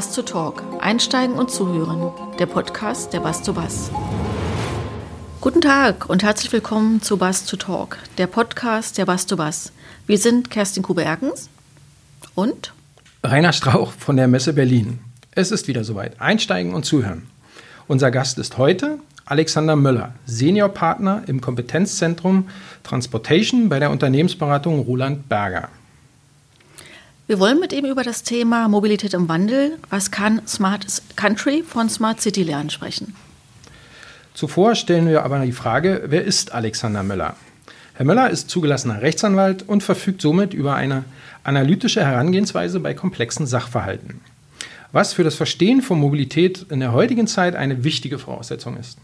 Bass 0.00 0.14
to 0.14 0.22
Talk. 0.22 0.62
Einsteigen 0.80 1.36
und 1.36 1.50
zuhören. 1.50 2.10
Der 2.38 2.46
Podcast 2.46 3.12
der 3.12 3.20
Bass 3.20 3.42
to 3.42 3.52
Bass. 3.52 3.90
Guten 5.42 5.62
Tag 5.62 6.10
und 6.10 6.22
herzlich 6.22 6.52
willkommen 6.52 7.00
zu 7.00 7.16
Bass 7.16 7.46
to 7.46 7.56
Talk, 7.56 7.96
der 8.18 8.26
Podcast 8.26 8.98
der 8.98 9.06
Bass 9.06 9.24
to 9.24 9.38
Bass. 9.38 9.72
Wir 10.06 10.18
sind 10.18 10.50
Kerstin 10.50 10.82
Kube-Erkens 10.82 11.48
und 12.34 12.74
Rainer 13.24 13.54
Strauch 13.54 13.92
von 13.92 14.18
der 14.18 14.28
Messe 14.28 14.52
Berlin. 14.52 14.98
Es 15.30 15.50
ist 15.50 15.66
wieder 15.66 15.82
soweit. 15.82 16.20
Einsteigen 16.20 16.74
und 16.74 16.84
zuhören. 16.84 17.26
Unser 17.88 18.10
Gast 18.10 18.38
ist 18.38 18.58
heute 18.58 18.98
Alexander 19.24 19.76
Möller, 19.76 20.12
Seniorpartner 20.26 21.22
im 21.26 21.40
Kompetenzzentrum 21.40 22.50
Transportation 22.82 23.70
bei 23.70 23.78
der 23.78 23.90
Unternehmensberatung 23.92 24.80
Roland 24.80 25.30
Berger. 25.30 25.70
Wir 27.28 27.38
wollen 27.38 27.60
mit 27.60 27.72
ihm 27.72 27.86
über 27.86 28.02
das 28.02 28.24
Thema 28.24 28.68
Mobilität 28.68 29.14
im 29.14 29.30
Wandel, 29.30 29.78
was 29.88 30.10
kann 30.10 30.46
Smart 30.46 30.84
Country 31.16 31.64
von 31.66 31.88
Smart 31.88 32.20
City 32.20 32.42
lernen 32.42 32.68
sprechen. 32.68 33.14
Zuvor 34.34 34.74
stellen 34.74 35.08
wir 35.08 35.24
aber 35.24 35.38
die 35.40 35.52
Frage, 35.52 36.02
wer 36.06 36.24
ist 36.24 36.52
Alexander 36.52 37.02
Möller? 37.02 37.36
Herr 37.94 38.06
Möller 38.06 38.30
ist 38.30 38.48
zugelassener 38.48 39.02
Rechtsanwalt 39.02 39.68
und 39.68 39.82
verfügt 39.82 40.22
somit 40.22 40.54
über 40.54 40.74
eine 40.74 41.04
analytische 41.44 42.04
Herangehensweise 42.04 42.80
bei 42.80 42.94
komplexen 42.94 43.46
Sachverhalten, 43.46 44.20
was 44.92 45.12
für 45.12 45.24
das 45.24 45.34
Verstehen 45.34 45.82
von 45.82 45.98
Mobilität 45.98 46.66
in 46.70 46.80
der 46.80 46.92
heutigen 46.92 47.26
Zeit 47.26 47.56
eine 47.56 47.84
wichtige 47.84 48.18
Voraussetzung 48.18 48.76
ist. 48.78 48.98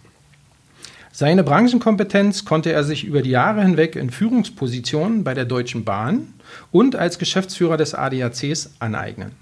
Seine 1.13 1.45
Branchenkompetenz 1.45 2.45
konnte 2.45 2.73
er 2.73 2.85
sich 2.85 3.05
über 3.05 3.23
die 3.23 3.31
Jahre 3.31 3.63
hinweg 3.63 3.97
in 3.97 4.11
Führungspositionen 4.11 5.25
bei 5.25 5.33
der 5.33 5.47
Deutschen 5.47 5.85
Bahn 5.85 6.35
und 6.73 6.95
als 6.95 7.19
Geschäftsführer 7.19 7.79
des 7.79 7.95
ADACs 7.95 8.71
aneignen. 8.81 9.33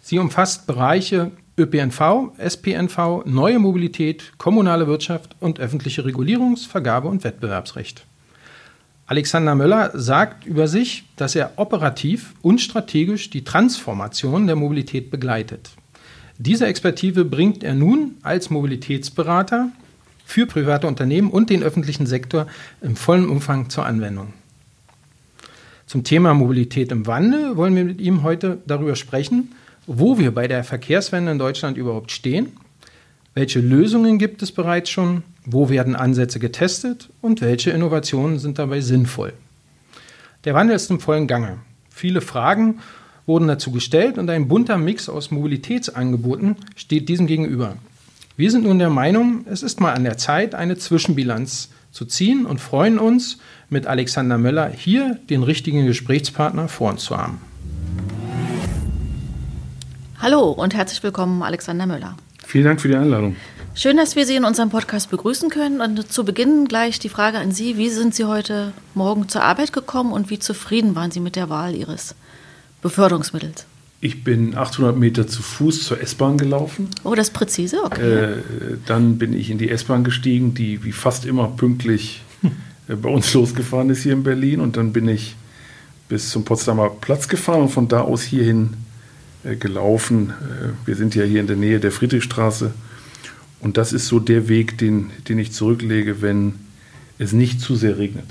Sie 0.00 0.18
umfasst 0.18 0.66
Bereiche 0.66 1.32
ÖPNV, 1.58 2.32
SPNV, 2.38 3.24
neue 3.26 3.58
Mobilität, 3.58 4.32
kommunale 4.38 4.86
Wirtschaft 4.86 5.36
und 5.40 5.58
öffentliche 5.58 6.04
Regulierungs-, 6.04 6.66
Vergabe- 6.66 7.08
und 7.08 7.24
Wettbewerbsrecht. 7.24 8.04
Alexander 9.06 9.54
Möller 9.54 9.90
sagt 9.94 10.46
über 10.46 10.68
sich, 10.68 11.04
dass 11.16 11.34
er 11.34 11.52
operativ 11.56 12.34
und 12.42 12.60
strategisch 12.60 13.30
die 13.30 13.42
Transformation 13.42 14.46
der 14.46 14.54
Mobilität 14.54 15.10
begleitet. 15.10 15.70
Diese 16.38 16.66
Expertise 16.66 17.24
bringt 17.24 17.64
er 17.64 17.74
nun 17.74 18.16
als 18.22 18.50
Mobilitätsberater 18.50 19.70
für 20.24 20.46
private 20.46 20.86
Unternehmen 20.86 21.30
und 21.30 21.50
den 21.50 21.62
öffentlichen 21.62 22.06
Sektor 22.06 22.46
im 22.82 22.96
vollen 22.96 23.28
Umfang 23.28 23.70
zur 23.70 23.86
Anwendung. 23.86 24.34
Zum 25.86 26.04
Thema 26.04 26.34
Mobilität 26.34 26.92
im 26.92 27.06
Wandel 27.06 27.56
wollen 27.56 27.74
wir 27.74 27.84
mit 27.84 27.98
ihm 27.98 28.22
heute 28.22 28.58
darüber 28.66 28.94
sprechen, 28.94 29.54
wo 29.88 30.18
wir 30.18 30.32
bei 30.32 30.46
der 30.46 30.64
Verkehrswende 30.64 31.32
in 31.32 31.38
Deutschland 31.38 31.78
überhaupt 31.78 32.12
stehen, 32.12 32.52
welche 33.32 33.60
Lösungen 33.60 34.18
gibt 34.18 34.42
es 34.42 34.52
bereits 34.52 34.90
schon, 34.90 35.22
wo 35.46 35.70
werden 35.70 35.96
Ansätze 35.96 36.38
getestet 36.38 37.08
und 37.22 37.40
welche 37.40 37.70
Innovationen 37.70 38.38
sind 38.38 38.58
dabei 38.58 38.82
sinnvoll. 38.82 39.32
Der 40.44 40.54
Wandel 40.54 40.76
ist 40.76 40.90
im 40.90 41.00
vollen 41.00 41.26
Gange. 41.26 41.56
Viele 41.88 42.20
Fragen 42.20 42.80
wurden 43.24 43.48
dazu 43.48 43.72
gestellt 43.72 44.18
und 44.18 44.28
ein 44.28 44.46
bunter 44.46 44.76
Mix 44.76 45.08
aus 45.08 45.30
Mobilitätsangeboten 45.30 46.56
steht 46.76 47.08
diesem 47.08 47.26
gegenüber. 47.26 47.76
Wir 48.36 48.50
sind 48.50 48.64
nun 48.64 48.78
der 48.78 48.90
Meinung, 48.90 49.46
es 49.50 49.62
ist 49.62 49.80
mal 49.80 49.94
an 49.94 50.04
der 50.04 50.18
Zeit, 50.18 50.54
eine 50.54 50.76
Zwischenbilanz 50.76 51.70
zu 51.92 52.04
ziehen 52.04 52.44
und 52.44 52.60
freuen 52.60 52.98
uns, 52.98 53.38
mit 53.70 53.86
Alexander 53.86 54.36
Möller 54.36 54.68
hier 54.68 55.18
den 55.30 55.42
richtigen 55.42 55.86
Gesprächspartner 55.86 56.68
vor 56.68 56.90
uns 56.90 57.04
zu 57.04 57.16
haben. 57.16 57.40
Hallo 60.20 60.50
und 60.50 60.74
herzlich 60.74 61.00
willkommen, 61.04 61.44
Alexander 61.44 61.86
Möller. 61.86 62.16
Vielen 62.44 62.64
Dank 62.64 62.80
für 62.80 62.88
die 62.88 62.96
Einladung. 62.96 63.36
Schön, 63.76 63.96
dass 63.96 64.16
wir 64.16 64.26
Sie 64.26 64.34
in 64.34 64.44
unserem 64.44 64.68
Podcast 64.68 65.10
begrüßen 65.10 65.48
können. 65.48 65.80
Und 65.80 66.10
zu 66.10 66.24
Beginn 66.24 66.66
gleich 66.66 66.98
die 66.98 67.08
Frage 67.08 67.38
an 67.38 67.52
Sie: 67.52 67.76
Wie 67.76 67.88
sind 67.88 68.16
Sie 68.16 68.24
heute 68.24 68.72
Morgen 68.94 69.28
zur 69.28 69.44
Arbeit 69.44 69.72
gekommen 69.72 70.12
und 70.12 70.28
wie 70.28 70.40
zufrieden 70.40 70.96
waren 70.96 71.12
Sie 71.12 71.20
mit 71.20 71.36
der 71.36 71.50
Wahl 71.50 71.76
Ihres 71.76 72.16
Beförderungsmittels? 72.82 73.64
Ich 74.00 74.24
bin 74.24 74.56
800 74.56 74.96
Meter 74.96 75.28
zu 75.28 75.40
Fuß 75.40 75.84
zur 75.84 76.00
S-Bahn 76.00 76.36
gelaufen. 76.36 76.88
Oh, 77.04 77.14
das 77.14 77.28
ist 77.28 77.34
präzise, 77.34 77.84
okay. 77.84 78.24
Äh, 78.24 78.36
dann 78.86 79.18
bin 79.18 79.32
ich 79.32 79.50
in 79.50 79.58
die 79.58 79.70
S-Bahn 79.70 80.02
gestiegen, 80.02 80.52
die 80.52 80.82
wie 80.82 80.92
fast 80.92 81.26
immer 81.26 81.46
pünktlich 81.46 82.22
äh, 82.88 82.96
bei 82.96 83.08
uns 83.08 83.32
losgefahren 83.34 83.88
ist 83.90 84.02
hier 84.02 84.14
in 84.14 84.24
Berlin. 84.24 84.58
Und 84.58 84.76
dann 84.76 84.92
bin 84.92 85.08
ich 85.08 85.36
bis 86.08 86.30
zum 86.30 86.44
Potsdamer 86.44 86.90
Platz 86.90 87.28
gefahren 87.28 87.62
und 87.62 87.68
von 87.68 87.86
da 87.86 88.00
aus 88.00 88.22
hierhin 88.22 88.70
gelaufen. 89.44 90.30
Äh, 90.30 90.86
wir 90.86 90.96
sind 90.96 91.14
ja 91.14 91.24
hier 91.24 91.40
in 91.40 91.46
der 91.46 91.56
Nähe 91.56 91.80
der 91.80 91.92
Friedrichstraße. 91.92 92.72
Und 93.60 93.76
das 93.76 93.92
ist 93.92 94.06
so 94.06 94.20
der 94.20 94.48
Weg, 94.48 94.78
den, 94.78 95.10
den 95.28 95.38
ich 95.38 95.52
zurücklege, 95.52 96.22
wenn 96.22 96.54
es 97.18 97.32
nicht 97.32 97.60
zu 97.60 97.74
sehr 97.74 97.98
regnet. 97.98 98.26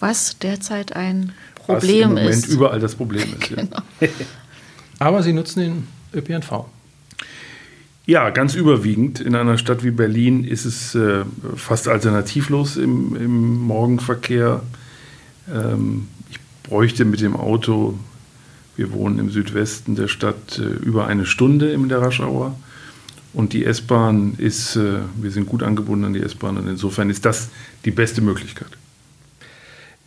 Was 0.00 0.38
derzeit 0.38 0.96
ein 0.96 1.32
Problem 1.54 1.76
Was 1.78 1.88
im 1.88 2.08
Moment 2.08 2.30
ist. 2.30 2.48
überall 2.48 2.80
das 2.80 2.94
Problem 2.94 3.28
ist. 3.40 3.48
Genau. 3.48 3.76
Ja. 4.00 4.08
Aber 4.98 5.22
Sie 5.22 5.32
nutzen 5.32 5.60
den 5.60 5.86
ÖPNV. 6.14 6.66
Ja, 8.06 8.30
ganz 8.30 8.54
überwiegend. 8.54 9.20
In 9.20 9.34
einer 9.36 9.56
Stadt 9.56 9.84
wie 9.84 9.90
Berlin 9.90 10.44
ist 10.44 10.64
es 10.64 10.94
äh, 10.94 11.24
fast 11.54 11.86
alternativlos 11.86 12.76
im, 12.76 13.14
im 13.14 13.58
Morgenverkehr. 13.58 14.62
Ähm, 15.54 16.08
ich 16.28 16.38
bräuchte 16.64 17.04
mit 17.04 17.20
dem 17.20 17.36
Auto, 17.36 17.98
wir 18.80 18.92
wohnen 18.92 19.18
im 19.18 19.30
Südwesten 19.30 19.94
der 19.94 20.08
Stadt, 20.08 20.58
äh, 20.58 20.62
über 20.62 21.06
eine 21.06 21.26
Stunde 21.26 21.70
in 21.70 21.90
der 21.90 22.00
Raschauer. 22.00 22.56
Und 23.34 23.52
die 23.52 23.66
S-Bahn 23.66 24.36
ist, 24.38 24.74
äh, 24.74 25.00
wir 25.20 25.30
sind 25.30 25.46
gut 25.46 25.62
angebunden 25.62 26.06
an 26.06 26.14
die 26.14 26.22
S-Bahn 26.22 26.56
und 26.56 26.66
insofern 26.66 27.10
ist 27.10 27.26
das 27.26 27.50
die 27.84 27.90
beste 27.90 28.22
Möglichkeit. 28.22 28.70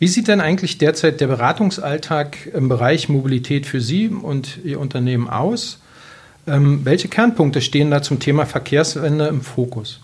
Wie 0.00 0.08
sieht 0.08 0.26
denn 0.26 0.40
eigentlich 0.40 0.76
derzeit 0.78 1.20
der 1.20 1.28
Beratungsalltag 1.28 2.46
im 2.52 2.68
Bereich 2.68 3.08
Mobilität 3.08 3.64
für 3.64 3.80
Sie 3.80 4.08
und 4.08 4.58
Ihr 4.64 4.80
Unternehmen 4.80 5.28
aus? 5.28 5.80
Ähm, 6.48 6.80
welche 6.82 7.06
Kernpunkte 7.06 7.60
stehen 7.60 7.92
da 7.92 8.02
zum 8.02 8.18
Thema 8.18 8.44
Verkehrswende 8.44 9.28
im 9.28 9.40
Fokus? 9.40 10.00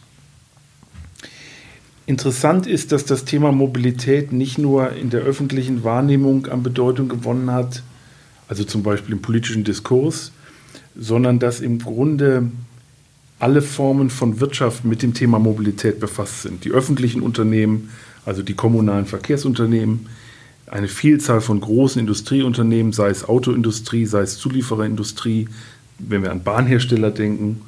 Interessant 2.06 2.69
ist, 2.69 2.92
dass 2.92 3.04
das 3.04 3.25
Thema 3.25 3.50
Mobilität 3.50 4.32
nicht 4.32 4.59
nur 4.59 4.92
in 4.92 5.10
der 5.10 5.22
öffentlichen 5.22 5.82
Wahrnehmung 5.82 6.47
an 6.47 6.62
Bedeutung 6.62 7.09
gewonnen 7.09 7.50
hat, 7.50 7.82
also 8.50 8.65
zum 8.65 8.83
Beispiel 8.83 9.15
im 9.15 9.22
politischen 9.22 9.62
Diskurs, 9.62 10.33
sondern 10.97 11.38
dass 11.38 11.61
im 11.61 11.78
Grunde 11.78 12.50
alle 13.38 13.62
Formen 13.62 14.11
von 14.11 14.41
Wirtschaft 14.41 14.84
mit 14.84 15.03
dem 15.03 15.15
Thema 15.15 15.38
Mobilität 15.38 16.00
befasst 16.00 16.43
sind. 16.43 16.65
Die 16.65 16.72
öffentlichen 16.72 17.22
Unternehmen, 17.22 17.91
also 18.27 18.43
die 18.43 18.55
kommunalen 18.55 19.06
Verkehrsunternehmen, 19.06 20.09
eine 20.66 20.89
Vielzahl 20.89 21.41
von 21.41 21.60
großen 21.60 22.00
Industrieunternehmen, 22.00 22.93
sei 22.93 23.10
es 23.10 23.28
Autoindustrie, 23.28 24.05
sei 24.05 24.22
es 24.22 24.37
Zuliefererindustrie, 24.39 25.49
wenn 26.00 26.22
wir 26.25 26.33
an 26.33 26.43
Bahnhersteller 26.43 27.12
denken, 27.12 27.62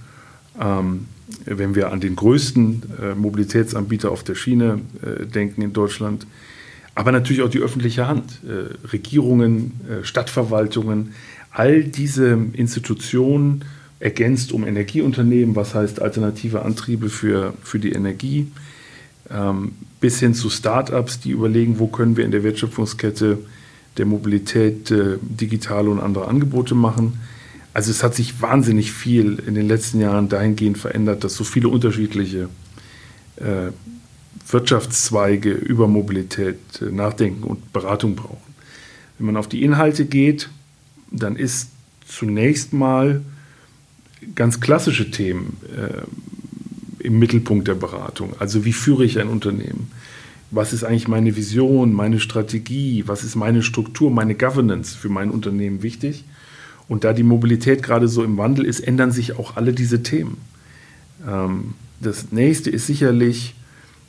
ähm, 0.61 1.07
wenn 1.45 1.77
wir 1.77 1.93
an 1.93 2.01
den 2.01 2.17
größten 2.17 2.83
äh, 3.01 3.15
Mobilitätsanbieter 3.15 4.11
auf 4.11 4.25
der 4.25 4.35
Schiene 4.35 4.81
äh, 5.01 5.27
denken 5.27 5.63
in 5.63 5.73
Deutschland, 5.73 6.27
aber 6.95 7.13
natürlich 7.13 7.43
auch 7.43 7.51
die 7.51 7.61
öffentliche 7.61 8.07
Hand, 8.07 8.41
äh, 8.47 8.89
Regierungen, 8.89 9.81
äh, 9.89 10.05
Stadtverwaltungen, 10.05 11.15
all 11.51 11.85
diese 11.85 12.39
Institutionen 12.53 13.65
ergänzt 14.01 14.53
um 14.53 14.67
Energieunternehmen, 14.67 15.55
was 15.55 15.75
heißt 15.75 16.03
alternative 16.03 16.63
Antriebe 16.63 17.09
für, 17.09 17.55
für 17.63 17.79
die 17.79 17.93
Energie, 17.93 18.49
ähm, 19.31 19.73
bis 20.01 20.19
hin 20.19 20.35
zu 20.35 20.51
Startups, 20.51 21.21
die 21.21 21.31
überlegen, 21.31 21.79
wo 21.79 21.87
können 21.87 22.17
wir 22.17 22.25
in 22.25 22.33
der 22.33 22.43
Wertschöpfungskette 22.43 23.39
der 23.97 24.07
Mobilität 24.07 24.91
äh, 24.91 25.19
digitale 25.21 25.89
und 25.89 26.01
andere 26.01 26.27
Angebote 26.27 26.75
machen. 26.75 27.21
Also 27.75 27.91
es 27.91 28.03
hat 28.03 28.15
sich 28.15 28.43
wahnsinnig 28.43 28.93
viel 28.93 29.39
in 29.47 29.55
den 29.55 29.69
letzten 29.69 30.01
Jahren 30.01 30.29
dahingehend 30.29 30.79
verändert, 30.79 31.25
dass 31.25 31.35
so 31.35 31.45
viele 31.45 31.69
unterschiedliche 31.69 32.49
äh, 33.37 33.71
Wirtschaftszweige 34.53 35.53
über 35.53 35.89
Mobilität 35.89 36.59
äh, 36.81 36.87
nachdenken 36.87 37.45
und 37.45 37.73
Beratung 37.73 38.17
brauchen. 38.17 38.53
Wenn 39.19 39.27
man 39.27 39.37
auf 39.37 39.49
die 39.49 39.63
Inhalte 39.63 40.05
geht, 40.05 40.49
dann 41.11 41.37
ist 41.37 41.71
zunächst 42.07 42.73
mal 42.73 43.23
ganz 44.35 44.61
klassische 44.61 45.11
Themen. 45.11 45.57
Äh, 45.77 46.03
im 47.03 47.19
Mittelpunkt 47.19 47.69
der 47.69 47.75
Beratung. 47.75 48.35
Also 48.39 48.65
wie 48.65 48.73
führe 48.73 49.05
ich 49.05 49.19
ein 49.19 49.29
Unternehmen? 49.29 49.91
Was 50.51 50.73
ist 50.73 50.85
eigentlich 50.85 51.09
meine 51.09 51.37
Vision, 51.37 51.93
meine 51.93 52.21
Strategie? 52.21 53.05
Was 53.07 53.25
ist 53.25 53.37
meine 53.37 53.63
Struktur, 53.63 54.11
meine 54.11 54.35
Governance 54.35 54.97
für 54.97 55.09
mein 55.09 55.31
Unternehmen 55.31 55.83
wichtig? 55.83 56.25
Und 56.89 57.05
da 57.05 57.13
die 57.13 57.23
Mobilität 57.23 57.83
gerade 57.83 58.09
so 58.09 58.23
im 58.23 58.37
Wandel 58.37 58.65
ist, 58.65 58.81
ändern 58.81 59.13
sich 59.13 59.39
auch 59.39 59.57
alle 59.57 59.73
diese 59.73 60.03
Themen. 60.03 60.39
Ähm, 61.27 61.75
das 62.01 62.33
nächste 62.33 62.71
ist 62.71 62.87
sicherlich, 62.87 63.55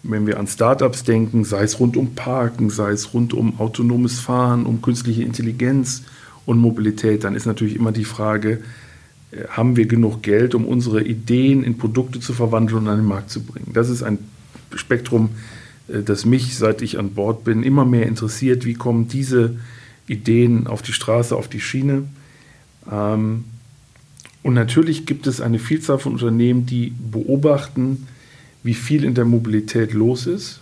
wenn 0.04 0.28
wir 0.28 0.38
an 0.38 0.48
Startups 0.48 1.04
denken, 1.04 1.46
sei 1.46 1.64
es 1.64 1.80
rund 1.80 1.96
um 1.96 2.14
Parken, 2.14 2.70
sei 2.70 2.92
es 2.92 3.14
rund 3.14 3.34
um 3.34 3.60
autonomes 3.60 4.20
Fahren, 4.20 4.66
um 4.66 4.82
künstliche 4.82 5.24
Intelligenz 5.24 6.04
und 6.46 6.60
Mobilität, 6.60 7.24
dann 7.24 7.36
ist 7.36 7.46
natürlich 7.46 7.78
immer 7.78 7.94
die 7.94 8.04
Frage, 8.04 8.62
äh, 9.32 9.48
haben 9.48 9.78
wir 9.78 9.86
genug 9.86 10.22
Geld, 10.22 10.56
um 10.56 10.66
unsere 10.66 11.04
Ideen 11.04 11.64
in 11.64 11.78
Produkte 11.78 12.20
zu 12.20 12.34
verwandeln 12.34 12.84
und 12.84 12.90
an 12.90 12.98
den 12.98 13.08
Markt 13.08 13.30
zu 13.30 13.42
bringen? 13.44 13.72
Das 13.74 13.90
ist 13.90 14.04
ein 14.04 14.20
Spektrum, 14.76 15.30
äh, 15.88 16.04
das 16.04 16.26
mich, 16.26 16.58
seit 16.58 16.82
ich 16.82 17.00
an 17.00 17.12
Bord 17.12 17.46
bin, 17.46 17.64
immer 17.64 17.86
mehr 17.86 18.06
interessiert. 18.06 18.66
Wie 18.66 18.74
kommen 18.74 19.08
diese 19.08 19.56
Ideen 20.08 20.68
auf 20.68 20.82
die 20.82 20.94
Straße, 20.94 21.34
auf 21.34 21.48
die 21.48 21.62
Schiene? 21.62 22.04
Ähm, 22.92 23.46
und 24.42 24.54
natürlich 24.54 25.06
gibt 25.06 25.28
es 25.28 25.40
eine 25.40 25.60
Vielzahl 25.60 26.00
von 26.00 26.12
Unternehmen, 26.12 26.66
die 26.66 26.94
beobachten, 27.00 28.08
wie 28.64 28.74
viel 28.74 29.04
in 29.04 29.14
der 29.14 29.26
Mobilität 29.26 29.94
los 29.94 30.26
ist, 30.26 30.60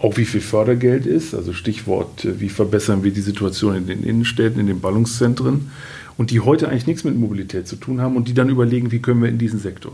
auch 0.00 0.16
wie 0.16 0.24
viel 0.24 0.40
Fördergeld 0.40 1.06
ist, 1.06 1.34
also 1.34 1.52
Stichwort, 1.52 2.24
äh, 2.24 2.40
wie 2.40 2.48
verbessern 2.48 3.04
wir 3.04 3.10
die 3.10 3.20
Situation 3.20 3.76
in 3.76 3.86
den 3.86 4.02
Innenstädten, 4.02 4.60
in 4.60 4.66
den 4.66 4.80
Ballungszentren, 4.80 5.70
und 6.16 6.30
die 6.30 6.40
heute 6.40 6.68
eigentlich 6.68 6.86
nichts 6.86 7.04
mit 7.04 7.16
Mobilität 7.16 7.68
zu 7.68 7.76
tun 7.76 8.00
haben 8.00 8.16
und 8.16 8.26
die 8.26 8.34
dann 8.34 8.48
überlegen, 8.48 8.90
wie 8.90 8.98
können 8.98 9.22
wir 9.22 9.28
in 9.28 9.38
diesen 9.38 9.60
Sektor. 9.60 9.92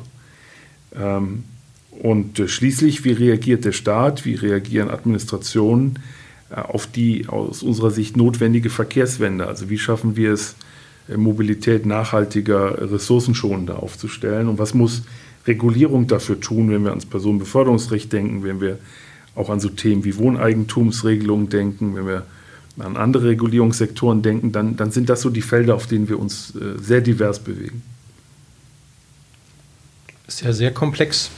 Ähm, 0.94 1.44
und 1.90 2.38
äh, 2.38 2.48
schließlich, 2.48 3.04
wie 3.04 3.12
reagiert 3.12 3.64
der 3.64 3.72
Staat, 3.72 4.24
wie 4.24 4.34
reagieren 4.34 4.90
Administrationen 4.90 5.98
äh, 6.50 6.54
auf 6.54 6.86
die 6.86 7.26
aus 7.28 7.62
unserer 7.62 7.90
Sicht 7.90 8.16
notwendige 8.16 8.70
Verkehrswende? 8.70 9.46
Also 9.46 9.68
wie 9.70 9.78
schaffen 9.78 10.16
wir 10.16 10.32
es, 10.32 10.56
Mobilität 11.14 11.84
nachhaltiger, 11.84 12.90
ressourcenschonender 12.90 13.82
aufzustellen 13.82 14.48
und 14.48 14.58
was 14.58 14.72
muss 14.72 15.02
Regulierung 15.46 16.06
dafür 16.06 16.40
tun, 16.40 16.70
wenn 16.70 16.84
wir 16.84 16.90
ans 16.90 17.06
Personenbeförderungsrecht 17.06 18.12
denken, 18.12 18.44
wenn 18.44 18.60
wir 18.60 18.78
auch 19.34 19.50
an 19.50 19.60
so 19.60 19.68
Themen 19.68 20.04
wie 20.04 20.16
Wohneigentumsregelungen 20.16 21.48
denken, 21.48 21.96
wenn 21.96 22.06
wir 22.06 22.24
an 22.78 22.96
andere 22.96 23.28
Regulierungssektoren 23.28 24.22
denken, 24.22 24.52
dann, 24.52 24.76
dann 24.76 24.90
sind 24.90 25.08
das 25.08 25.20
so 25.20 25.30
die 25.30 25.42
Felder, 25.42 25.74
auf 25.74 25.86
denen 25.86 26.08
wir 26.08 26.18
uns 26.18 26.54
äh, 26.56 26.80
sehr 26.80 27.00
divers 27.00 27.38
bewegen. 27.38 27.82
Ist 30.26 30.42
ja 30.42 30.52
sehr 30.52 30.72
komplex. 30.72 31.30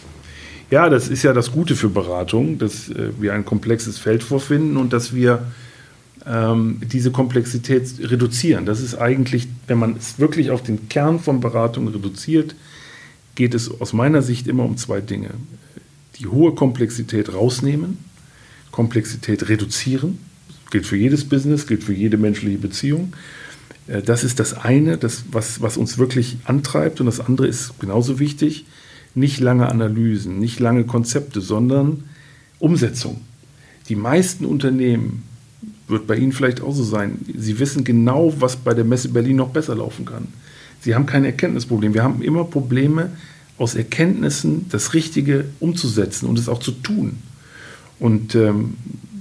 Ja, 0.70 0.88
das 0.88 1.08
ist 1.08 1.22
ja 1.22 1.32
das 1.32 1.52
Gute 1.52 1.76
für 1.76 1.88
Beratung, 1.88 2.58
dass 2.58 2.88
äh, 2.88 3.10
wir 3.20 3.34
ein 3.34 3.44
komplexes 3.44 3.98
Feld 3.98 4.22
vorfinden 4.22 4.76
und 4.76 4.92
dass 4.92 5.14
wir 5.14 5.46
ähm, 6.26 6.80
diese 6.82 7.10
Komplexität 7.10 7.88
reduzieren. 8.00 8.66
Das 8.66 8.80
ist 8.80 8.96
eigentlich, 8.96 9.46
wenn 9.66 9.78
man 9.78 9.96
es 9.96 10.18
wirklich 10.18 10.50
auf 10.50 10.62
den 10.62 10.88
Kern 10.88 11.20
von 11.20 11.40
Beratung 11.40 11.88
reduziert, 11.88 12.54
geht 13.36 13.54
es 13.54 13.80
aus 13.80 13.92
meiner 13.92 14.22
Sicht 14.22 14.48
immer 14.48 14.64
um 14.64 14.76
zwei 14.76 15.00
Dinge. 15.00 15.30
Die 16.18 16.26
hohe 16.26 16.54
Komplexität 16.54 17.32
rausnehmen, 17.32 17.98
Komplexität 18.72 19.48
reduzieren 19.48 20.18
gilt 20.70 20.86
für 20.86 20.96
jedes 20.96 21.28
Business, 21.28 21.66
gilt 21.66 21.84
für 21.84 21.94
jede 21.94 22.16
menschliche 22.16 22.58
Beziehung. 22.58 23.12
Äh, 23.86 24.02
das 24.02 24.24
ist 24.24 24.40
das 24.40 24.52
eine, 24.52 24.98
das, 24.98 25.24
was, 25.30 25.62
was 25.62 25.76
uns 25.76 25.96
wirklich 25.96 26.38
antreibt. 26.44 27.00
Und 27.00 27.06
das 27.06 27.20
andere 27.20 27.46
ist 27.46 27.78
genauso 27.78 28.18
wichtig, 28.18 28.66
nicht 29.14 29.40
lange 29.40 29.68
Analysen, 29.68 30.38
nicht 30.38 30.60
lange 30.60 30.84
Konzepte, 30.84 31.40
sondern 31.40 32.04
Umsetzung. 32.58 33.20
Die 33.88 33.96
meisten 33.96 34.44
Unternehmen, 34.44 35.22
wird 35.88 36.06
bei 36.06 36.16
Ihnen 36.16 36.32
vielleicht 36.32 36.60
auch 36.60 36.74
so 36.74 36.82
sein, 36.82 37.18
sie 37.36 37.60
wissen 37.60 37.84
genau, 37.84 38.34
was 38.40 38.56
bei 38.56 38.74
der 38.74 38.84
Messe 38.84 39.08
Berlin 39.08 39.36
noch 39.36 39.50
besser 39.50 39.76
laufen 39.76 40.04
kann. 40.04 40.26
Sie 40.86 40.94
haben 40.94 41.06
kein 41.06 41.24
Erkenntnisproblem. 41.24 41.94
Wir 41.94 42.04
haben 42.04 42.22
immer 42.22 42.44
Probleme, 42.44 43.10
aus 43.58 43.74
Erkenntnissen 43.74 44.66
das 44.70 44.94
Richtige 44.94 45.46
umzusetzen 45.58 46.28
und 46.28 46.38
es 46.38 46.48
auch 46.48 46.60
zu 46.60 46.70
tun. 46.70 47.18
Und 47.98 48.36
ähm, 48.36 48.74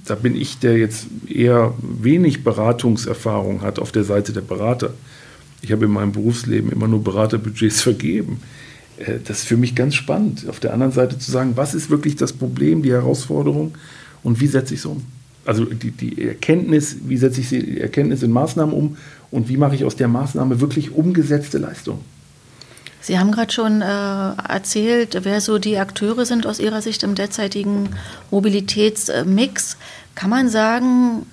da 0.05 0.13
bin 0.13 0.35
ich, 0.35 0.59
der 0.59 0.77
jetzt 0.77 1.07
eher 1.27 1.73
wenig 1.81 2.43
Beratungserfahrung 2.43 3.63
hat 3.63 3.79
auf 3.79 3.91
der 3.91 4.03
Seite 4.03 4.31
der 4.31 4.41
Berater. 4.41 4.93
Ich 5.63 5.71
habe 5.71 5.85
in 5.85 5.91
meinem 5.91 6.11
Berufsleben 6.11 6.71
immer 6.71 6.87
nur 6.87 7.03
Beraterbudgets 7.03 7.81
vergeben. 7.89 8.41
Äh, 8.97 9.15
das 9.23 9.39
ist 9.39 9.47
für 9.47 9.57
mich 9.57 9.73
ganz 9.73 9.95
spannend, 9.95 10.47
auf 10.47 10.59
der 10.59 10.71
anderen 10.71 10.91
Seite 10.91 11.17
zu 11.17 11.31
sagen, 11.31 11.53
was 11.55 11.73
ist 11.73 11.89
wirklich 11.89 12.15
das 12.15 12.31
Problem, 12.31 12.83
die 12.83 12.91
Herausforderung 12.91 13.73
und 14.21 14.39
wie 14.39 14.47
setze 14.47 14.75
ich 14.75 14.81
es 14.81 14.85
um? 14.85 15.01
Also 15.45 15.65
die, 15.65 15.89
die 15.89 16.27
Erkenntnis, 16.27 16.97
wie 17.07 17.17
setze 17.17 17.41
ich 17.41 17.49
die 17.49 17.79
Erkenntnis 17.79 18.21
in 18.21 18.31
Maßnahmen 18.31 18.75
um 18.75 18.97
und 19.35 19.49
wie 19.49 19.57
mache 19.57 19.75
ich 19.75 19.83
aus 19.83 19.97
der 19.97 20.07
Maßnahme 20.07 20.61
wirklich 20.61 20.93
umgesetzte 20.93 21.57
Leistung? 21.57 21.99
Sie 23.01 23.19
haben 23.19 23.31
gerade 23.33 23.51
schon 23.51 23.81
äh, 23.81 23.85
erzählt, 23.85 25.19
wer 25.23 25.41
so 25.41 25.59
die 25.59 25.77
Akteure 25.77 26.25
sind 26.25 26.47
aus 26.47 26.59
Ihrer 26.59 26.81
Sicht 26.81 27.03
im 27.03 27.13
derzeitigen 27.15 27.89
Mobilitätsmix. 28.31 29.77
Kann 30.15 30.29
man 30.29 30.47
sagen, 30.49 31.25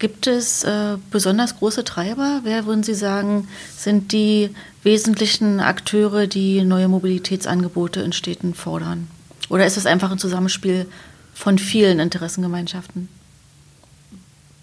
gibt 0.00 0.26
es 0.26 0.64
äh, 0.64 0.96
besonders 1.12 1.56
große 1.56 1.84
Treiber? 1.84 2.40
Wer 2.42 2.66
würden 2.66 2.82
Sie 2.82 2.94
sagen, 2.94 3.46
sind 3.76 4.12
die 4.12 4.50
wesentlichen 4.82 5.60
Akteure, 5.60 6.26
die 6.26 6.64
neue 6.64 6.88
Mobilitätsangebote 6.88 8.00
in 8.00 8.12
Städten 8.12 8.52
fordern? 8.52 9.06
Oder 9.48 9.64
ist 9.64 9.76
es 9.76 9.86
einfach 9.86 10.10
ein 10.10 10.18
Zusammenspiel 10.18 10.86
von 11.34 11.58
vielen 11.58 12.00
Interessengemeinschaften? 12.00 13.08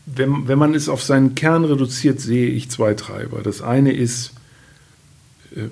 Wenn, 0.05 0.47
wenn 0.47 0.59
man 0.59 0.75
es 0.75 0.87
auf 0.87 1.01
seinen 1.03 1.35
Kern 1.35 1.65
reduziert, 1.65 2.19
sehe 2.19 2.47
ich 2.47 2.69
zwei 2.69 2.93
Treiber. 2.93 3.41
Das 3.41 3.61
eine 3.61 3.91
ist, 3.91 4.33
ähm, 5.55 5.71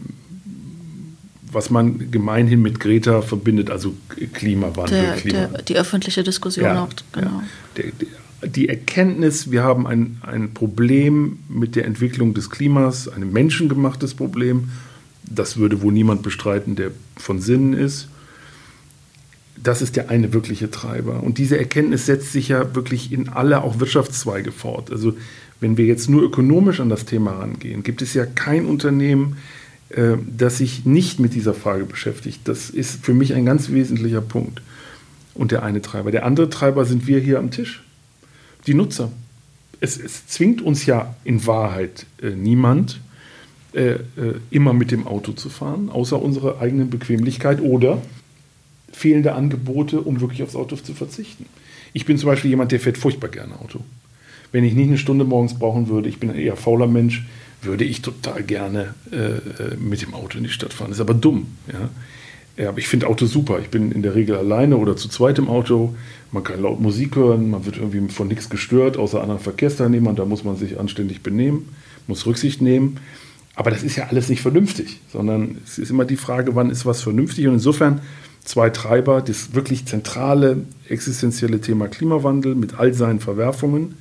was 1.51 1.69
man 1.69 2.09
gemeinhin 2.09 2.61
mit 2.61 2.79
Greta 2.79 3.21
verbindet, 3.21 3.69
also 3.69 3.93
Klimawandel. 4.33 5.01
Der, 5.01 5.15
Klima. 5.15 5.47
der, 5.47 5.61
die 5.61 5.75
öffentliche 5.75 6.23
Diskussion 6.23 6.65
ja, 6.65 6.83
auch, 6.83 6.89
genau. 7.11 7.27
Ja. 7.27 7.43
Der, 7.77 7.85
der, 7.91 8.07
die 8.49 8.69
Erkenntnis, 8.69 9.51
wir 9.51 9.63
haben 9.63 9.87
ein, 9.87 10.17
ein 10.21 10.53
Problem 10.53 11.39
mit 11.47 11.75
der 11.75 11.85
Entwicklung 11.85 12.33
des 12.33 12.49
Klimas, 12.49 13.07
ein 13.07 13.31
menschengemachtes 13.31 14.13
Problem, 14.13 14.69
das 15.23 15.57
würde 15.57 15.81
wohl 15.81 15.93
niemand 15.93 16.23
bestreiten, 16.23 16.75
der 16.75 16.91
von 17.15 17.39
Sinnen 17.39 17.73
ist. 17.73 18.09
Das 19.63 19.81
ist 19.81 19.95
der 19.95 20.09
eine 20.09 20.33
wirkliche 20.33 20.69
Treiber. 20.69 21.23
Und 21.23 21.37
diese 21.37 21.57
Erkenntnis 21.57 22.05
setzt 22.05 22.33
sich 22.33 22.49
ja 22.49 22.75
wirklich 22.75 23.13
in 23.13 23.29
alle 23.29 23.63
auch 23.63 23.79
Wirtschaftszweige 23.79 24.51
fort. 24.51 24.91
Also 24.91 25.13
wenn 25.61 25.77
wir 25.77 25.85
jetzt 25.85 26.09
nur 26.09 26.21
ökonomisch 26.21 26.81
an 26.81 26.89
das 26.89 27.05
Thema 27.05 27.31
rangehen, 27.31 27.83
gibt 27.83 28.01
es 28.01 28.13
ja 28.13 28.25
kein 28.25 28.65
Unternehmen, 28.65 29.37
äh, 29.89 30.17
das 30.37 30.57
sich 30.57 30.85
nicht 30.85 31.19
mit 31.19 31.33
dieser 31.33 31.53
Frage 31.53 31.85
beschäftigt. 31.85 32.41
Das 32.45 32.69
ist 32.69 33.05
für 33.05 33.13
mich 33.13 33.33
ein 33.33 33.45
ganz 33.45 33.71
wesentlicher 33.71 34.21
Punkt. 34.21 34.61
Und 35.33 35.51
der 35.51 35.63
eine 35.63 35.81
Treiber. 35.81 36.11
Der 36.11 36.25
andere 36.25 36.49
Treiber 36.49 36.85
sind 36.85 37.07
wir 37.07 37.19
hier 37.19 37.39
am 37.39 37.49
Tisch, 37.49 37.83
die 38.67 38.73
Nutzer. 38.73 39.11
Es, 39.79 39.97
es 39.97 40.27
zwingt 40.27 40.61
uns 40.61 40.85
ja 40.85 41.15
in 41.23 41.47
Wahrheit 41.47 42.05
äh, 42.21 42.31
niemand, 42.31 42.99
äh, 43.73 43.93
äh, 43.93 43.99
immer 44.51 44.73
mit 44.73 44.91
dem 44.91 45.07
Auto 45.07 45.31
zu 45.31 45.49
fahren, 45.49 45.89
außer 45.89 46.21
unserer 46.21 46.61
eigenen 46.61 46.91
Bequemlichkeit 46.91 47.59
oder 47.61 48.01
fehlende 48.93 49.33
Angebote, 49.33 50.01
um 50.01 50.21
wirklich 50.21 50.43
aufs 50.43 50.55
Auto 50.55 50.75
zu 50.75 50.93
verzichten. 50.93 51.45
Ich 51.93 52.05
bin 52.05 52.17
zum 52.17 52.27
Beispiel 52.27 52.49
jemand, 52.49 52.71
der 52.71 52.79
fährt 52.79 52.97
furchtbar 52.97 53.29
gerne 53.29 53.59
Auto. 53.59 53.79
Wenn 54.51 54.63
ich 54.63 54.73
nicht 54.73 54.87
eine 54.87 54.97
Stunde 54.97 55.25
morgens 55.25 55.57
brauchen 55.57 55.89
würde, 55.89 56.09
ich 56.09 56.19
bin 56.19 56.29
ein 56.29 56.37
eher 56.37 56.55
fauler 56.55 56.87
Mensch, 56.87 57.25
würde 57.61 57.83
ich 57.83 58.01
total 58.01 58.43
gerne 58.43 58.93
äh, 59.11 59.75
mit 59.77 60.01
dem 60.01 60.13
Auto 60.13 60.37
in 60.37 60.43
die 60.43 60.49
Stadt 60.49 60.73
fahren. 60.73 60.89
Das 60.89 60.97
ist 60.97 61.01
aber 61.01 61.13
dumm. 61.13 61.47
Ja? 61.71 61.89
Ja, 62.55 62.69
aber 62.69 62.77
ich 62.77 62.87
finde 62.87 63.07
Auto 63.07 63.25
super. 63.25 63.59
Ich 63.59 63.69
bin 63.69 63.91
in 63.91 64.03
der 64.03 64.13
Regel 64.13 64.35
alleine 64.35 64.77
oder 64.77 64.95
zu 64.95 65.09
zweit 65.09 65.39
im 65.39 65.49
Auto. 65.49 65.95
Man 66.31 66.43
kann 66.43 66.61
laut 66.61 66.79
Musik 66.79 67.15
hören, 67.15 67.49
man 67.49 67.65
wird 67.65 67.77
irgendwie 67.77 68.07
von 68.13 68.27
nichts 68.27 68.49
gestört, 68.49 68.97
außer 68.97 69.21
anderen 69.21 69.39
Verkehrsteilnehmern. 69.39 70.15
Da 70.15 70.25
muss 70.25 70.43
man 70.43 70.55
sich 70.55 70.79
anständig 70.79 71.21
benehmen, 71.21 71.69
muss 72.05 72.25
Rücksicht 72.27 72.61
nehmen. 72.61 72.99
Aber 73.55 73.71
das 73.71 73.83
ist 73.83 73.95
ja 73.95 74.07
alles 74.07 74.29
nicht 74.29 74.41
vernünftig, 74.41 74.99
sondern 75.11 75.57
es 75.63 75.77
ist 75.77 75.89
immer 75.89 76.05
die 76.05 76.15
Frage, 76.15 76.55
wann 76.55 76.69
ist 76.69 76.85
was 76.85 77.01
vernünftig. 77.01 77.47
Und 77.47 77.53
insofern 77.53 78.01
zwei 78.43 78.69
Treiber, 78.69 79.21
das 79.21 79.53
wirklich 79.53 79.85
zentrale, 79.85 80.57
existenzielle 80.87 81.61
Thema 81.61 81.87
Klimawandel 81.87 82.55
mit 82.55 82.79
all 82.79 82.93
seinen 82.93 83.19
Verwerfungen. 83.19 83.95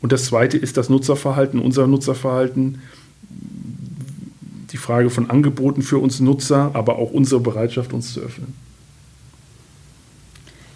Und 0.00 0.12
das 0.12 0.26
zweite 0.26 0.56
ist 0.56 0.76
das 0.76 0.88
Nutzerverhalten, 0.88 1.60
unser 1.60 1.86
Nutzerverhalten 1.86 2.80
die 4.72 4.76
Frage 4.76 5.10
von 5.10 5.28
Angeboten 5.28 5.82
für 5.82 5.98
uns 5.98 6.20
Nutzer, 6.20 6.70
aber 6.74 6.98
auch 6.98 7.10
unsere 7.10 7.40
Bereitschaft, 7.40 7.92
uns 7.92 8.12
zu 8.12 8.20
öffnen. 8.20 8.54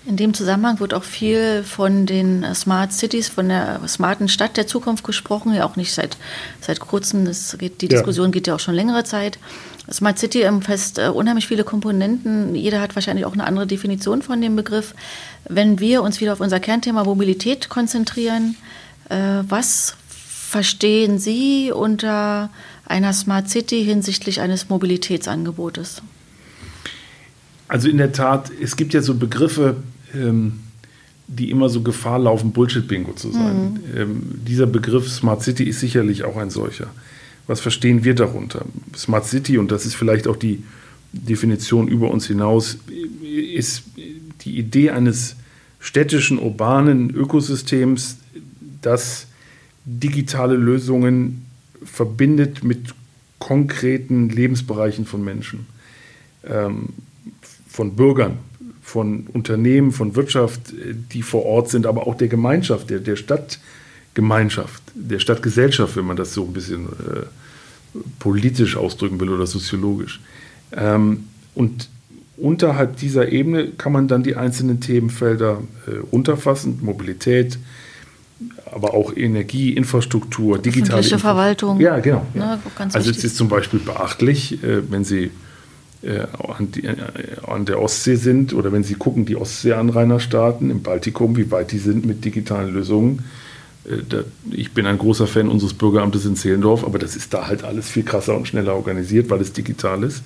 In 0.06 0.18
dem 0.18 0.34
Zusammenhang 0.34 0.80
wird 0.80 0.92
auch 0.92 1.02
viel 1.02 1.62
von 1.62 2.04
den 2.04 2.44
Smart 2.54 2.92
Cities, 2.92 3.28
von 3.28 3.49
der 3.49 3.80
smarten 3.88 4.28
Stadt 4.28 4.58
der 4.58 4.66
Zukunft 4.66 5.02
gesprochen, 5.02 5.54
ja 5.54 5.64
auch 5.64 5.76
nicht 5.76 5.94
seit, 5.94 6.18
seit 6.61 6.78
kurzem. 6.78 7.25
Das 7.25 7.56
geht, 7.58 7.80
die 7.80 7.88
Diskussion 7.88 8.26
ja. 8.26 8.32
geht 8.32 8.46
ja 8.46 8.54
auch 8.54 8.61
schon 8.61 8.75
längere 8.75 9.04
Zeit. 9.04 9.38
Smart 9.90 10.18
City 10.18 10.46
umfasst 10.46 10.99
äh, 10.99 11.08
unheimlich 11.08 11.46
viele 11.46 11.64
Komponenten. 11.64 12.54
Jeder 12.54 12.82
hat 12.82 12.94
wahrscheinlich 12.94 13.25
auch 13.25 13.32
eine 13.32 13.44
andere 13.44 13.66
Definition 13.66 14.20
von 14.20 14.40
dem 14.42 14.56
Begriff. 14.56 14.94
Wenn 15.49 15.80
wir 15.80 16.02
uns 16.02 16.20
wieder 16.20 16.34
auf 16.34 16.40
unser 16.40 16.61
Kernthema 16.61 17.04
Mobilität 17.04 17.70
konzentrieren, 17.70 18.56
äh, 19.08 19.42
was 19.49 19.96
verstehen 20.08 21.18
Sie 21.18 21.73
unter 21.73 22.50
einer 22.87 23.14
Smart 23.14 23.49
City 23.49 23.82
hinsichtlich 23.84 24.40
eines 24.40 24.68
Mobilitätsangebotes? 24.68 26.02
Also 27.68 27.88
in 27.88 27.96
der 27.96 28.12
Tat, 28.12 28.50
es 28.62 28.76
gibt 28.76 28.94
ja 28.94 29.00
so 29.00 29.14
Begriffe, 29.14 29.76
ähm, 30.14 30.61
die 31.26 31.50
immer 31.50 31.68
so 31.68 31.83
Gefahr 31.83 32.18
laufen, 32.18 32.52
Bullshit-Bingo 32.52 33.14
zu 33.14 33.33
sein. 33.33 33.73
Mhm. 33.73 33.80
Ähm, 33.97 34.23
dieser 34.47 34.66
Begriff 34.66 35.11
Smart 35.11 35.42
City 35.42 35.64
ist 35.64 35.80
sicherlich 35.80 36.25
auch 36.25 36.37
ein 36.37 36.50
solcher. 36.50 36.88
Was 37.47 37.61
verstehen 37.61 38.04
wir 38.04 38.14
darunter? 38.14 38.64
Smart 38.97 39.26
City, 39.26 39.59
und 39.59 39.71
das 39.71 39.87
ist 39.87 39.94
vielleicht 39.94 40.26
auch 40.26 40.37
die 40.37 40.62
Definition 41.12 41.88
über 41.88 42.11
uns 42.11 42.26
hinaus, 42.26 42.78
ist 43.23 43.85
die 44.42 44.59
Idee 44.59 44.90
eines 44.90 45.37
städtischen, 45.78 46.38
urbanen 46.38 47.11
Ökosystems, 47.11 48.16
das 48.83 49.26
digitale 49.85 50.56
Lösungen 50.56 51.44
verbindet 51.85 52.64
mit 52.64 52.94
konkreten 53.38 54.30
Lebensbereichen 54.30 55.04
von 55.04 55.23
Menschen, 55.23 55.66
ähm, 56.47 56.88
von 57.68 57.94
Bürgern, 57.94 58.38
von 58.84 59.26
Unternehmen, 59.32 59.92
von 59.92 60.14
Wirtschaft, 60.14 60.72
äh, 60.72 60.94
die 61.12 61.22
vor 61.22 61.44
Ort 61.44 61.70
sind, 61.70 61.86
aber 61.86 62.06
auch 62.06 62.14
der 62.14 62.28
Gemeinschaft, 62.28 62.90
der, 62.90 63.00
der 63.00 63.16
Stadtgemeinschaft, 63.16 64.82
der 64.94 65.18
Stadtgesellschaft, 65.18 65.96
wenn 65.96 66.04
man 66.04 66.16
das 66.16 66.34
so 66.34 66.44
ein 66.44 66.52
bisschen 66.52 66.86
äh, 66.86 67.98
politisch 68.18 68.76
ausdrücken 68.76 69.18
will 69.20 69.30
oder 69.30 69.46
soziologisch. 69.46 70.20
Ähm, 70.72 71.24
und 71.54 71.88
unterhalb 72.36 72.96
dieser 72.98 73.32
Ebene 73.32 73.68
kann 73.68 73.92
man 73.92 74.06
dann 74.06 74.22
die 74.22 74.36
einzelnen 74.36 74.80
Themenfelder 74.80 75.62
äh, 75.86 76.00
unterfassen, 76.10 76.80
Mobilität, 76.82 77.58
aber 78.70 78.92
auch 78.92 79.16
Energie, 79.16 79.72
Infrastruktur, 79.72 80.58
digitale 80.58 80.98
Infrastruktur. 80.98 81.18
Verwaltung. 81.20 81.80
Ja, 81.80 82.00
genau. 82.00 82.26
Ja. 82.34 82.58
Ja, 82.78 82.88
also 82.92 83.10
es 83.10 83.24
ist 83.24 83.36
zum 83.36 83.48
Beispiel 83.48 83.80
beachtlich, 83.80 84.62
äh, 84.62 84.82
wenn 84.90 85.04
Sie 85.04 85.30
an, 86.12 86.70
die, 86.70 86.84
äh, 86.84 86.96
an, 87.46 87.64
der 87.64 87.80
Ostsee 87.80 88.16
sind 88.16 88.52
oder 88.52 88.73
wenn 88.73 88.84
Sie 88.84 88.94
gucken, 88.94 89.25
die 89.25 89.37
Ostseeanrainerstaaten 89.37 90.70
im 90.70 90.82
Baltikum, 90.82 91.37
wie 91.37 91.50
weit 91.50 91.73
die 91.73 91.78
sind 91.78 92.04
mit 92.04 92.25
digitalen 92.25 92.73
Lösungen. 92.73 93.25
Äh, 93.84 93.99
da, 94.08 94.25
ich 94.50 94.73
bin 94.73 94.87
ein 94.87 94.99
großer 94.99 95.26
Fan 95.26 95.49
unseres 95.49 95.75
Bürgeramtes 95.75 96.25
in 96.25 96.37
Zehlendorf, 96.37 96.84
aber 96.84 96.99
das 96.99 97.16
ist 97.16 97.32
da 97.34 97.46
halt 97.46 97.64
alles 97.64 97.88
viel 97.88 98.02
krasser 98.02 98.37
und 98.37 98.49
schneller 98.49 98.75
organisiert, 98.75 99.30
weil 99.30 99.40
es 99.40 99.52
digital 99.52 100.02
ist. 100.02 100.23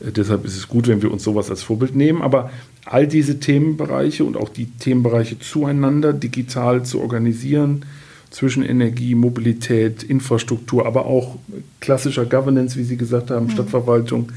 Äh, 0.00 0.12
deshalb 0.12 0.44
ist 0.44 0.56
es 0.56 0.68
gut, 0.68 0.88
wenn 0.88 1.02
wir 1.02 1.10
uns 1.12 1.24
sowas 1.24 1.50
als 1.50 1.62
Vorbild 1.62 1.96
nehmen. 1.96 2.22
Aber 2.22 2.50
all 2.84 3.06
diese 3.06 3.40
Themenbereiche 3.40 4.24
und 4.24 4.36
auch 4.36 4.48
die 4.48 4.66
Themenbereiche 4.66 5.38
zueinander 5.38 6.12
digital 6.12 6.84
zu 6.84 7.00
organisieren, 7.00 7.84
zwischen 8.30 8.62
Energie, 8.62 9.14
Mobilität, 9.14 10.02
Infrastruktur, 10.02 10.86
aber 10.86 11.06
auch 11.06 11.36
klassischer 11.80 12.26
Governance, 12.26 12.78
wie 12.78 12.84
Sie 12.84 12.96
gesagt 12.96 13.30
haben, 13.30 13.46
mhm. 13.46 13.50
Stadtverwaltung, 13.50 14.32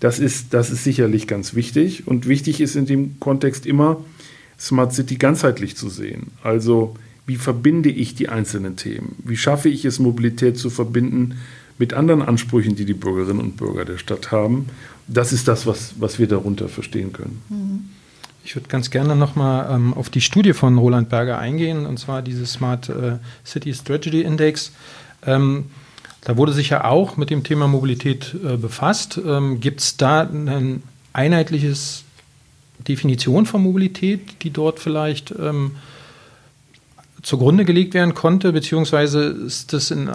das 0.00 0.18
ist, 0.18 0.52
das 0.54 0.70
ist 0.70 0.84
sicherlich 0.84 1.26
ganz 1.26 1.54
wichtig. 1.54 2.06
Und 2.06 2.26
wichtig 2.26 2.60
ist 2.60 2.74
in 2.74 2.86
dem 2.86 3.20
Kontext 3.20 3.66
immer, 3.66 4.02
Smart 4.58 4.92
City 4.92 5.16
ganzheitlich 5.16 5.76
zu 5.76 5.88
sehen. 5.88 6.32
Also 6.42 6.96
wie 7.26 7.36
verbinde 7.36 7.90
ich 7.90 8.14
die 8.14 8.28
einzelnen 8.28 8.76
Themen? 8.76 9.16
Wie 9.24 9.36
schaffe 9.36 9.68
ich 9.68 9.84
es, 9.84 9.98
Mobilität 9.98 10.58
zu 10.58 10.68
verbinden 10.68 11.36
mit 11.78 11.94
anderen 11.94 12.22
Ansprüchen, 12.22 12.76
die 12.76 12.84
die 12.84 12.94
Bürgerinnen 12.94 13.40
und 13.40 13.56
Bürger 13.56 13.84
der 13.84 13.98
Stadt 13.98 14.32
haben? 14.32 14.66
Das 15.06 15.32
ist 15.32 15.48
das, 15.48 15.66
was, 15.66 15.94
was 15.98 16.18
wir 16.18 16.26
darunter 16.26 16.68
verstehen 16.68 17.12
können. 17.12 17.42
Mhm. 17.48 17.90
Ich 18.42 18.56
würde 18.56 18.68
ganz 18.68 18.90
gerne 18.90 19.16
nochmal 19.16 19.74
ähm, 19.74 19.92
auf 19.94 20.08
die 20.08 20.22
Studie 20.22 20.54
von 20.54 20.78
Roland 20.78 21.08
Berger 21.08 21.38
eingehen, 21.38 21.84
und 21.84 21.98
zwar 21.98 22.22
dieses 22.22 22.52
Smart 22.52 22.88
äh, 22.88 23.18
City 23.44 23.72
Strategy 23.74 24.22
Index. 24.22 24.72
Ähm, 25.26 25.66
da 26.22 26.36
wurde 26.36 26.52
sich 26.52 26.70
ja 26.70 26.84
auch 26.84 27.16
mit 27.16 27.30
dem 27.30 27.44
Thema 27.44 27.66
Mobilität 27.66 28.34
äh, 28.44 28.56
befasst. 28.56 29.18
Ähm, 29.24 29.60
Gibt 29.60 29.80
es 29.80 29.96
da 29.96 30.22
eine 30.22 30.80
einheitliche 31.12 31.74
Definition 32.86 33.46
von 33.46 33.62
Mobilität, 33.62 34.42
die 34.42 34.50
dort 34.50 34.78
vielleicht 34.78 35.32
ähm, 35.38 35.76
zugrunde 37.22 37.64
gelegt 37.64 37.94
werden 37.94 38.14
konnte, 38.14 38.52
beziehungsweise 38.52 39.24
ist 39.24 39.72
das 39.72 39.90
in 39.90 40.08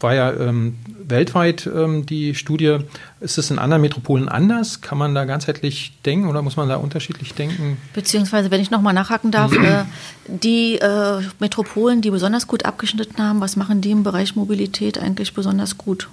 war 0.00 0.14
ja 0.14 0.32
ähm, 0.32 0.76
weltweit 1.04 1.68
ähm, 1.72 2.06
die 2.06 2.34
Studie. 2.34 2.78
Ist 3.20 3.38
es 3.38 3.50
in 3.50 3.58
anderen 3.58 3.82
Metropolen 3.82 4.28
anders? 4.28 4.80
Kann 4.80 4.98
man 4.98 5.14
da 5.14 5.24
ganzheitlich 5.24 5.92
denken 6.04 6.28
oder 6.28 6.42
muss 6.42 6.56
man 6.56 6.68
da 6.68 6.76
unterschiedlich 6.76 7.34
denken? 7.34 7.76
Beziehungsweise, 7.94 8.50
wenn 8.50 8.60
ich 8.60 8.70
nochmal 8.70 8.94
nachhaken 8.94 9.30
darf, 9.30 9.52
äh, 9.52 9.84
die 10.26 10.76
äh, 10.76 11.20
Metropolen, 11.38 12.00
die 12.00 12.10
besonders 12.10 12.46
gut 12.46 12.64
abgeschnitten 12.64 13.22
haben, 13.22 13.40
was 13.40 13.56
machen 13.56 13.80
die 13.80 13.90
im 13.90 14.02
Bereich 14.02 14.36
Mobilität 14.36 14.98
eigentlich 14.98 15.34
besonders 15.34 15.76
gut? 15.76 16.08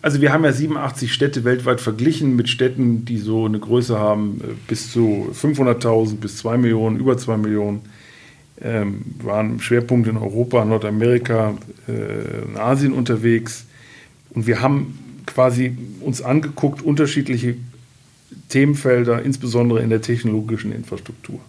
Also 0.00 0.20
wir 0.20 0.32
haben 0.32 0.44
ja 0.44 0.52
87 0.52 1.12
Städte 1.12 1.44
weltweit 1.44 1.80
verglichen 1.80 2.36
mit 2.36 2.48
Städten, 2.48 3.04
die 3.04 3.18
so 3.18 3.46
eine 3.46 3.58
Größe 3.58 3.98
haben 3.98 4.40
äh, 4.40 4.54
bis 4.66 4.92
zu 4.92 5.30
500.000, 5.32 6.16
bis 6.16 6.38
2 6.38 6.56
Millionen, 6.58 6.98
über 6.98 7.16
2 7.16 7.36
Millionen 7.36 7.82
ähm, 8.62 9.02
waren 9.22 9.60
Schwerpunkt 9.60 10.08
in 10.08 10.16
Europa, 10.16 10.64
Nordamerika, 10.64 11.56
äh, 11.86 12.48
in 12.48 12.56
Asien 12.56 12.92
unterwegs. 12.92 13.64
Und 14.30 14.46
wir 14.46 14.60
haben 14.60 14.98
quasi 15.26 15.76
uns 16.00 16.22
angeguckt, 16.22 16.82
unterschiedliche 16.82 17.56
Themenfelder, 18.48 19.22
insbesondere 19.22 19.82
in 19.82 19.90
der 19.90 20.02
technologischen 20.02 20.72
Infrastruktur. 20.72 21.40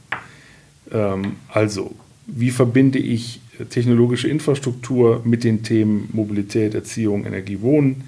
Ähm, 0.92 1.34
also, 1.48 1.96
wie 2.28 2.52
verbinde 2.52 3.00
ich 3.00 3.42
technologische 3.70 4.28
Infrastruktur 4.28 5.22
mit 5.26 5.44
den 5.44 5.64
Themen 5.64 6.10
Mobilität, 6.14 6.74
Erziehung, 6.76 7.26
Energie, 7.26 7.62
Wohnen, 7.62 8.04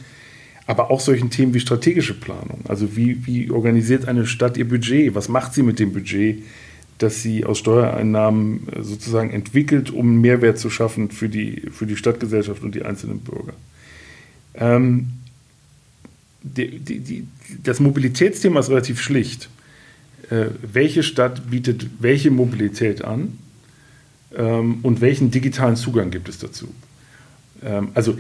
aber 0.67 0.91
auch 0.91 1.01
solchen 1.01 1.29
Themen 1.29 1.53
wie 1.53 1.59
strategische 1.59 2.13
Planung. 2.13 2.61
Also 2.67 2.95
wie, 2.95 3.25
wie 3.25 3.51
organisiert 3.51 4.07
eine 4.07 4.25
Stadt 4.25 4.57
ihr 4.57 4.67
Budget? 4.67 5.15
Was 5.15 5.27
macht 5.27 5.53
sie 5.53 5.63
mit 5.63 5.79
dem 5.79 5.91
Budget? 5.91 6.43
Das 7.01 7.21
sie 7.21 7.45
aus 7.45 7.59
Steuereinnahmen 7.59 8.67
äh, 8.67 8.83
sozusagen 8.83 9.31
entwickelt, 9.31 9.91
um 9.91 10.21
Mehrwert 10.21 10.59
zu 10.59 10.69
schaffen 10.69 11.09
für 11.09 11.29
die, 11.29 11.63
für 11.71 11.85
die 11.85 11.97
Stadtgesellschaft 11.97 12.63
und 12.63 12.75
die 12.75 12.83
einzelnen 12.83 13.19
Bürger. 13.19 13.53
Ähm, 14.55 15.07
die, 16.43 16.79
die, 16.79 16.99
die, 16.99 17.27
das 17.63 17.79
Mobilitätsthema 17.79 18.59
ist 18.59 18.69
relativ 18.69 19.01
schlicht. 19.01 19.49
Äh, 20.29 20.47
welche 20.61 21.03
Stadt 21.03 21.49
bietet 21.49 21.87
welche 21.99 22.31
Mobilität 22.31 23.03
an 23.03 23.37
ähm, 24.35 24.79
und 24.81 25.01
welchen 25.01 25.31
digitalen 25.31 25.75
Zugang 25.75 26.11
gibt 26.11 26.29
es 26.29 26.39
dazu? 26.39 26.67
Ähm, 27.63 27.89
also 27.93 28.15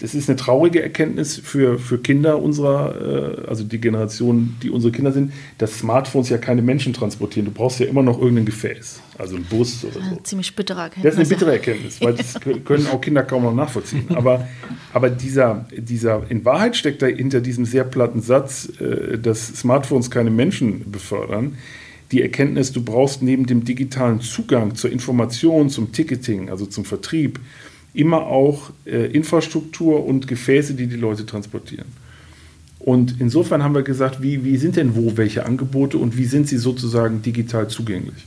das 0.00 0.14
ist 0.14 0.28
eine 0.28 0.36
traurige 0.36 0.82
Erkenntnis 0.82 1.36
für, 1.38 1.78
für 1.78 1.98
Kinder 1.98 2.42
unserer, 2.42 3.40
äh, 3.44 3.48
also 3.48 3.64
die 3.64 3.80
Generation, 3.80 4.56
die 4.62 4.70
unsere 4.70 4.92
Kinder 4.92 5.12
sind, 5.12 5.32
dass 5.58 5.78
Smartphones 5.78 6.28
ja 6.28 6.38
keine 6.38 6.62
Menschen 6.62 6.92
transportieren. 6.92 7.46
Du 7.46 7.52
brauchst 7.52 7.78
ja 7.78 7.86
immer 7.86 8.02
noch 8.02 8.20
irgendein 8.20 8.46
Gefäß, 8.46 9.00
also 9.18 9.36
ein 9.36 9.44
Bus 9.44 9.84
oder 9.84 9.94
so. 9.94 10.00
Eine 10.00 10.22
ziemlich 10.24 10.54
bittere 10.56 10.80
Erkenntnis. 10.80 11.14
Das 11.14 11.14
ist 11.14 11.20
eine 11.20 11.28
bittere 11.28 11.52
Erkenntnis, 11.52 12.00
weil 12.00 12.14
das 12.14 12.40
können 12.64 12.86
auch 12.88 13.00
Kinder 13.00 13.22
kaum 13.22 13.44
noch 13.44 13.54
nachvollziehen. 13.54 14.06
Aber, 14.14 14.48
aber 14.92 15.10
dieser, 15.10 15.66
dieser, 15.76 16.28
in 16.28 16.44
Wahrheit 16.44 16.76
steckt 16.76 17.02
da 17.02 17.06
hinter 17.06 17.40
diesem 17.40 17.64
sehr 17.64 17.84
platten 17.84 18.20
Satz, 18.20 18.68
äh, 18.80 19.18
dass 19.18 19.46
Smartphones 19.46 20.10
keine 20.10 20.30
Menschen 20.30 20.90
befördern, 20.90 21.56
die 22.10 22.20
Erkenntnis, 22.20 22.72
du 22.72 22.82
brauchst 22.82 23.22
neben 23.22 23.46
dem 23.46 23.64
digitalen 23.64 24.20
Zugang 24.20 24.74
zur 24.74 24.92
Information, 24.92 25.70
zum 25.70 25.92
Ticketing, 25.92 26.50
also 26.50 26.66
zum 26.66 26.84
Vertrieb, 26.84 27.40
immer 27.94 28.26
auch 28.26 28.70
äh, 28.86 29.06
Infrastruktur 29.06 30.04
und 30.06 30.26
Gefäße, 30.26 30.74
die 30.74 30.86
die 30.86 30.96
Leute 30.96 31.26
transportieren. 31.26 31.86
Und 32.78 33.16
insofern 33.20 33.62
haben 33.62 33.74
wir 33.74 33.82
gesagt, 33.82 34.22
wie, 34.22 34.44
wie 34.44 34.56
sind 34.56 34.76
denn 34.76 34.96
wo 34.96 35.16
welche 35.16 35.46
Angebote 35.46 35.98
und 35.98 36.16
wie 36.16 36.24
sind 36.24 36.48
sie 36.48 36.56
sozusagen 36.56 37.22
digital 37.22 37.68
zugänglich? 37.68 38.26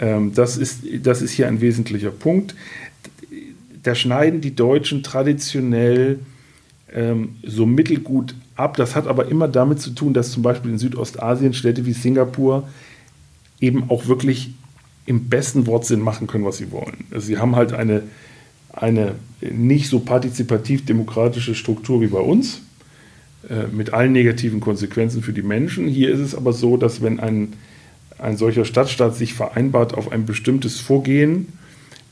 Ähm, 0.00 0.32
das, 0.34 0.56
ist, 0.56 0.80
das 1.02 1.22
ist 1.22 1.32
hier 1.32 1.46
ein 1.46 1.60
wesentlicher 1.60 2.10
Punkt. 2.10 2.54
Da 3.82 3.94
schneiden 3.94 4.40
die 4.40 4.54
Deutschen 4.54 5.02
traditionell 5.02 6.18
ähm, 6.92 7.36
so 7.44 7.66
mittelgut 7.66 8.34
ab. 8.56 8.76
Das 8.76 8.96
hat 8.96 9.06
aber 9.06 9.28
immer 9.28 9.46
damit 9.46 9.80
zu 9.80 9.90
tun, 9.90 10.14
dass 10.14 10.32
zum 10.32 10.42
Beispiel 10.42 10.70
in 10.70 10.78
Südostasien 10.78 11.54
Städte 11.54 11.86
wie 11.86 11.92
Singapur 11.92 12.68
eben 13.60 13.90
auch 13.90 14.06
wirklich 14.06 14.54
im 15.06 15.28
besten 15.28 15.66
Wortsinn 15.66 16.00
machen 16.00 16.26
können, 16.26 16.44
was 16.44 16.58
sie 16.58 16.70
wollen. 16.70 17.06
Also 17.10 17.26
sie 17.26 17.38
haben 17.38 17.56
halt 17.56 17.72
eine, 17.72 18.02
eine 18.72 19.14
nicht 19.40 19.88
so 19.88 20.00
partizipativ-demokratische 20.00 21.54
Struktur 21.54 22.00
wie 22.00 22.08
bei 22.08 22.20
uns. 22.20 22.62
äh, 23.48 23.66
mit 23.68 23.92
allen 23.92 24.12
negativen 24.12 24.60
Konsequenzen 24.60 25.22
für 25.22 25.32
die 25.32 25.42
Menschen. 25.42 25.86
Hier 25.86 26.10
ist 26.10 26.20
es 26.20 26.34
aber 26.34 26.52
so, 26.52 26.76
dass 26.76 27.02
wenn 27.02 27.20
ein, 27.20 27.54
ein 28.18 28.36
solcher 28.36 28.64
Stadtstaat 28.64 29.16
sich 29.16 29.32
vereinbart 29.32 29.94
auf 29.94 30.10
ein 30.10 30.26
bestimmtes 30.26 30.80
Vorgehen, 30.80 31.46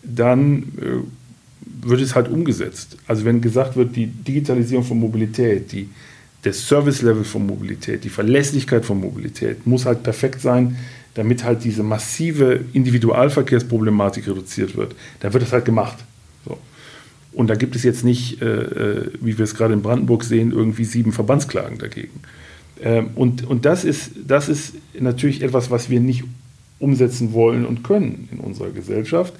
dann 0.02 0.62
äh, 0.80 1.86
wird 1.86 2.00
es 2.00 2.14
halt 2.14 2.28
umgesetzt. 2.28 2.96
Also 3.06 3.24
wenn 3.24 3.40
gesagt 3.40 3.76
wird, 3.76 3.96
die 3.96 4.06
Digitalisierung 4.06 4.84
von 4.84 4.98
Mobilität, 4.98 5.72
die, 5.72 5.88
der 6.44 6.52
Service-Level 6.52 7.24
von 7.24 7.44
Mobilität, 7.44 8.04
die 8.04 8.08
Verlässlichkeit 8.08 8.84
von 8.84 9.00
Mobilität 9.00 9.66
muss 9.66 9.84
halt 9.84 10.04
perfekt 10.04 10.40
sein, 10.40 10.76
damit 11.14 11.44
halt 11.44 11.64
diese 11.64 11.82
massive 11.82 12.60
Individualverkehrsproblematik 12.72 14.28
reduziert 14.28 14.76
wird. 14.76 14.94
Dann 15.20 15.32
wird 15.32 15.42
das 15.42 15.52
halt 15.52 15.64
gemacht. 15.64 15.98
Und 17.36 17.48
da 17.48 17.54
gibt 17.54 17.76
es 17.76 17.82
jetzt 17.82 18.02
nicht, 18.02 18.40
äh, 18.40 18.46
äh 18.46 19.10
wie 19.20 19.36
wir 19.36 19.44
es 19.44 19.54
gerade 19.54 19.74
in 19.74 19.82
Brandenburg 19.82 20.24
sehen, 20.24 20.52
irgendwie 20.52 20.84
sieben 20.84 21.12
Verbandsklagen 21.12 21.76
dagegen. 21.76 22.20
Ähm, 22.82 23.10
und 23.14 23.46
und 23.46 23.66
das, 23.66 23.84
ist, 23.84 24.12
das 24.26 24.48
ist 24.48 24.74
natürlich 24.98 25.42
etwas, 25.42 25.70
was 25.70 25.90
wir 25.90 26.00
nicht 26.00 26.24
umsetzen 26.78 27.34
wollen 27.34 27.66
und 27.66 27.84
können 27.84 28.28
in 28.32 28.38
unserer 28.38 28.70
Gesellschaft, 28.70 29.34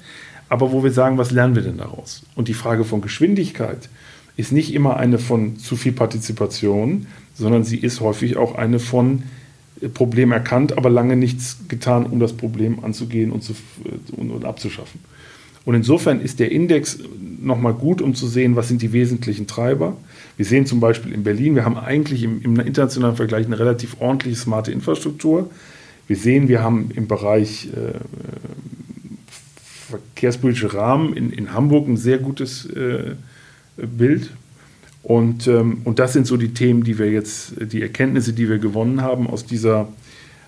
aber 0.47 0.71
wo 0.71 0.83
wir 0.83 0.91
sagen, 0.91 1.17
was 1.17 1.31
lernen 1.31 1.55
wir 1.55 1.63
denn 1.63 1.77
daraus? 1.77 2.23
Und 2.35 2.47
die 2.47 2.53
Frage 2.53 2.83
von 2.83 3.01
Geschwindigkeit 3.01 3.89
ist 4.37 4.51
nicht 4.51 4.75
immer 4.75 4.97
eine 4.97 5.17
von 5.17 5.57
zu 5.57 5.75
viel 5.75 5.91
Partizipation, 5.91 7.07
sondern 7.33 7.63
sie 7.63 7.77
ist 7.77 7.99
häufig 7.99 8.37
auch 8.37 8.55
eine 8.55 8.79
von 8.79 9.23
Problem 9.95 10.31
erkannt, 10.31 10.77
aber 10.77 10.91
lange 10.91 11.15
nichts 11.15 11.57
getan, 11.67 12.05
um 12.05 12.19
das 12.19 12.33
Problem 12.33 12.83
anzugehen 12.83 13.31
und, 13.31 13.43
zu, 13.43 13.53
und, 14.15 14.29
und 14.29 14.45
abzuschaffen. 14.45 14.99
Und 15.67 15.75
insofern 15.75 16.21
ist 16.21 16.39
der 16.39 16.49
Index 16.49 16.97
nochmal 17.41 17.73
gut, 17.73 18.01
um 18.01 18.15
zu 18.15 18.25
sehen, 18.25 18.55
was 18.55 18.69
sind 18.69 18.81
die 18.81 18.93
wesentlichen 18.93 19.47
Treiber. 19.47 19.97
Wir 20.37 20.45
sehen 20.45 20.65
zum 20.65 20.79
Beispiel 20.79 21.11
in 21.11 21.23
Berlin, 21.23 21.55
wir 21.55 21.65
haben 21.65 21.75
eigentlich 21.75 22.23
im, 22.23 22.41
im 22.41 22.57
internationalen 22.57 23.17
Vergleich 23.17 23.47
eine 23.47 23.59
relativ 23.59 23.97
ordentliche 23.99 24.37
smarte 24.37 24.71
Infrastruktur. 24.71 25.49
Wir 26.07 26.15
sehen, 26.15 26.47
wir 26.47 26.63
haben 26.63 26.89
im 26.95 27.09
Bereich 27.09 27.67
äh, 27.67 27.99
verkehrspolitische 29.89 30.73
Rahmen 30.73 31.13
in, 31.13 31.31
in 31.31 31.53
Hamburg 31.53 31.89
ein 31.89 31.97
sehr 31.97 32.19
gutes 32.19 32.65
äh, 32.67 33.15
Bild. 33.75 34.31
Und, 35.03 35.47
ähm, 35.47 35.81
und 35.83 35.99
das 35.99 36.13
sind 36.13 36.27
so 36.27 36.37
die 36.37 36.53
Themen, 36.53 36.85
die 36.85 36.97
wir 36.97 37.11
jetzt, 37.11 37.55
die 37.73 37.81
Erkenntnisse, 37.81 38.31
die 38.31 38.47
wir 38.47 38.59
gewonnen 38.59 39.01
haben 39.01 39.27
aus, 39.27 39.45
dieser, 39.45 39.89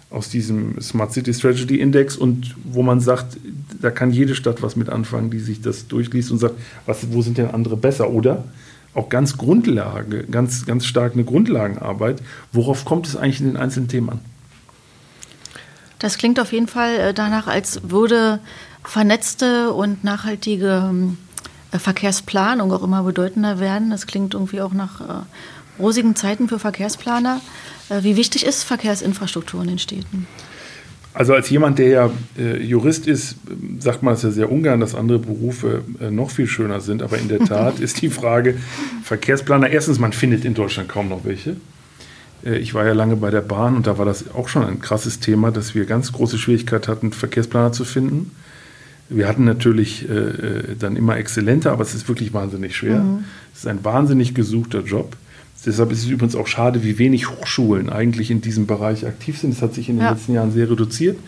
aus 0.10 0.30
diesem 0.30 0.82
Smart 0.82 1.14
City 1.14 1.34
Strategy 1.34 1.80
Index 1.80 2.18
und 2.18 2.56
wo 2.64 2.82
man 2.82 3.00
sagt, 3.00 3.38
da 3.82 3.92
kann 3.92 4.12
jede 4.12 4.34
Stadt 4.34 4.62
was 4.62 4.76
mit 4.76 4.90
anfangen, 4.90 5.30
die 5.30 5.40
sich 5.40 5.62
das 5.62 5.88
durchliest 5.88 6.32
und 6.32 6.40
sagt, 6.40 6.56
was, 6.86 7.12
wo 7.12 7.22
sind 7.22 7.38
denn 7.38 7.52
andere 7.52 7.78
besser? 7.78 8.10
Oder 8.10 8.46
auch 8.96 9.10
ganz 9.10 9.38
Grundlage, 9.38 10.24
ganz, 10.24 10.66
ganz 10.66 10.86
stark 10.86 11.14
eine 11.14 11.24
Grundlagenarbeit. 11.24 12.22
Worauf 12.52 12.86
kommt 12.86 13.08
es 13.08 13.16
eigentlich 13.16 13.40
in 13.40 13.48
den 13.48 13.58
einzelnen 13.58 13.88
Themen 13.88 14.10
an? 14.10 14.20
Das 16.00 16.18
klingt 16.18 16.40
auf 16.40 16.54
jeden 16.54 16.68
Fall 16.68 16.96
äh, 16.96 17.14
danach, 17.14 17.48
als 17.48 17.82
würde 17.84 18.40
vernetzte 18.84 19.74
und 19.74 20.04
nachhaltige 20.04 20.88
ähm, 20.90 21.18
äh, 21.72 21.78
Verkehrsplanung 21.78 22.72
auch 22.72 22.84
immer 22.84 23.04
bedeutender 23.04 23.60
werden. 23.60 23.92
Das 23.92 24.08
klingt 24.08 24.34
irgendwie 24.34 24.62
auch 24.62 24.74
nach 24.74 25.02
äh, 25.02 25.24
rosigen 25.82 26.16
Zeiten 26.16 26.48
für 26.48 26.58
Verkehrsplaner. 26.58 27.42
Äh, 27.90 28.04
wie 28.04 28.16
wichtig 28.16 28.46
ist 28.46 28.64
Verkehrsinfrastruktur 28.64 29.62
in 29.62 29.68
den 29.68 29.80
Städten? 29.80 30.28
Also 31.14 31.34
als 31.34 31.50
jemand, 31.50 31.80
der 31.80 31.88
ja 31.88 32.12
äh, 32.38 32.64
Jurist 32.64 33.08
ist, 33.08 33.36
sagt 33.80 34.04
man 34.04 34.14
es 34.14 34.22
ja 34.22 34.32
sehr 34.32 34.52
ungern, 34.52 34.80
dass 34.80 34.96
andere 34.96 35.20
Berufe 35.20 35.82
äh, 36.00 36.12
noch 36.12 36.30
viel 36.30 36.48
schöner 36.48 36.82
sind. 36.82 37.02
Aber 37.02 37.18
in 37.18 37.28
der 37.28 37.40
Tat 37.40 37.80
ist 37.80 38.02
die 38.02 38.10
Frage, 38.10 38.56
Verkehrsplaner, 39.04 39.70
erstens, 39.70 40.00
man 40.00 40.14
findet 40.14 40.46
in 40.46 40.54
Deutschland 40.54 40.88
kaum 40.88 41.10
noch 41.10 41.26
welche. 41.26 41.56
Äh, 42.46 42.60
ich 42.60 42.74
war 42.74 42.86
ja 42.86 42.94
lange 42.94 43.16
bei 43.16 43.32
der 43.32 43.42
Bahn 43.42 43.76
und 43.76 43.88
da 43.88 43.98
war 43.98 44.06
das 44.06 44.34
auch 44.34 44.48
schon 44.48 44.64
ein 44.64 44.80
krasses 44.80 45.20
Thema, 45.20 45.52
dass 45.52 45.76
wir 45.76 45.86
ganz 45.86 46.12
große 46.12 46.38
Schwierigkeit 46.38 46.88
hatten, 46.88 47.12
Verkehrsplaner 47.12 47.72
zu 47.72 47.86
finden. 47.86 48.32
Wir 49.10 49.28
hatten 49.28 49.44
natürlich 49.44 50.08
äh, 50.08 50.14
äh, 50.14 50.76
dann 50.78 50.96
immer 50.96 51.18
exzellente, 51.18 51.72
aber 51.72 51.82
es 51.82 51.96
ist 51.96 52.08
wirklich 52.08 52.34
wahnsinnig 52.34 52.76
schwer. 52.76 53.00
Mhm. 53.00 53.24
Es 53.54 53.62
ist 53.62 53.68
ein 53.68 53.84
wahnsinnig 53.84 54.36
gesuchter 54.36 54.82
Job. 54.82 55.18
Deshalb 55.70 55.92
ist 55.92 56.00
es 56.00 56.10
übrigens 56.10 56.36
auch 56.36 56.48
schade, 56.48 56.84
wie 56.84 56.98
wenig 56.98 57.30
Hochschulen 57.30 57.92
eigentlich 57.92 58.32
in 58.32 58.42
diesem 58.42 58.66
Bereich 58.66 59.06
aktiv 59.06 59.38
sind. 59.38 59.54
Das 59.54 59.62
hat 59.62 59.76
sich 59.76 59.88
in 59.88 59.98
den 59.98 60.06
ja. 60.06 60.12
letzten 60.12 60.34
Jahren 60.34 60.52
sehr 60.52 60.68
reduziert. 60.68 61.20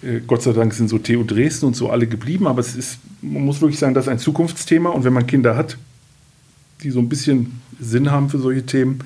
Äh, 0.00 0.20
Gott 0.24 0.42
sei 0.42 0.52
Dank 0.52 0.72
sind 0.74 0.88
so 0.88 0.98
TU 0.98 1.24
Dresden 1.24 1.66
und 1.66 1.74
so 1.74 1.90
alle 1.90 2.06
geblieben, 2.06 2.46
aber 2.46 2.60
es 2.60 2.76
ist, 2.76 2.98
man 3.20 3.44
muss 3.44 3.60
wirklich 3.60 3.80
sagen, 3.80 3.94
das 3.94 4.04
ist 4.04 4.10
ein 4.10 4.20
Zukunftsthema. 4.20 4.90
Und 4.90 5.02
wenn 5.02 5.12
man 5.12 5.26
Kinder 5.26 5.56
hat, 5.56 5.76
die 6.84 6.92
so 6.92 7.00
ein 7.00 7.08
bisschen 7.08 7.60
Sinn 7.80 8.12
haben 8.12 8.30
für 8.30 8.38
solche 8.38 8.64
Themen, 8.64 9.00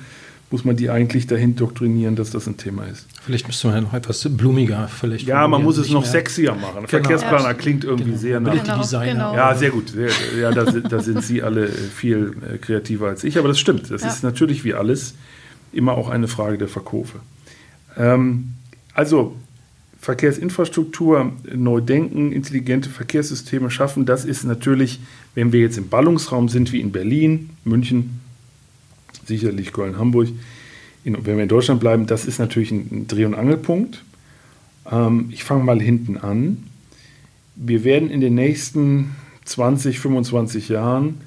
muss 0.49 0.63
man 0.63 0.77
die 0.77 0.89
eigentlich 0.89 1.27
dahin 1.27 1.55
doktrinieren, 1.55 2.15
dass 2.15 2.31
das 2.31 2.47
ein 2.47 2.55
Thema 2.55 2.85
ist. 2.85 3.05
Vielleicht 3.25 3.47
müsste 3.47 3.67
man 3.67 3.83
noch 3.83 3.93
etwas 3.93 4.27
blumiger 4.29 4.87
vielleicht. 4.87 5.27
Ja, 5.27 5.47
man 5.47 5.61
muss 5.61 5.77
es 5.77 5.89
noch 5.89 6.03
mehr. 6.03 6.11
sexier 6.11 6.53
machen. 6.53 6.75
Genau. 6.75 6.87
Verkehrsplaner 6.87 7.53
klingt 7.53 7.83
irgendwie 7.83 8.11
genau. 8.11 8.21
sehr 8.21 8.39
nach. 8.39 8.53
Genau, 8.53 8.77
Designer. 8.79 9.13
Genau. 9.13 9.35
Ja, 9.35 9.55
sehr 9.55 9.71
gut. 9.71 9.89
Sehr, 9.89 10.09
ja, 10.39 10.51
da, 10.51 10.63
da, 10.63 10.99
sind 10.99 11.23
Sie 11.23 11.43
alle 11.43 11.67
viel 11.67 12.35
äh, 12.53 12.57
kreativer 12.57 13.07
als 13.07 13.25
ich, 13.25 13.37
aber 13.37 13.49
das 13.49 13.59
stimmt. 13.59 13.91
Das 13.91 14.03
ja. 14.03 14.07
ist 14.07 14.23
natürlich 14.23 14.63
wie 14.63 14.73
alles 14.73 15.15
immer 15.73 15.93
auch 15.93 16.09
eine 16.09 16.29
Frage 16.29 16.57
der 16.57 16.69
Verkäufe. 16.69 17.19
Ähm, 17.97 18.53
also 18.93 19.35
Verkehrsinfrastruktur 19.99 21.33
neu 21.53 21.81
denken, 21.81 22.31
intelligente 22.31 22.89
Verkehrssysteme 22.89 23.69
schaffen, 23.69 24.05
das 24.05 24.23
ist 24.23 24.45
natürlich, 24.45 25.01
wenn 25.35 25.51
wir 25.51 25.59
jetzt 25.59 25.77
im 25.77 25.89
Ballungsraum 25.89 26.47
sind 26.47 26.71
wie 26.71 26.79
in 26.79 26.93
Berlin, 26.93 27.49
München, 27.65 28.21
sicherlich 29.27 29.73
Köln, 29.73 29.97
Hamburg. 29.97 30.29
In, 31.03 31.25
wenn 31.25 31.35
wir 31.37 31.43
in 31.43 31.49
Deutschland 31.49 31.79
bleiben, 31.79 32.07
das 32.07 32.25
ist 32.25 32.39
natürlich 32.39 32.71
ein, 32.71 33.07
Dreh- 33.07 33.25
und 33.25 33.35
Angelpunkt. 33.35 34.03
Ähm, 34.91 35.29
ich 35.31 35.43
fange 35.43 35.63
mal 35.63 35.81
hinten 35.81 36.17
an. 36.17 36.63
Wir 37.55 37.83
werden 37.83 38.09
in 38.09 38.21
den 38.21 38.35
nächsten 38.35 39.15
20, 39.45 39.99
25 39.99 40.69
Jahren 40.69 41.21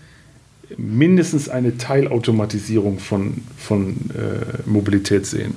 mindestens 0.76 1.48
eine 1.48 1.78
Teilautomatisierung 1.78 2.98
von, 2.98 3.42
von 3.56 3.96
äh, 4.10 4.68
Mobilität 4.68 5.26
sehen. 5.26 5.54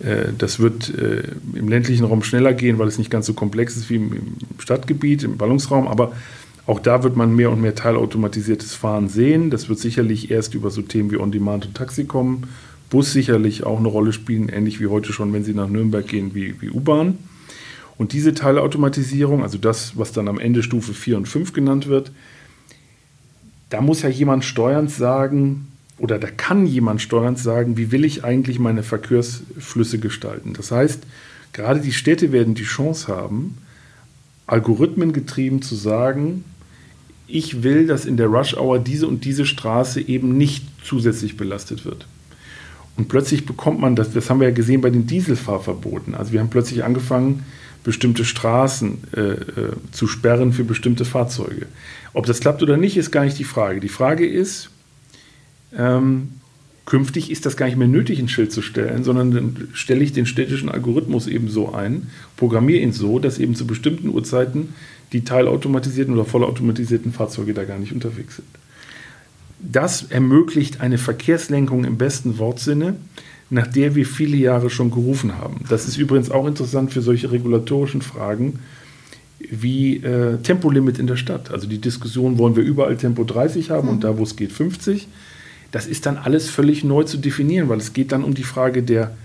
Äh, 0.00 0.32
das 0.36 0.58
wird 0.58 0.92
äh, 0.94 1.22
im 1.54 1.68
ländlichen 1.68 2.04
Raum 2.04 2.22
schneller 2.22 2.52
gehen, 2.52 2.78
weil 2.78 2.88
es 2.88 2.98
nicht 2.98 3.10
ganz 3.10 3.26
so 3.26 3.34
komplex 3.34 3.76
ist 3.76 3.88
wie 3.90 3.96
im, 3.96 4.12
im 4.12 4.36
Stadtgebiet, 4.58 5.22
im 5.22 5.36
Ballungsraum, 5.36 5.86
aber 5.86 6.12
auch 6.66 6.80
da 6.80 7.04
wird 7.04 7.16
man 7.16 7.34
mehr 7.34 7.50
und 7.50 7.60
mehr 7.60 7.74
teilautomatisiertes 7.74 8.74
Fahren 8.74 9.08
sehen. 9.08 9.50
Das 9.50 9.68
wird 9.68 9.78
sicherlich 9.78 10.30
erst 10.30 10.54
über 10.54 10.70
so 10.70 10.82
Themen 10.82 11.10
wie 11.12 11.16
On-Demand 11.16 11.66
und 11.66 11.76
Taxi 11.76 12.04
kommen. 12.04 12.48
Bus 12.90 13.12
sicherlich 13.12 13.64
auch 13.64 13.78
eine 13.78 13.88
Rolle 13.88 14.12
spielen, 14.12 14.48
ähnlich 14.48 14.80
wie 14.80 14.88
heute 14.88 15.12
schon, 15.12 15.32
wenn 15.32 15.44
Sie 15.44 15.54
nach 15.54 15.68
Nürnberg 15.68 16.06
gehen, 16.06 16.34
wie, 16.34 16.60
wie 16.60 16.70
U-Bahn. 16.70 17.18
Und 17.98 18.12
diese 18.12 18.34
Teilautomatisierung, 18.34 19.42
also 19.42 19.58
das, 19.58 19.96
was 19.96 20.12
dann 20.12 20.28
am 20.28 20.38
Ende 20.38 20.62
Stufe 20.62 20.92
4 20.92 21.16
und 21.16 21.26
5 21.26 21.52
genannt 21.52 21.86
wird, 21.86 22.12
da 23.70 23.80
muss 23.80 24.02
ja 24.02 24.08
jemand 24.08 24.44
steuernd 24.44 24.90
sagen, 24.90 25.68
oder 25.98 26.18
da 26.18 26.28
kann 26.28 26.66
jemand 26.66 27.00
steuernd 27.00 27.38
sagen, 27.38 27.76
wie 27.76 27.90
will 27.90 28.04
ich 28.04 28.22
eigentlich 28.24 28.58
meine 28.58 28.82
Verkehrsflüsse 28.82 29.98
gestalten. 29.98 30.52
Das 30.52 30.70
heißt, 30.70 31.04
gerade 31.52 31.80
die 31.80 31.92
Städte 31.92 32.32
werden 32.32 32.54
die 32.54 32.64
Chance 32.64 33.08
haben, 33.08 33.56
algorithmengetrieben 34.46 35.62
zu 35.62 35.74
sagen, 35.74 36.44
ich 37.28 37.62
will, 37.62 37.86
dass 37.86 38.04
in 38.04 38.16
der 38.16 38.28
Rush 38.28 38.56
Hour 38.56 38.78
diese 38.78 39.06
und 39.06 39.24
diese 39.24 39.46
Straße 39.46 40.00
eben 40.00 40.36
nicht 40.36 40.64
zusätzlich 40.84 41.36
belastet 41.36 41.84
wird. 41.84 42.06
Und 42.96 43.08
plötzlich 43.08 43.44
bekommt 43.44 43.80
man 43.80 43.96
das, 43.96 44.12
das 44.12 44.30
haben 44.30 44.40
wir 44.40 44.48
ja 44.48 44.54
gesehen 44.54 44.80
bei 44.80 44.90
den 44.90 45.06
Dieselfahrverboten. 45.06 46.14
Also 46.14 46.32
wir 46.32 46.40
haben 46.40 46.50
plötzlich 46.50 46.84
angefangen, 46.84 47.44
bestimmte 47.84 48.24
Straßen 48.24 48.98
äh, 49.14 49.20
äh, 49.20 49.36
zu 49.92 50.06
sperren 50.08 50.52
für 50.52 50.64
bestimmte 50.64 51.04
Fahrzeuge. 51.04 51.66
Ob 52.14 52.26
das 52.26 52.40
klappt 52.40 52.62
oder 52.62 52.76
nicht, 52.76 52.96
ist 52.96 53.12
gar 53.12 53.24
nicht 53.24 53.38
die 53.38 53.44
Frage. 53.44 53.80
Die 53.80 53.88
Frage 53.88 54.26
ist, 54.26 54.70
ähm, 55.76 56.28
künftig 56.84 57.30
ist 57.30 57.46
das 57.46 57.56
gar 57.56 57.66
nicht 57.66 57.76
mehr 57.76 57.86
nötig, 57.86 58.18
ein 58.18 58.28
Schild 58.28 58.50
zu 58.50 58.62
stellen, 58.62 59.04
sondern 59.04 59.30
dann 59.30 59.68
stelle 59.72 60.02
ich 60.02 60.12
den 60.12 60.26
städtischen 60.26 60.68
Algorithmus 60.68 61.26
eben 61.26 61.48
so 61.48 61.74
ein, 61.74 62.08
programmiere 62.36 62.80
ihn 62.80 62.92
so, 62.92 63.18
dass 63.18 63.38
eben 63.38 63.54
zu 63.54 63.66
bestimmten 63.66 64.08
Uhrzeiten 64.08 64.74
die 65.12 65.24
teilautomatisierten 65.24 66.14
oder 66.14 66.24
vollautomatisierten 66.24 67.12
Fahrzeuge 67.12 67.54
da 67.54 67.64
gar 67.64 67.78
nicht 67.78 67.92
unterwegs 67.92 68.36
sind. 68.36 68.48
Das 69.58 70.04
ermöglicht 70.04 70.80
eine 70.80 70.98
Verkehrslenkung 70.98 71.84
im 71.84 71.96
besten 71.96 72.38
Wortsinne, 72.38 72.96
nach 73.48 73.66
der 73.66 73.94
wir 73.94 74.06
viele 74.06 74.36
Jahre 74.36 74.70
schon 74.70 74.90
gerufen 74.90 75.38
haben. 75.38 75.60
Das 75.68 75.86
ist 75.86 75.96
übrigens 75.96 76.30
auch 76.30 76.46
interessant 76.46 76.92
für 76.92 77.00
solche 77.00 77.30
regulatorischen 77.30 78.02
Fragen 78.02 78.58
wie 79.38 79.98
äh, 79.98 80.38
Tempolimit 80.38 80.98
in 80.98 81.06
der 81.06 81.16
Stadt. 81.16 81.50
Also 81.50 81.66
die 81.66 81.78
Diskussion, 81.78 82.38
wollen 82.38 82.56
wir 82.56 82.64
überall 82.64 82.96
Tempo 82.96 83.24
30 83.24 83.70
haben 83.70 83.86
mhm. 83.86 83.94
und 83.94 84.04
da, 84.04 84.18
wo 84.18 84.24
es 84.24 84.36
geht, 84.36 84.52
50. 84.52 85.06
Das 85.70 85.86
ist 85.86 86.06
dann 86.06 86.16
alles 86.16 86.48
völlig 86.48 86.84
neu 86.84 87.04
zu 87.04 87.18
definieren, 87.18 87.68
weil 87.68 87.78
es 87.78 87.92
geht 87.92 88.12
dann 88.12 88.24
um 88.24 88.34
die 88.34 88.44
Frage 88.44 88.82
der, 88.82 89.16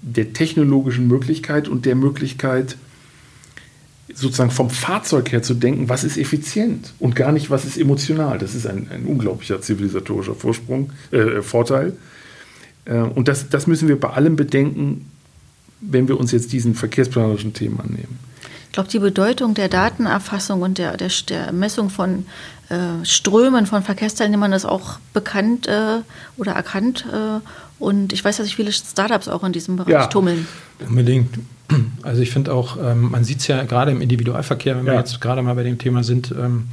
der 0.00 0.32
technologischen 0.32 1.06
Möglichkeit 1.06 1.68
und 1.68 1.86
der 1.86 1.94
Möglichkeit, 1.94 2.76
sozusagen 4.14 4.50
vom 4.50 4.70
Fahrzeug 4.70 5.32
her 5.32 5.42
zu 5.42 5.54
denken, 5.54 5.88
was 5.88 6.04
ist 6.04 6.16
effizient 6.16 6.92
und 6.98 7.16
gar 7.16 7.32
nicht, 7.32 7.50
was 7.50 7.64
ist 7.64 7.76
emotional. 7.76 8.38
Das 8.38 8.54
ist 8.54 8.66
ein, 8.66 8.88
ein 8.90 9.04
unglaublicher 9.04 9.60
zivilisatorischer 9.60 10.34
Vorsprung, 10.34 10.90
äh, 11.10 11.42
Vorteil. 11.42 11.94
Äh, 12.84 12.98
und 12.98 13.28
das, 13.28 13.48
das 13.48 13.66
müssen 13.66 13.88
wir 13.88 13.98
bei 13.98 14.10
allem 14.10 14.36
bedenken, 14.36 15.10
wenn 15.80 16.08
wir 16.08 16.18
uns 16.18 16.32
jetzt 16.32 16.52
diesen 16.52 16.74
verkehrsplanerischen 16.74 17.52
Themen 17.52 17.80
annehmen. 17.80 18.18
Ich 18.66 18.74
glaube, 18.74 18.88
die 18.88 19.00
Bedeutung 19.00 19.52
der 19.52 19.68
Datenerfassung 19.68 20.62
und 20.62 20.78
der, 20.78 20.96
der, 20.96 21.10
der 21.28 21.52
Messung 21.52 21.90
von 21.90 22.24
äh, 22.70 23.04
Strömen 23.04 23.66
von 23.66 23.82
Verkehrsteilnehmern 23.82 24.54
ist 24.54 24.64
auch 24.64 24.98
bekannt 25.12 25.66
äh, 25.66 25.98
oder 26.38 26.52
erkannt. 26.52 27.04
Äh, 27.12 27.40
und 27.82 28.12
ich 28.12 28.24
weiß, 28.24 28.36
dass 28.36 28.46
sich 28.46 28.56
viele 28.56 28.72
Startups 28.72 29.26
auch 29.26 29.42
in 29.42 29.52
diesem 29.52 29.76
Bereich 29.76 29.92
ja, 29.92 30.06
tummeln. 30.06 30.46
Unbedingt. 30.88 31.38
Also 32.02 32.20
ich 32.20 32.30
finde 32.30 32.52
auch, 32.52 32.76
ähm, 32.76 33.10
man 33.10 33.24
sieht 33.24 33.40
es 33.40 33.46
ja 33.46 33.62
gerade 33.64 33.92
im 33.92 34.02
Individualverkehr, 34.02 34.76
wenn 34.76 34.84
ja. 34.84 34.92
wir 34.92 34.98
jetzt 34.98 35.20
gerade 35.20 35.42
mal 35.42 35.54
bei 35.54 35.62
dem 35.62 35.78
Thema 35.78 36.04
sind, 36.04 36.30
ähm, 36.30 36.68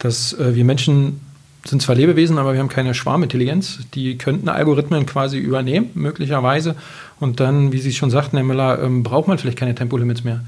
dass 0.00 0.32
äh, 0.32 0.56
wir 0.56 0.64
Menschen 0.64 1.20
sind 1.64 1.80
zwar 1.80 1.94
Lebewesen, 1.94 2.38
aber 2.38 2.52
wir 2.52 2.60
haben 2.60 2.68
keine 2.68 2.94
Schwarmintelligenz. 2.94 3.78
Die 3.94 4.18
könnten 4.18 4.48
Algorithmen 4.48 5.06
quasi 5.06 5.38
übernehmen, 5.38 5.90
möglicherweise. 5.94 6.74
Und 7.20 7.40
dann, 7.40 7.72
wie 7.72 7.78
Sie 7.78 7.92
schon 7.92 8.10
sagten, 8.10 8.36
Herr 8.36 8.44
Müller, 8.44 8.82
ähm, 8.82 9.02
braucht 9.02 9.28
man 9.28 9.38
vielleicht 9.38 9.58
keine 9.58 9.74
Tempolimits 9.74 10.24
mehr. 10.24 10.40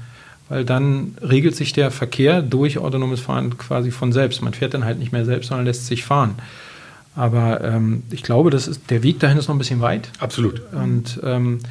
Weil 0.49 0.63
dann 0.63 1.17
regelt 1.21 1.55
sich 1.55 1.73
der 1.73 1.89
Verkehr 1.91 2.41
durch 2.41 2.77
autonomes 2.77 3.19
Fahren 3.19 3.57
quasi 3.57 3.91
von 3.91 4.11
selbst. 4.11 4.41
Man 4.41 4.53
fährt 4.53 4.73
dann 4.73 4.85
halt 4.85 4.99
nicht 4.99 5.11
mehr 5.11 5.25
selbst, 5.25 5.47
sondern 5.47 5.65
lässt 5.65 5.87
sich 5.87 6.03
fahren. 6.03 6.35
Aber 7.17 7.61
ähm, 7.63 8.03
ich 8.11 8.21
glaube, 8.21 8.51
das 8.51 8.67
ist, 8.67 8.91
der 8.91 9.01
Weg 9.01 9.19
dahin 9.19 9.39
ist 9.39 9.47
noch 9.47 9.55
ein 9.55 9.57
bisschen 9.57 9.81
weit. 9.81 10.11
Absolut. 10.19 10.61
Und 10.71 11.19
ähm, 11.23 11.61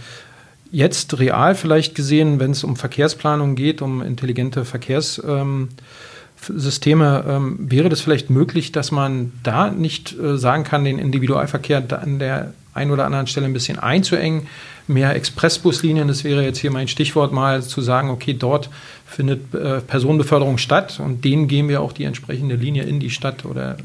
jetzt 0.72 1.20
real 1.20 1.54
vielleicht 1.54 1.94
gesehen, 1.94 2.40
wenn 2.40 2.50
es 2.50 2.64
um 2.64 2.74
Verkehrsplanung 2.74 3.54
geht, 3.54 3.80
um 3.80 4.02
intelligente 4.02 4.64
Verkehrssysteme, 4.64 7.24
ähm, 7.28 7.58
wäre 7.60 7.88
das 7.88 8.00
vielleicht 8.00 8.28
möglich, 8.28 8.72
dass 8.72 8.90
man 8.90 9.30
da 9.44 9.70
nicht 9.70 10.18
äh, 10.18 10.36
sagen 10.36 10.64
kann, 10.64 10.84
den 10.84 10.98
Individualverkehr 10.98 11.84
an 12.02 12.18
der 12.18 12.52
einen 12.74 12.90
oder 12.90 13.06
anderen 13.06 13.28
Stelle 13.28 13.46
ein 13.46 13.52
bisschen 13.52 13.78
einzuengen, 13.78 14.48
mehr 14.88 15.14
Expressbuslinien, 15.14 16.08
das 16.08 16.24
wäre 16.24 16.42
jetzt 16.42 16.58
hier 16.58 16.72
mein 16.72 16.88
Stichwort 16.88 17.32
mal 17.32 17.62
zu 17.62 17.80
sagen, 17.80 18.10
okay, 18.10 18.34
dort 18.34 18.68
findet 19.06 19.54
äh, 19.54 19.80
Personenbeförderung 19.80 20.58
statt 20.58 21.00
und 21.02 21.24
denen 21.24 21.46
geben 21.46 21.68
wir 21.68 21.82
auch 21.82 21.92
die 21.92 22.04
entsprechende 22.04 22.56
Linie 22.56 22.82
in 22.82 22.98
die 22.98 23.10
Stadt 23.10 23.44
oder 23.44 23.76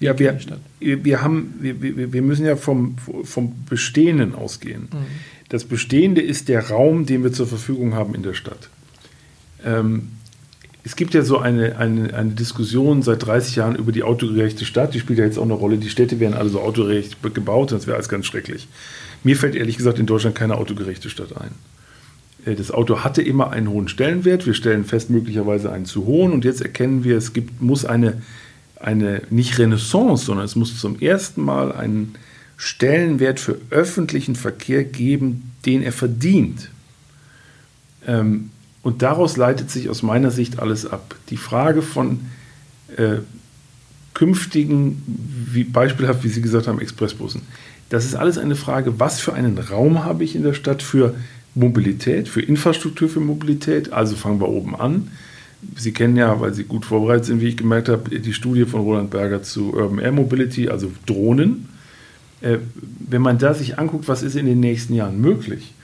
ja, 0.00 0.18
wir, 0.18 0.38
wir, 0.80 1.22
haben, 1.22 1.54
wir, 1.60 2.12
wir 2.12 2.22
müssen 2.22 2.44
ja 2.44 2.56
vom, 2.56 2.96
vom 3.24 3.64
Bestehenden 3.68 4.34
ausgehen. 4.34 4.88
Mhm. 4.92 5.06
Das 5.48 5.64
Bestehende 5.64 6.20
ist 6.20 6.48
der 6.48 6.68
Raum, 6.68 7.06
den 7.06 7.22
wir 7.22 7.32
zur 7.32 7.46
Verfügung 7.46 7.94
haben 7.94 8.14
in 8.14 8.22
der 8.22 8.34
Stadt. 8.34 8.70
Ähm, 9.64 10.08
es 10.86 10.96
gibt 10.96 11.14
ja 11.14 11.22
so 11.22 11.38
eine, 11.38 11.78
eine, 11.78 12.12
eine 12.12 12.30
Diskussion 12.32 13.02
seit 13.02 13.24
30 13.24 13.56
Jahren 13.56 13.74
über 13.76 13.90
die 13.90 14.02
autogerechte 14.02 14.66
Stadt. 14.66 14.92
Die 14.92 15.00
spielt 15.00 15.18
ja 15.18 15.24
jetzt 15.24 15.38
auch 15.38 15.44
eine 15.44 15.54
Rolle. 15.54 15.78
Die 15.78 15.88
Städte 15.88 16.20
werden 16.20 16.34
alle 16.34 16.50
so 16.50 16.60
autogerecht 16.60 17.16
gebaut. 17.34 17.72
Das 17.72 17.86
wäre 17.86 17.96
alles 17.96 18.10
ganz 18.10 18.26
schrecklich. 18.26 18.68
Mir 19.22 19.36
fällt 19.36 19.54
ehrlich 19.54 19.78
gesagt 19.78 19.98
in 19.98 20.04
Deutschland 20.04 20.36
keine 20.36 20.56
autogerechte 20.56 21.08
Stadt 21.08 21.40
ein. 21.40 21.52
Äh, 22.44 22.54
das 22.54 22.70
Auto 22.70 23.02
hatte 23.02 23.22
immer 23.22 23.50
einen 23.50 23.70
hohen 23.70 23.88
Stellenwert. 23.88 24.44
Wir 24.44 24.52
stellen 24.52 24.84
fest, 24.84 25.08
möglicherweise 25.08 25.72
einen 25.72 25.86
zu 25.86 26.04
hohen. 26.04 26.32
Und 26.32 26.44
jetzt 26.44 26.60
erkennen 26.60 27.02
wir, 27.02 27.16
es 27.16 27.32
gibt, 27.32 27.62
muss 27.62 27.86
eine, 27.86 28.20
eine 28.84 29.22
nicht 29.30 29.58
Renaissance, 29.58 30.26
sondern 30.26 30.44
es 30.44 30.56
muss 30.56 30.78
zum 30.78 31.00
ersten 31.00 31.42
Mal 31.42 31.72
einen 31.72 32.14
Stellenwert 32.56 33.40
für 33.40 33.58
öffentlichen 33.70 34.36
Verkehr 34.36 34.84
geben, 34.84 35.52
den 35.64 35.82
er 35.82 35.92
verdient. 35.92 36.70
Ähm, 38.06 38.50
und 38.82 39.00
daraus 39.00 39.38
leitet 39.38 39.70
sich 39.70 39.88
aus 39.88 40.02
meiner 40.02 40.30
Sicht 40.30 40.58
alles 40.58 40.84
ab. 40.84 41.14
Die 41.30 41.38
Frage 41.38 41.80
von 41.80 42.20
äh, 42.96 43.16
künftigen, 44.12 45.02
wie 45.50 45.64
beispielhaft, 45.64 46.22
wie 46.22 46.28
Sie 46.28 46.42
gesagt 46.42 46.68
haben, 46.68 46.80
Expressbussen. 46.80 47.40
Das 47.88 48.04
ist 48.04 48.14
alles 48.14 48.36
eine 48.36 48.54
Frage, 48.54 49.00
was 49.00 49.20
für 49.20 49.32
einen 49.32 49.58
Raum 49.58 50.04
habe 50.04 50.24
ich 50.24 50.36
in 50.36 50.42
der 50.42 50.52
Stadt 50.52 50.82
für 50.82 51.14
Mobilität, 51.54 52.28
für 52.28 52.42
Infrastruktur 52.42 53.08
für 53.08 53.20
Mobilität. 53.20 53.92
Also 53.92 54.14
fangen 54.16 54.40
wir 54.40 54.48
oben 54.48 54.76
an. 54.76 55.10
Sie 55.76 55.92
kennen 55.92 56.16
ja, 56.16 56.40
weil 56.40 56.54
Sie 56.54 56.64
gut 56.64 56.84
vorbereitet 56.84 57.26
sind, 57.26 57.40
wie 57.40 57.48
ich 57.48 57.56
gemerkt 57.56 57.88
habe, 57.88 58.18
die 58.18 58.32
Studie 58.32 58.64
von 58.64 58.80
Roland 58.82 59.10
Berger 59.10 59.42
zu 59.42 59.74
Urban 59.74 59.98
Air 59.98 60.12
Mobility, 60.12 60.68
also 60.68 60.90
Drohnen. 61.06 61.68
Äh, 62.40 62.58
wenn 63.08 63.22
man 63.22 63.38
da 63.38 63.54
sich 63.54 63.78
anguckt, 63.78 64.08
was 64.08 64.22
ist 64.22 64.36
in 64.36 64.46
den 64.46 64.60
nächsten 64.60 64.94
Jahren 64.94 65.20
möglich, 65.20 65.74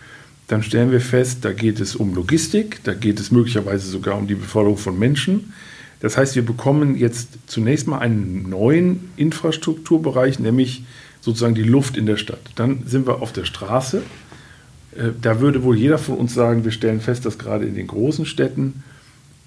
dann 0.49 0.63
stellen 0.63 0.91
wir 0.91 1.01
fest, 1.01 1.45
da 1.45 1.53
geht 1.53 1.79
es 1.81 1.95
um 1.95 2.15
Logistik, 2.15 2.81
da 2.83 2.93
geht 2.93 3.21
es 3.21 3.31
möglicherweise 3.31 3.89
sogar 3.89 4.19
um 4.19 4.27
die 4.27 4.35
Beförderung 4.35 4.77
von 4.77 4.99
Menschen. 4.99 5.53
Das 6.01 6.17
heißt, 6.17 6.35
wir 6.35 6.45
bekommen 6.45 6.97
jetzt 6.97 7.29
zunächst 7.47 7.87
mal 7.87 7.99
einen 7.99 8.49
neuen 8.49 9.11
Infrastrukturbereich, 9.17 10.39
nämlich 10.39 10.85
sozusagen 11.21 11.55
die 11.55 11.63
Luft 11.63 11.97
in 11.97 12.07
der 12.07 12.17
Stadt. 12.17 12.41
Dann 12.57 12.85
sind 12.87 13.07
wir 13.07 13.23
auf 13.23 13.33
der 13.33 13.45
Straße. 13.45 14.03
Äh, 14.97 15.11
da 15.21 15.41
würde 15.41 15.63
wohl 15.63 15.77
jeder 15.77 15.99
von 15.99 16.17
uns 16.17 16.35
sagen, 16.35 16.65
wir 16.65 16.73
stellen 16.73 17.01
fest, 17.01 17.27
dass 17.27 17.39
gerade 17.39 17.67
in 17.67 17.75
den 17.75 17.87
großen 17.87 18.27
Städten 18.27 18.83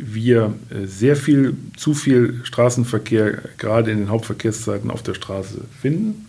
wir 0.05 0.53
äh, 0.69 0.85
sehr 0.85 1.15
viel, 1.15 1.55
zu 1.77 1.93
viel 1.93 2.41
Straßenverkehr 2.43 3.41
gerade 3.57 3.91
in 3.91 3.99
den 3.99 4.09
Hauptverkehrszeiten 4.09 4.91
auf 4.91 5.03
der 5.03 5.13
Straße 5.13 5.61
finden. 5.81 6.25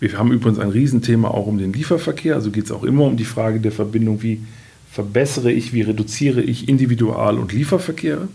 Wir 0.00 0.18
haben 0.18 0.32
übrigens 0.32 0.58
ein 0.58 0.70
Riesenthema 0.70 1.28
auch 1.28 1.46
um 1.46 1.58
den 1.58 1.72
Lieferverkehr. 1.72 2.34
Also 2.34 2.50
geht 2.50 2.64
es 2.64 2.72
auch 2.72 2.82
immer 2.82 3.04
um 3.04 3.16
die 3.16 3.24
Frage 3.24 3.60
der 3.60 3.72
Verbindung, 3.72 4.22
wie 4.22 4.42
verbessere 4.90 5.52
ich, 5.52 5.72
wie 5.72 5.82
reduziere 5.82 6.42
ich 6.42 6.68
Individual- 6.68 7.38
und 7.38 7.52
Lieferverkehre. 7.52 8.28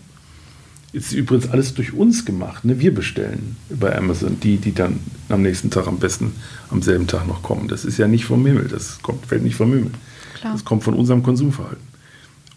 Ist 0.92 1.12
übrigens 1.12 1.50
alles 1.50 1.74
durch 1.74 1.92
uns 1.92 2.24
gemacht. 2.24 2.64
Ne? 2.64 2.80
Wir 2.80 2.94
bestellen 2.94 3.56
bei 3.68 3.96
Amazon 3.96 4.40
die, 4.40 4.56
die 4.56 4.72
dann 4.72 5.00
am 5.28 5.42
nächsten 5.42 5.70
Tag 5.70 5.86
am 5.86 5.98
besten 5.98 6.32
am 6.70 6.80
selben 6.80 7.06
Tag 7.06 7.28
noch 7.28 7.42
kommen. 7.42 7.68
Das 7.68 7.84
ist 7.84 7.98
ja 7.98 8.08
nicht 8.08 8.24
vom 8.24 8.44
Himmel, 8.46 8.68
das 8.68 9.02
kommt, 9.02 9.26
fällt 9.26 9.42
nicht 9.42 9.56
vom 9.56 9.70
Himmel. 9.70 9.90
Klar. 10.34 10.54
Das 10.54 10.64
kommt 10.64 10.84
von 10.84 10.94
unserem 10.94 11.22
Konsumverhalten. 11.22 11.87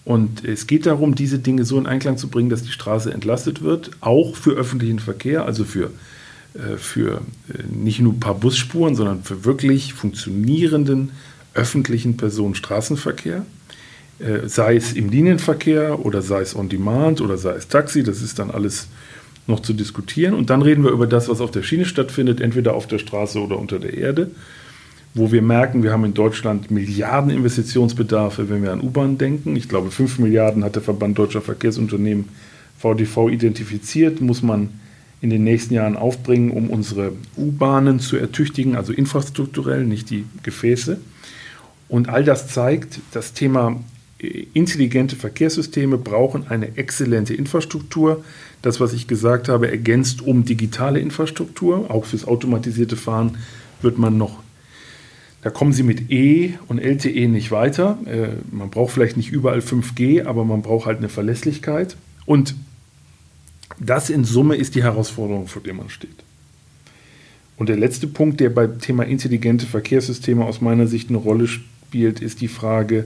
Und 0.03 0.43
es 0.43 0.65
geht 0.65 0.85
darum, 0.85 1.15
diese 1.15 1.39
Dinge 1.39 1.63
so 1.63 1.77
in 1.77 1.85
Einklang 1.85 2.17
zu 2.17 2.27
bringen, 2.27 2.49
dass 2.49 2.63
die 2.63 2.71
Straße 2.71 3.13
entlastet 3.13 3.61
wird, 3.61 3.91
auch 4.01 4.35
für 4.35 4.51
öffentlichen 4.51 4.99
Verkehr, 4.99 5.45
also 5.45 5.63
für 5.63 5.91
äh, 6.53 6.77
für 6.77 7.21
äh, 7.49 7.63
nicht 7.73 7.99
nur 7.99 8.13
ein 8.13 8.19
paar 8.19 8.35
Busspuren, 8.35 8.95
sondern 8.95 9.23
für 9.23 9.45
wirklich 9.45 9.93
funktionierenden 9.93 11.11
öffentlichen 11.53 12.17
Personenstraßenverkehr. 12.17 13.45
Äh, 14.19 14.47
sei 14.47 14.75
es 14.75 14.93
im 14.93 15.09
Linienverkehr 15.09 16.03
oder 16.05 16.21
sei 16.21 16.41
es 16.41 16.55
on 16.55 16.67
demand 16.67 17.21
oder 17.21 17.37
sei 17.37 17.53
es 17.53 17.67
Taxi, 17.67 18.03
das 18.03 18.21
ist 18.21 18.37
dann 18.39 18.51
alles 18.51 18.87
noch 19.47 19.61
zu 19.61 19.73
diskutieren. 19.73 20.33
Und 20.33 20.49
dann 20.49 20.61
reden 20.61 20.83
wir 20.83 20.91
über 20.91 21.07
das, 21.07 21.29
was 21.29 21.41
auf 21.41 21.51
der 21.51 21.63
Schiene 21.63 21.85
stattfindet, 21.85 22.41
entweder 22.41 22.73
auf 22.73 22.85
der 22.85 22.99
Straße 22.99 23.39
oder 23.39 23.57
unter 23.57 23.79
der 23.79 23.93
Erde, 23.93 24.31
wo 25.13 25.31
wir 25.31 25.41
merken, 25.41 25.83
wir 25.83 25.91
haben 25.91 26.05
in 26.05 26.13
Deutschland 26.13 26.71
Milliarden 26.71 27.31
Investitionsbedarfe, 27.31 28.49
wenn 28.49 28.63
wir 28.63 28.71
an 28.71 28.81
U-Bahn 28.81 29.17
denken. 29.17 29.55
Ich 29.55 29.67
glaube, 29.67 29.91
5 29.91 30.19
Milliarden 30.19 30.63
hat 30.63 30.75
der 30.75 30.81
Verband 30.81 31.17
Deutscher 31.17 31.41
Verkehrsunternehmen 31.41 32.29
VDV 32.77 33.29
identifiziert, 33.29 34.21
muss 34.21 34.41
man 34.41 34.69
in 35.21 35.29
den 35.29 35.43
nächsten 35.43 35.73
Jahren 35.73 35.97
aufbringen, 35.97 36.51
um 36.51 36.69
unsere 36.69 37.13
U-Bahnen 37.37 37.99
zu 37.99 38.17
ertüchtigen, 38.17 38.75
also 38.75 38.91
infrastrukturell, 38.91 39.85
nicht 39.85 40.09
die 40.09 40.25
Gefäße. 40.43 40.99
Und 41.87 42.09
all 42.09 42.23
das 42.23 42.47
zeigt, 42.47 42.99
das 43.11 43.33
Thema 43.33 43.79
äh, 44.17 44.45
intelligente 44.53 45.15
Verkehrssysteme 45.15 45.97
brauchen 45.97 46.47
eine 46.47 46.77
exzellente 46.77 47.35
Infrastruktur. 47.35 48.23
Das, 48.61 48.79
was 48.79 48.93
ich 48.93 49.07
gesagt 49.07 49.49
habe, 49.49 49.69
ergänzt 49.69 50.21
um 50.21 50.45
digitale 50.45 50.99
Infrastruktur. 50.99 51.91
Auch 51.91 52.05
fürs 52.05 52.25
automatisierte 52.25 52.95
Fahren 52.95 53.37
wird 53.81 53.97
man 53.97 54.17
noch, 54.17 54.41
da 55.41 55.49
kommen 55.49 55.73
Sie 55.73 55.83
mit 55.83 56.11
E 56.11 56.53
und 56.67 56.79
LTE 56.79 57.27
nicht 57.27 57.51
weiter. 57.51 57.97
Äh, 58.05 58.29
man 58.51 58.69
braucht 58.69 58.93
vielleicht 58.93 59.17
nicht 59.17 59.31
überall 59.31 59.59
5G, 59.59 60.25
aber 60.25 60.45
man 60.45 60.61
braucht 60.61 60.85
halt 60.85 60.99
eine 60.99 61.09
Verlässlichkeit. 61.09 61.97
Und 62.25 62.55
das 63.79 64.09
in 64.09 64.23
Summe 64.23 64.55
ist 64.55 64.75
die 64.75 64.83
Herausforderung, 64.83 65.47
vor 65.47 65.63
der 65.63 65.73
man 65.73 65.89
steht. 65.89 66.09
Und 67.57 67.69
der 67.69 67.77
letzte 67.77 68.07
Punkt, 68.07 68.39
der 68.39 68.49
beim 68.49 68.79
Thema 68.79 69.03
intelligente 69.03 69.65
Verkehrssysteme 69.65 70.45
aus 70.45 70.61
meiner 70.61 70.87
Sicht 70.87 71.09
eine 71.09 71.17
Rolle 71.17 71.47
spielt, 71.47 72.19
ist 72.19 72.41
die 72.41 72.47
Frage, 72.47 73.05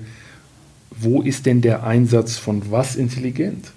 wo 0.92 1.22
ist 1.22 1.46
denn 1.46 1.62
der 1.62 1.86
Einsatz 1.86 2.38
von 2.38 2.70
was 2.70 2.96
intelligent? 2.96 3.72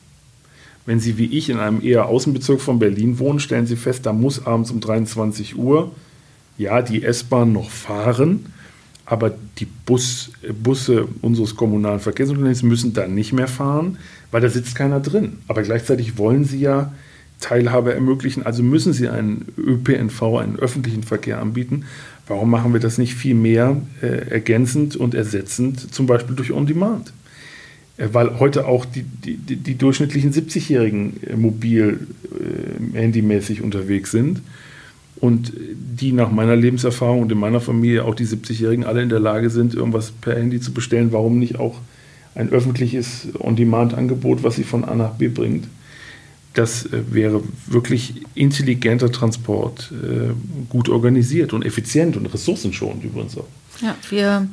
Wenn 0.87 1.01
Sie 1.01 1.19
wie 1.19 1.27
ich 1.27 1.51
in 1.51 1.59
einem 1.59 1.83
eher 1.83 2.07
Außenbezirk 2.07 2.61
von 2.61 2.79
Berlin 2.79 3.19
wohnen, 3.19 3.41
stellen 3.41 3.67
Sie 3.67 3.77
fest, 3.77 4.07
da 4.07 4.13
muss 4.13 4.47
abends 4.47 4.71
um 4.71 4.81
23 4.81 5.57
Uhr 5.57 5.93
ja 6.59 6.83
die 6.83 7.03
S-Bahn 7.03 7.53
noch 7.53 7.71
fahren, 7.71 8.47
aber 9.07 9.33
die 9.59 9.67
Bus, 9.87 10.33
Busse 10.63 11.09
unseres 11.23 11.57
kommunalen 11.57 12.01
Verkehrsunternehmens 12.01 12.63
müssen 12.63 12.93
da 12.93 13.09
nicht 13.09 13.33
mehr 13.33 13.49
fahren, 13.49 13.97
weil 14.31 14.43
da 14.43 14.51
sitzt 14.51 14.75
keiner 14.75 15.01
drin. 15.01 15.39
Aber 15.49 15.63
gleichzeitig 15.63 16.19
wollen 16.19 16.45
sie 16.45 16.61
ja 16.61 16.93
Teilhabe 17.41 17.95
ermöglichen, 17.95 18.45
also 18.45 18.63
müssen 18.63 18.93
sie 18.93 19.09
einen 19.09 19.47
ÖPNV, 19.57 20.23
einen 20.23 20.59
öffentlichen 20.59 21.05
Verkehr 21.05 21.41
anbieten. 21.41 21.85
Warum 22.27 22.51
machen 22.51 22.75
wir 22.75 22.81
das 22.81 22.99
nicht 22.99 23.15
viel 23.15 23.35
mehr 23.35 23.81
äh, 24.03 24.29
ergänzend 24.29 24.97
und 24.97 25.15
ersetzend, 25.15 25.95
zum 25.95 26.07
Beispiel 26.07 26.37
durch 26.37 26.53
On-Demand? 26.53 27.13
Äh, 27.97 28.09
weil 28.13 28.39
heute 28.41 28.67
auch 28.67 28.85
die, 28.85 29.05
die, 29.05 29.37
die 29.37 29.79
durchschnittlichen 29.79 30.33
70-Jährigen 30.33 31.23
äh, 31.23 31.37
mobil, 31.37 32.09
äh, 32.25 32.99
handymäßig 32.99 33.63
unterwegs 33.63 34.11
sind 34.11 34.43
und 35.21 35.53
die 35.57 36.13
nach 36.13 36.31
meiner 36.31 36.57
Lebenserfahrung 36.57 37.23
und 37.23 37.33
in 37.33 37.39
meiner 37.39 37.61
Familie 37.61 38.05
auch 38.05 38.15
die 38.15 38.27
70-Jährigen 38.27 38.85
alle 38.85 39.03
in 39.03 39.09
der 39.09 39.21
Lage 39.21 39.51
sind, 39.51 39.75
irgendwas 39.75 40.13
per 40.13 40.37
Handy 40.37 40.61
zu 40.61 40.73
bestellen, 40.73 41.13
warum 41.13 41.39
nicht 41.39 41.59
auch 41.59 41.77
ein 42.35 42.51
öffentliches 42.51 43.29
On-Demand-Angebot, 43.39 44.43
was 44.45 44.57
sie 44.57 44.65
von 44.65 44.85
A 44.85 44.95
nach 44.95 45.15
B 45.15 45.29
bringt? 45.29 45.67
Das 46.55 46.87
äh, 46.87 47.03
wäre 47.11 47.43
wirklich 47.67 48.23
intelligenter 48.35 49.11
Transport, 49.11 49.93
äh, 49.93 50.33
gut 50.69 50.89
organisiert 50.89 51.53
und 51.53 51.65
effizient 51.65 52.17
und 52.17 52.27
ressourcenschonend 52.27 53.05
übrigens 53.05 53.37
auch. 53.37 53.47
Ja, 53.81 53.97
wir 54.11 54.49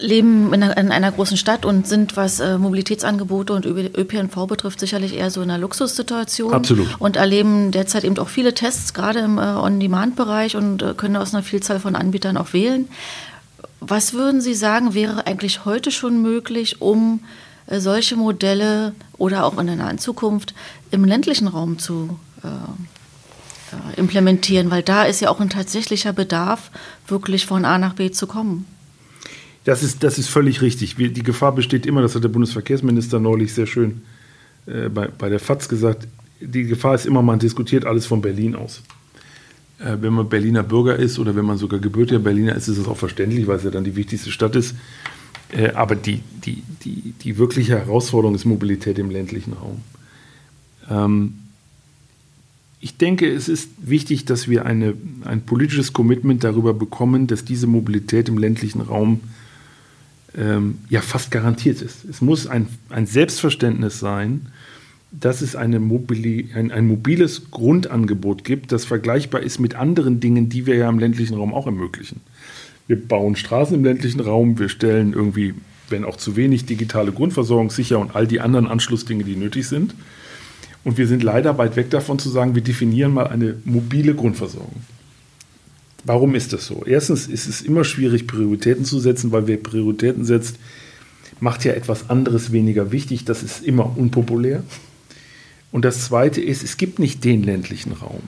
leben 0.00 0.52
in 0.52 0.62
einer, 0.62 0.76
in 0.76 0.90
einer, 0.92 1.12
großen 1.12 1.36
Stadt 1.36 1.64
und 1.64 1.86
sind, 1.86 2.16
was 2.16 2.40
äh, 2.40 2.58
Mobilitätsangebote 2.58 3.52
und 3.52 3.66
ÖPNV 3.66 4.46
betrifft, 4.46 4.80
sicherlich 4.80 5.16
eher 5.16 5.30
so 5.30 5.42
in 5.42 5.50
einer 5.50 5.58
Luxussituation. 5.58 6.52
Absolut. 6.52 6.88
Und 6.98 7.16
erleben 7.16 7.70
derzeit 7.70 8.04
eben 8.04 8.18
auch 8.18 8.28
viele 8.28 8.54
Tests, 8.54 8.94
gerade 8.94 9.20
im 9.20 9.38
äh, 9.38 9.42
On-Demand-Bereich 9.42 10.56
und 10.56 10.82
äh, 10.82 10.94
können 10.94 11.16
aus 11.16 11.34
einer 11.34 11.42
Vielzahl 11.42 11.80
von 11.80 11.96
Anbietern 11.96 12.36
auch 12.36 12.52
wählen. 12.52 12.88
Was 13.80 14.12
würden 14.12 14.40
Sie 14.40 14.54
sagen, 14.54 14.94
wäre 14.94 15.26
eigentlich 15.26 15.64
heute 15.64 15.90
schon 15.90 16.20
möglich, 16.22 16.80
um 16.80 17.20
äh, 17.66 17.80
solche 17.80 18.16
Modelle 18.16 18.94
oder 19.16 19.44
auch 19.44 19.58
in 19.58 19.66
der 19.66 19.76
nahen 19.76 19.98
Zukunft 19.98 20.54
im 20.90 21.04
ländlichen 21.04 21.48
Raum 21.48 21.78
zu 21.78 22.18
äh, 22.42 22.48
äh, 22.48 23.98
implementieren? 23.98 24.70
Weil 24.70 24.82
da 24.82 25.04
ist 25.04 25.20
ja 25.20 25.30
auch 25.30 25.40
ein 25.40 25.50
tatsächlicher 25.50 26.12
Bedarf, 26.12 26.70
wirklich 27.06 27.46
von 27.46 27.64
A 27.64 27.78
nach 27.78 27.94
B 27.94 28.10
zu 28.10 28.26
kommen. 28.26 28.66
Das 29.68 29.82
ist, 29.82 30.02
das 30.02 30.18
ist 30.18 30.28
völlig 30.28 30.62
richtig. 30.62 30.96
Die 30.96 31.22
Gefahr 31.22 31.54
besteht 31.54 31.84
immer, 31.84 32.00
das 32.00 32.14
hat 32.14 32.24
der 32.24 32.30
Bundesverkehrsminister 32.30 33.20
neulich 33.20 33.52
sehr 33.52 33.66
schön 33.66 34.00
äh, 34.64 34.88
bei, 34.88 35.08
bei 35.08 35.28
der 35.28 35.38
FAZ 35.38 35.68
gesagt, 35.68 36.08
die 36.40 36.62
Gefahr 36.62 36.94
ist 36.94 37.04
immer, 37.04 37.20
man 37.20 37.38
diskutiert 37.38 37.84
alles 37.84 38.06
von 38.06 38.22
Berlin 38.22 38.54
aus. 38.54 38.80
Äh, 39.78 39.98
wenn 40.00 40.14
man 40.14 40.26
Berliner 40.30 40.62
Bürger 40.62 40.96
ist 40.96 41.18
oder 41.18 41.36
wenn 41.36 41.44
man 41.44 41.58
sogar 41.58 41.80
gebürtiger 41.80 42.18
Berliner 42.18 42.54
ist, 42.54 42.68
ist 42.68 42.78
es 42.78 42.88
auch 42.88 42.96
verständlich, 42.96 43.46
weil 43.46 43.58
es 43.58 43.64
ja 43.64 43.68
dann 43.68 43.84
die 43.84 43.94
wichtigste 43.94 44.30
Stadt 44.30 44.56
ist. 44.56 44.74
Äh, 45.52 45.72
aber 45.72 45.96
die, 45.96 46.22
die, 46.46 46.62
die, 46.82 47.12
die 47.22 47.36
wirkliche 47.36 47.76
Herausforderung 47.78 48.36
ist 48.36 48.46
Mobilität 48.46 48.98
im 48.98 49.10
ländlichen 49.10 49.52
Raum. 49.52 49.82
Ähm, 50.88 51.34
ich 52.80 52.96
denke, 52.96 53.30
es 53.30 53.50
ist 53.50 53.68
wichtig, 53.82 54.24
dass 54.24 54.48
wir 54.48 54.64
eine, 54.64 54.94
ein 55.26 55.42
politisches 55.42 55.92
Commitment 55.92 56.42
darüber 56.42 56.72
bekommen, 56.72 57.26
dass 57.26 57.44
diese 57.44 57.66
Mobilität 57.66 58.30
im 58.30 58.38
ländlichen 58.38 58.80
Raum 58.80 59.20
ähm, 60.36 60.78
ja 60.88 61.00
fast 61.00 61.30
garantiert 61.30 61.82
ist. 61.82 62.04
Es 62.04 62.20
muss 62.20 62.46
ein, 62.46 62.68
ein 62.90 63.06
Selbstverständnis 63.06 63.98
sein, 63.98 64.48
dass 65.10 65.40
es 65.40 65.56
eine 65.56 65.80
mobili 65.80 66.50
ein, 66.54 66.70
ein 66.70 66.86
mobiles 66.86 67.50
Grundangebot 67.50 68.44
gibt, 68.44 68.72
das 68.72 68.84
vergleichbar 68.84 69.42
ist 69.42 69.58
mit 69.58 69.74
anderen 69.74 70.20
Dingen, 70.20 70.48
die 70.48 70.66
wir 70.66 70.76
ja 70.76 70.88
im 70.88 70.98
ländlichen 70.98 71.34
Raum 71.34 71.54
auch 71.54 71.66
ermöglichen. 71.66 72.20
Wir 72.86 73.00
bauen 73.00 73.36
Straßen 73.36 73.74
im 73.74 73.84
ländlichen 73.84 74.20
Raum, 74.20 74.58
wir 74.58 74.68
stellen 74.68 75.12
irgendwie, 75.12 75.54
wenn 75.88 76.04
auch 76.04 76.16
zu 76.16 76.36
wenig, 76.36 76.66
digitale 76.66 77.12
Grundversorgung 77.12 77.70
sicher 77.70 77.98
und 77.98 78.14
all 78.14 78.26
die 78.26 78.40
anderen 78.40 78.66
Anschlussdinge, 78.66 79.24
die 79.24 79.36
nötig 79.36 79.66
sind. 79.66 79.94
Und 80.84 80.96
wir 80.96 81.06
sind 81.06 81.22
leider 81.22 81.58
weit 81.58 81.76
weg 81.76 81.90
davon 81.90 82.18
zu 82.18 82.30
sagen, 82.30 82.54
wir 82.54 82.62
definieren 82.62 83.12
mal 83.12 83.26
eine 83.26 83.56
mobile 83.64 84.14
Grundversorgung. 84.14 84.82
Warum 86.04 86.34
ist 86.34 86.52
das 86.52 86.66
so? 86.66 86.84
Erstens 86.86 87.26
ist 87.26 87.48
es 87.48 87.60
immer 87.60 87.84
schwierig, 87.84 88.26
Prioritäten 88.26 88.84
zu 88.84 89.00
setzen, 89.00 89.32
weil 89.32 89.46
wer 89.46 89.56
Prioritäten 89.56 90.24
setzt, 90.24 90.56
macht 91.40 91.64
ja 91.64 91.72
etwas 91.72 92.08
anderes 92.10 92.52
weniger 92.52 92.92
wichtig. 92.92 93.24
Das 93.24 93.42
ist 93.42 93.64
immer 93.64 93.96
unpopulär. 93.96 94.62
Und 95.70 95.84
das 95.84 96.04
Zweite 96.04 96.40
ist, 96.40 96.62
es 96.62 96.76
gibt 96.76 96.98
nicht 96.98 97.24
den 97.24 97.42
ländlichen 97.42 97.92
Raum. 97.92 98.22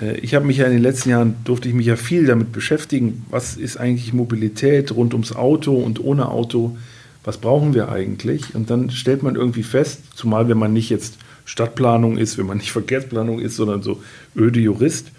Äh, 0.00 0.18
ich 0.18 0.34
habe 0.34 0.46
mich 0.46 0.58
ja 0.58 0.66
in 0.66 0.72
den 0.72 0.82
letzten 0.82 1.10
Jahren, 1.10 1.36
durfte 1.44 1.68
ich 1.68 1.74
mich 1.74 1.86
ja 1.86 1.96
viel 1.96 2.26
damit 2.26 2.52
beschäftigen, 2.52 3.24
was 3.30 3.56
ist 3.56 3.78
eigentlich 3.78 4.12
Mobilität 4.12 4.92
rund 4.92 5.14
ums 5.14 5.32
Auto 5.32 5.74
und 5.74 6.02
ohne 6.02 6.28
Auto, 6.28 6.76
was 7.24 7.38
brauchen 7.38 7.74
wir 7.74 7.90
eigentlich? 7.90 8.54
Und 8.54 8.70
dann 8.70 8.90
stellt 8.90 9.22
man 9.22 9.36
irgendwie 9.36 9.62
fest, 9.62 10.00
zumal 10.14 10.48
wenn 10.48 10.58
man 10.58 10.72
nicht 10.72 10.90
jetzt 10.90 11.18
Stadtplanung 11.44 12.18
ist, 12.18 12.38
wenn 12.38 12.46
man 12.46 12.58
nicht 12.58 12.72
Verkehrsplanung 12.72 13.40
ist, 13.40 13.56
sondern 13.56 13.82
so 13.82 14.02
öde 14.36 14.60
Jurist, 14.60 15.10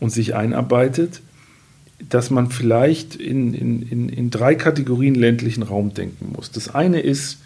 und 0.00 0.10
sich 0.10 0.34
einarbeitet, 0.34 1.20
dass 2.08 2.30
man 2.30 2.50
vielleicht 2.50 3.14
in, 3.16 3.54
in, 3.54 4.08
in, 4.08 4.30
drei 4.30 4.54
Kategorien 4.54 5.14
ländlichen 5.14 5.62
Raum 5.62 5.94
denken 5.94 6.32
muss. 6.34 6.50
Das 6.50 6.74
eine 6.74 7.00
ist 7.00 7.38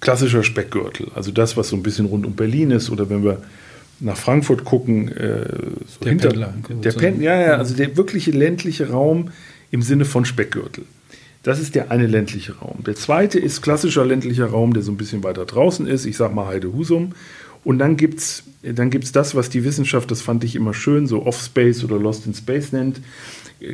klassischer 0.00 0.42
Speckgürtel, 0.42 1.08
also 1.14 1.30
das, 1.30 1.56
was 1.56 1.68
so 1.68 1.76
ein 1.76 1.82
bisschen 1.82 2.06
rund 2.06 2.26
um 2.26 2.34
Berlin 2.34 2.70
ist 2.70 2.90
oder 2.90 3.08
wenn 3.08 3.24
wir 3.24 3.42
nach 4.00 4.16
Frankfurt 4.16 4.64
gucken, 4.64 5.08
äh, 5.08 5.46
so 5.86 6.00
der 6.02 6.10
hinter, 6.10 6.28
Pendler. 6.28 6.54
Der 6.82 6.92
Pen 6.92 7.22
ja, 7.22 7.40
ja, 7.40 7.56
also 7.56 7.74
der 7.74 7.96
wirkliche 7.96 8.32
ländliche 8.32 8.90
Raum 8.90 9.30
im 9.70 9.82
Sinne 9.82 10.04
von 10.04 10.24
Speckgürtel. 10.24 10.84
Das 11.42 11.60
ist 11.60 11.74
der 11.74 11.90
eine 11.90 12.06
ländliche 12.06 12.56
Raum. 12.56 12.82
Der 12.86 12.94
zweite 12.96 13.38
ist 13.38 13.60
klassischer 13.60 14.04
ländlicher 14.04 14.46
Raum, 14.46 14.72
der 14.72 14.82
so 14.82 14.90
ein 14.90 14.96
bisschen 14.96 15.22
weiter 15.22 15.44
draußen 15.44 15.86
ist. 15.86 16.06
Ich 16.06 16.16
sage 16.16 16.34
mal 16.34 16.46
Heide-Husum. 16.46 17.12
Und 17.64 17.78
dann 17.78 17.96
gibt 17.96 18.18
es 18.18 18.44
dann 18.62 18.88
gibt's 18.90 19.12
das, 19.12 19.34
was 19.34 19.50
die 19.50 19.62
Wissenschaft, 19.64 20.10
das 20.10 20.22
fand 20.22 20.42
ich 20.42 20.56
immer 20.56 20.72
schön, 20.72 21.06
so 21.06 21.26
Off-Space 21.26 21.84
oder 21.84 21.98
Lost 21.98 22.26
in 22.26 22.32
Space 22.32 22.72
nennt. 22.72 23.00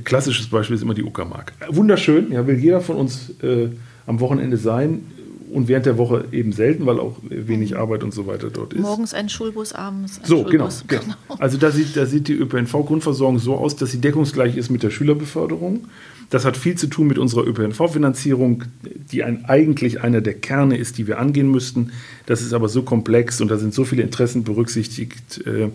Klassisches 0.02 0.48
Beispiel 0.48 0.74
ist 0.74 0.82
immer 0.82 0.94
die 0.94 1.04
Uckermark. 1.04 1.52
Wunderschön, 1.68 2.32
ja, 2.32 2.46
will 2.46 2.58
jeder 2.58 2.80
von 2.80 2.96
uns 2.96 3.32
äh, 3.42 3.68
am 4.06 4.18
Wochenende 4.18 4.56
sein 4.56 5.04
und 5.52 5.68
während 5.68 5.86
der 5.86 5.98
Woche 5.98 6.24
eben 6.32 6.52
selten, 6.52 6.86
weil 6.86 6.98
auch 6.98 7.16
wenig 7.22 7.76
Arbeit 7.76 8.02
und 8.04 8.14
so 8.14 8.26
weiter 8.26 8.50
dort 8.50 8.72
ist. 8.72 8.80
Morgens 8.80 9.14
ein 9.14 9.28
Schulbus, 9.28 9.72
abends 9.72 10.18
ein 10.18 10.24
so, 10.24 10.44
genau, 10.44 10.70
Schulbus. 10.70 10.84
Genau, 10.88 11.02
genau. 11.02 11.40
Also 11.40 11.58
da 11.58 11.70
sieht, 11.70 11.96
da 11.96 12.06
sieht 12.06 12.28
die 12.28 12.34
ÖPNV-Grundversorgung 12.34 13.38
so 13.38 13.56
aus, 13.56 13.76
dass 13.76 13.90
sie 13.90 14.00
deckungsgleich 14.00 14.56
ist 14.56 14.70
mit 14.70 14.82
der 14.82 14.90
Schülerbeförderung. 14.90 15.86
Das 16.30 16.44
hat 16.44 16.56
viel 16.56 16.76
zu 16.76 16.86
tun 16.86 17.08
mit 17.08 17.18
unserer 17.18 17.44
ÖPNV-Finanzierung, 17.44 18.64
die 19.10 19.24
ein, 19.24 19.44
eigentlich 19.46 20.00
einer 20.00 20.20
der 20.20 20.34
Kerne 20.34 20.76
ist, 20.76 20.96
die 20.96 21.08
wir 21.08 21.18
angehen 21.18 21.50
müssten. 21.50 21.90
Das 22.26 22.40
ist 22.40 22.52
aber 22.52 22.68
so 22.68 22.82
komplex 22.82 23.40
und 23.40 23.50
da 23.50 23.58
sind 23.58 23.74
so 23.74 23.84
viele 23.84 24.02
Interessen 24.02 24.44
berücksichtigt, 24.44 25.44
äh, 25.46 25.70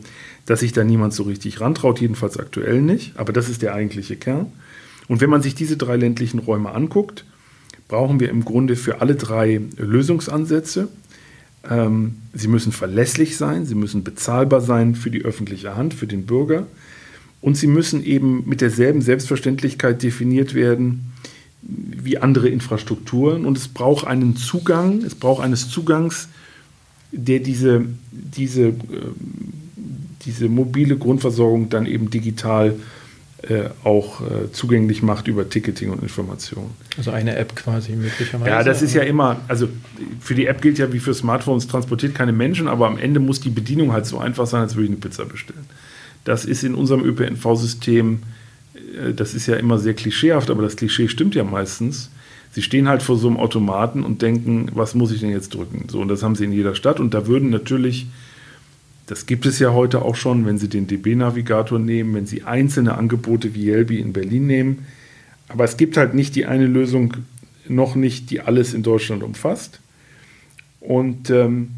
dass 0.45 0.61
sich 0.61 0.71
da 0.71 0.85
niemand 0.85 1.13
so 1.13 1.23
richtig 1.23 1.59
rantraut, 1.59 1.99
jedenfalls 1.99 2.39
aktuell 2.39 2.81
nicht. 2.81 3.17
Aber 3.17 3.33
das 3.33 3.49
ist 3.49 3.61
der 3.61 3.73
eigentliche 3.73 4.15
Kern. 4.15 4.47
Und 5.09 5.19
wenn 5.19 5.29
man 5.29 5.41
sich 5.41 5.55
diese 5.55 5.75
drei 5.75 5.97
ländlichen 5.97 6.39
Räume 6.39 6.71
anguckt, 6.71 7.25
brauchen 7.87 8.19
wir 8.19 8.29
im 8.29 8.45
Grunde 8.45 8.75
für 8.75 9.01
alle 9.01 9.15
drei 9.15 9.61
Lösungsansätze. 9.77 10.87
Ähm, 11.69 12.15
sie 12.33 12.47
müssen 12.47 12.71
verlässlich 12.71 13.37
sein, 13.37 13.65
sie 13.65 13.75
müssen 13.75 14.03
bezahlbar 14.03 14.61
sein 14.61 14.95
für 14.95 15.11
die 15.11 15.23
öffentliche 15.23 15.75
Hand, 15.75 15.93
für 15.93 16.07
den 16.07 16.25
Bürger. 16.25 16.67
Und 17.41 17.57
sie 17.57 17.67
müssen 17.67 18.03
eben 18.03 18.43
mit 18.47 18.61
derselben 18.61 19.01
Selbstverständlichkeit 19.01 20.01
definiert 20.01 20.55
werden 20.55 21.11
wie 21.61 22.17
andere 22.17 22.49
Infrastrukturen. 22.49 23.45
Und 23.45 23.57
es 23.57 23.67
braucht 23.67 24.07
einen 24.07 24.35
Zugang, 24.35 25.03
es 25.03 25.15
braucht 25.15 25.43
eines 25.43 25.69
Zugangs, 25.69 26.29
der 27.11 27.39
diese, 27.39 27.85
diese, 28.11 28.67
äh, 28.67 28.73
diese 30.25 30.49
mobile 30.49 30.97
Grundversorgung 30.97 31.69
dann 31.69 31.85
eben 31.85 32.09
digital 32.09 32.69
äh, 32.69 32.73
auch 33.83 34.21
äh, 34.21 34.51
zugänglich 34.51 35.03
macht 35.03 35.27
über 35.27 35.47
Ticketing 35.47 35.91
und 35.91 36.01
Information. 36.01 36.71
Also 36.97 37.11
eine 37.11 37.35
App 37.35 37.55
quasi 37.55 37.91
möglicherweise. 37.91 38.49
Ja, 38.49 38.63
das 38.63 38.81
ist 38.81 38.93
ja 38.93 39.03
immer, 39.03 39.37
also 39.47 39.67
für 40.19 40.35
die 40.35 40.47
App 40.47 40.61
gilt 40.61 40.77
ja 40.77 40.91
wie 40.93 40.99
für 40.99 41.13
Smartphones, 41.13 41.67
transportiert 41.67 42.15
keine 42.15 42.31
Menschen, 42.31 42.67
aber 42.67 42.87
am 42.87 42.97
Ende 42.97 43.19
muss 43.19 43.41
die 43.41 43.49
Bedienung 43.49 43.91
halt 43.91 44.05
so 44.05 44.17
einfach 44.17 44.47
sein, 44.47 44.61
als 44.61 44.75
würde 44.75 44.85
ich 44.85 44.91
eine 44.91 44.99
Pizza 44.99 45.25
bestellen. 45.25 45.65
Das 46.23 46.45
ist 46.45 46.63
in 46.63 46.75
unserem 46.75 47.03
ÖPNV-System, 47.03 48.23
äh, 48.75 49.13
das 49.13 49.33
ist 49.33 49.47
ja 49.47 49.55
immer 49.55 49.77
sehr 49.77 49.93
klischeehaft, 49.93 50.49
aber 50.49 50.63
das 50.63 50.75
Klischee 50.75 51.07
stimmt 51.07 51.35
ja 51.35 51.43
meistens. 51.43 52.09
Sie 52.51 52.61
stehen 52.61 52.87
halt 52.87 53.03
vor 53.03 53.17
so 53.17 53.27
einem 53.27 53.37
Automaten 53.37 54.03
und 54.03 54.21
denken, 54.21 54.69
was 54.73 54.95
muss 54.95 55.11
ich 55.11 55.19
denn 55.19 55.29
jetzt 55.29 55.53
drücken? 55.53 55.87
So, 55.89 55.99
und 55.99 56.07
das 56.07 56.23
haben 56.23 56.35
sie 56.35 56.45
in 56.45 56.53
jeder 56.53 56.73
Stadt. 56.73 57.01
Und 57.01 57.13
da 57.13 57.27
würden 57.27 57.49
natürlich, 57.49 58.07
das 59.07 59.25
gibt 59.25 59.45
es 59.45 59.59
ja 59.59 59.73
heute 59.73 60.01
auch 60.01 60.15
schon, 60.15 60.45
wenn 60.45 60.57
Sie 60.57 60.67
den 60.67 60.87
DB-Navigator 60.87 61.79
nehmen, 61.79 62.15
wenn 62.15 62.25
Sie 62.25 62.43
einzelne 62.43 62.97
Angebote 62.97 63.53
wie 63.53 63.65
Yelby 63.65 63.99
in 63.99 64.13
Berlin 64.13 64.47
nehmen. 64.47 64.85
Aber 65.47 65.63
es 65.63 65.77
gibt 65.77 65.95
halt 65.97 66.13
nicht 66.13 66.35
die 66.35 66.45
eine 66.45 66.65
Lösung, 66.65 67.13
noch 67.67 67.95
nicht, 67.95 68.29
die 68.29 68.41
alles 68.41 68.73
in 68.73 68.83
Deutschland 68.83 69.23
umfasst. 69.23 69.79
Und 70.79 71.29
ähm, 71.29 71.69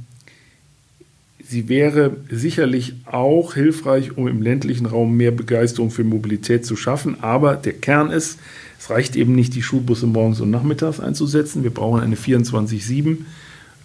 Sie 1.50 1.70
wäre 1.70 2.18
sicherlich 2.30 2.96
auch 3.06 3.54
hilfreich, 3.54 4.18
um 4.18 4.28
im 4.28 4.42
ländlichen 4.42 4.86
Raum 4.86 5.16
mehr 5.16 5.32
Begeisterung 5.32 5.92
für 5.92 6.04
Mobilität 6.04 6.66
zu 6.66 6.76
schaffen. 6.76 7.22
Aber 7.22 7.56
der 7.56 7.74
Kern 7.74 8.10
ist, 8.10 8.40
es 8.80 8.90
reicht 8.90 9.16
eben 9.16 9.34
nicht, 9.34 9.56
die 9.56 9.62
Schulbusse 9.62 10.08
morgens 10.08 10.42
und 10.42 10.52
nachmittags 10.52 11.00
einzusetzen. 11.00 11.64
Wir 11.64 11.74
brauchen 11.74 12.02
eine 12.02 12.16
24-7 12.16 13.20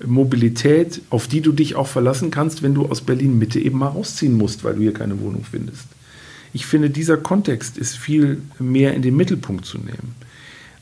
Mobilität, 0.07 1.01
auf 1.11 1.29
die 1.29 1.41
du 1.41 1.53
dich 1.53 1.75
auch 1.75 1.87
verlassen 1.87 2.31
kannst, 2.31 2.63
wenn 2.63 2.75
du 2.75 2.87
aus 2.87 3.01
Berlin 3.01 3.39
Mitte 3.39 3.61
eben 3.61 3.79
mal 3.79 3.89
rausziehen 3.89 4.37
musst, 4.37 4.65
weil 4.65 4.75
du 4.75 4.83
hier 4.83 4.95
keine 4.95 5.21
Wohnung 5.21 5.45
findest. 5.49 5.87
Ich 6.53 6.67
finde, 6.67 6.91
dieser 6.91 7.17
Kontext 7.17 7.79
ist 7.79 7.97
viel 7.97 8.43
mehr 8.59 8.95
in 8.95 9.03
den 9.03 9.17
Mittelpunkt 9.17 9.65
zu 9.65 9.79
nehmen. 9.79 10.15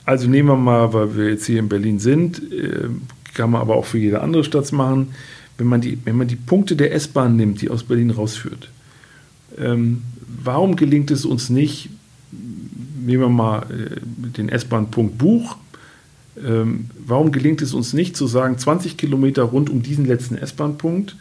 Also 0.05 0.29
nehmen 0.29 0.49
wir 0.49 0.57
mal, 0.57 0.93
weil 0.93 1.17
wir 1.17 1.29
jetzt 1.29 1.47
hier 1.47 1.61
in 1.61 1.69
Berlin 1.69 1.99
sind, 1.99 2.41
äh, 2.53 2.89
kann 3.35 3.51
man 3.51 3.61
aber 3.61 3.77
auch 3.77 3.85
für 3.85 3.99
jede 3.99 4.21
andere 4.23 4.43
Stadt 4.43 4.73
machen 4.73 5.09
wenn 5.61 5.67
man 5.67 5.83
die, 5.83 5.99
wenn 6.05 6.17
man 6.17 6.27
die 6.27 6.37
Punkte 6.37 6.75
der 6.75 6.95
S-Bahn 6.95 7.37
nimmt, 7.37 7.61
die 7.61 7.69
aus 7.69 7.85
Berlin 7.85 8.11
rausführt, 8.11 8.71
ähm, 9.59 10.03
warum 10.43 10.75
gelingt 10.75 11.11
es 11.11 11.27
uns 11.27 11.51
nicht, 11.51 11.91
nehmen 12.33 13.23
wir 13.23 13.29
mal 13.29 13.67
äh, 13.71 14.01
den 14.37 14.49
S-Bahn-Punkt 14.49 15.19
Buch, 15.19 15.59
ähm, 16.45 16.90
warum 17.07 17.33
gelingt 17.33 17.62
es 17.62 17.75
uns 17.75 17.93
nicht 17.93 18.16
zu 18.16 18.27
sagen, 18.27 18.59
20 18.59 18.97
Kilometer 18.97 19.43
rund 19.43 19.71
um 19.71 19.83
diesen 19.83 20.07
letzten 20.07 20.37
S-Bahn-Punkt 20.37 21.16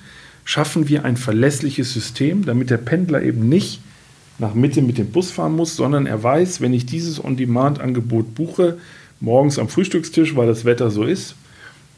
schaffen 0.45 0.87
wir 0.87 1.05
ein 1.05 1.17
verlässliches 1.17 1.93
System, 1.93 2.45
damit 2.45 2.69
der 2.69 2.77
Pendler 2.77 3.21
eben 3.21 3.49
nicht 3.49 3.81
nach 4.39 4.53
Mitte 4.53 4.81
mit 4.81 4.97
dem 4.97 5.11
Bus 5.11 5.31
fahren 5.31 5.55
muss, 5.55 5.75
sondern 5.75 6.05
er 6.05 6.23
weiß, 6.23 6.61
wenn 6.61 6.73
ich 6.73 6.85
dieses 6.85 7.23
On-Demand-Angebot 7.23 8.35
buche, 8.35 8.77
morgens 9.19 9.59
am 9.59 9.67
Frühstückstisch, 9.67 10.35
weil 10.35 10.47
das 10.47 10.65
Wetter 10.65 10.89
so 10.89 11.03
ist, 11.03 11.35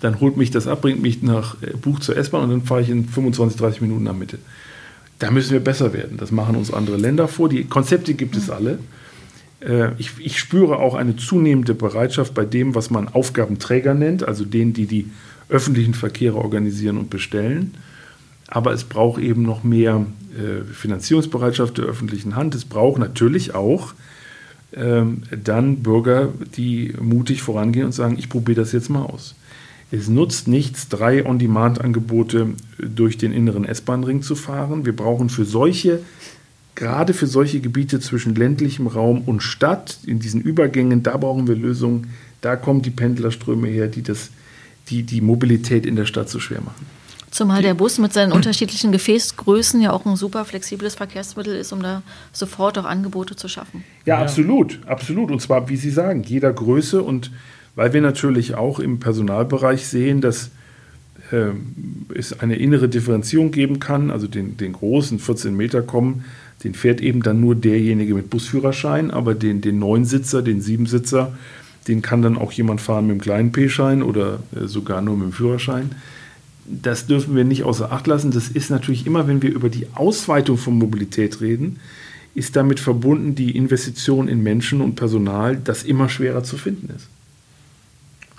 dann 0.02 0.20
holt 0.20 0.36
mich 0.36 0.50
das 0.50 0.68
ab, 0.68 0.82
bringt 0.82 1.02
mich 1.02 1.22
nach 1.22 1.62
äh, 1.62 1.78
Buch 1.78 2.00
zur 2.00 2.18
S-Bahn 2.18 2.44
und 2.44 2.50
dann 2.50 2.64
fahre 2.64 2.82
ich 2.82 2.90
in 2.90 3.08
25, 3.08 3.60
30 3.60 3.82
Minuten 3.82 4.04
nach 4.04 4.16
Mitte. 4.16 4.40
Da 5.20 5.30
müssen 5.30 5.52
wir 5.52 5.60
besser 5.60 5.94
werden. 5.94 6.18
Das 6.18 6.32
machen 6.32 6.56
uns 6.56 6.74
andere 6.74 6.98
Länder 6.98 7.28
vor. 7.28 7.48
Die 7.48 7.66
Konzepte 7.66 8.16
gibt 8.16 8.36
es 8.36 8.50
alle. 8.50 8.80
Äh, 9.62 9.92
ich, 9.98 10.12
ich, 10.20 10.40
spüre 10.40 10.80
auch 10.80 10.96
eine 10.96 11.16
zunehmende 11.16 11.74
Bereitschaft 11.74 12.34
bei 12.34 12.46
dem, 12.46 12.76
was 12.76 12.90
man 12.90 13.08
Aufgabenträger 13.08 13.94
nennt, 13.94 14.28
also 14.28 14.46
denen, 14.46 14.74
die 14.74 14.86
die 14.86 15.10
öffentlichen 15.50 15.94
Verkehre 15.94 16.38
organisieren 16.38 16.98
und 16.98 17.10
bestellen. 17.10 17.76
Aber 18.48 18.74
es 18.74 18.84
braucht 18.84 19.22
eben 19.22 19.44
noch 19.44 19.64
mehr 19.64 20.06
äh, 20.38 20.64
Finanzierungsbereitschaft 20.74 21.78
der 21.78 21.86
öffentlichen 21.86 22.36
Hand. 22.36 22.56
Es 22.56 22.66
braucht 22.66 23.00
natürlich 23.00 23.54
auch 23.54 23.94
ähm, 24.74 25.24
dann 25.44 25.78
Bürger, 25.78 26.30
die 26.56 26.94
mutig 27.02 27.42
vorangehen 27.42 27.86
und 27.86 27.92
sagen, 27.92 28.18
ich 28.18 28.30
probiere 28.30 28.62
das 28.62 28.72
jetzt 28.72 28.90
mal 28.90 29.04
aus. 29.04 29.36
Es 29.92 30.08
nutzt 30.08 30.48
nichts, 30.48 30.88
drei 30.88 31.26
On-Demand-Angebote 31.26 32.52
durch 32.78 33.18
den 33.18 33.34
inneren 33.34 33.66
S-Bahn-Ring 33.66 34.22
zu 34.22 34.36
fahren. 34.36 34.86
Wir 34.86 34.96
brauchen 34.96 35.30
für 35.30 35.44
solche, 35.44 36.00
gerade 36.76 37.14
für 37.14 37.28
solche 37.28 37.60
Gebiete 37.60 38.00
zwischen 38.00 38.36
ländlichem 38.36 38.88
Raum 38.88 39.22
und 39.26 39.42
Stadt, 39.42 40.00
in 40.06 40.20
diesen 40.20 40.42
Übergängen, 40.42 41.04
da 41.04 41.18
brauchen 41.18 41.48
wir 41.48 41.56
Lösungen. 41.56 42.12
Da 42.42 42.56
kommen 42.56 42.82
die 42.82 42.90
Pendlerströme 42.90 43.68
her, 43.68 43.88
die 43.88 44.02
das, 44.02 44.30
die, 44.90 45.04
die 45.04 45.22
Mobilität 45.22 45.86
in 45.86 45.96
der 45.96 46.06
Stadt 46.06 46.30
so 46.30 46.40
schwer 46.40 46.62
machen. 46.62 46.86
Zumal 47.30 47.62
der 47.62 47.76
Bus 47.76 47.98
mit 47.98 48.12
seinen 48.12 48.34
unterschiedlichen 48.34 48.92
Gefäßgrößen 48.92 49.80
ja 49.80 49.94
auch 49.94 50.06
ein 50.06 50.18
super 50.18 50.44
flexibles 50.44 50.96
Verkehrsmittel 50.96 51.56
ist, 51.56 51.72
um 51.72 51.82
da 51.82 52.02
sofort 52.34 52.78
auch 52.78 52.84
Angebote 52.84 53.38
zu 53.38 53.48
schaffen. 53.48 53.86
Ja, 54.06 54.16
ja, 54.16 54.22
absolut, 54.22 54.80
absolut. 54.86 55.32
Und 55.32 55.42
zwar, 55.42 55.70
wie 55.70 55.78
Sie 55.78 55.92
sagen, 55.92 56.24
jeder 56.24 56.52
Größe 56.52 57.02
und 57.02 57.32
weil 57.76 57.94
wir 57.94 58.02
natürlich 58.02 58.56
auch 58.56 58.80
im 58.80 59.00
Personalbereich 59.00 59.88
sehen, 59.88 60.20
dass 60.20 60.52
äh, 61.32 61.52
es 62.14 62.38
eine 62.40 62.58
innere 62.58 62.90
Differenzierung 62.90 63.52
geben 63.52 63.80
kann. 63.80 64.12
Also 64.12 64.28
den, 64.28 64.58
den 64.58 64.74
großen 64.74 65.20
14 65.20 65.56
Meter 65.56 65.82
kommen, 65.82 66.26
den 66.64 66.74
fährt 66.74 67.02
eben 67.02 67.24
dann 67.24 67.40
nur 67.40 67.56
derjenige 67.56 68.14
mit 68.14 68.30
Busführerschein, 68.30 69.12
aber 69.12 69.34
den, 69.34 69.62
den 69.62 69.80
Neunsitzer, 69.80 70.42
den 70.42 70.62
Siebensitzer, 70.62 71.36
den 71.88 72.02
kann 72.02 72.22
dann 72.22 72.38
auch 72.38 72.52
jemand 72.52 72.82
fahren 72.82 73.08
mit 73.08 73.18
dem 73.18 73.22
kleinen 73.22 73.52
P-Schein 73.52 74.04
oder 74.04 74.40
äh, 74.56 74.68
sogar 74.68 75.02
nur 75.02 75.18
mit 75.18 75.28
dem 75.28 75.34
Führerschein 75.34 75.92
das 76.72 77.08
dürfen 77.08 77.36
wir 77.36 77.44
nicht 77.44 77.64
außer 77.64 77.92
Acht 77.92 78.08
lassen. 78.08 78.32
Das 78.32 78.48
ist 78.48 78.70
natürlich 78.70 79.06
immer, 79.06 79.28
wenn 79.28 79.42
wir 79.42 79.52
über 79.52 79.70
die 79.70 79.88
Ausweitung 79.94 80.58
von 80.58 80.78
Mobilität 80.78 81.42
reden, 81.42 81.80
ist 82.34 82.56
damit 82.56 82.80
verbunden 82.80 83.36
die 83.36 83.56
Investition 83.56 84.28
in 84.28 84.42
Menschen 84.42 84.82
und 84.82 84.96
Personal, 84.96 85.58
das 85.58 85.84
immer 85.84 86.08
schwerer 86.08 86.44
zu 86.44 86.58
finden 86.58 86.94
ist. 86.96 87.08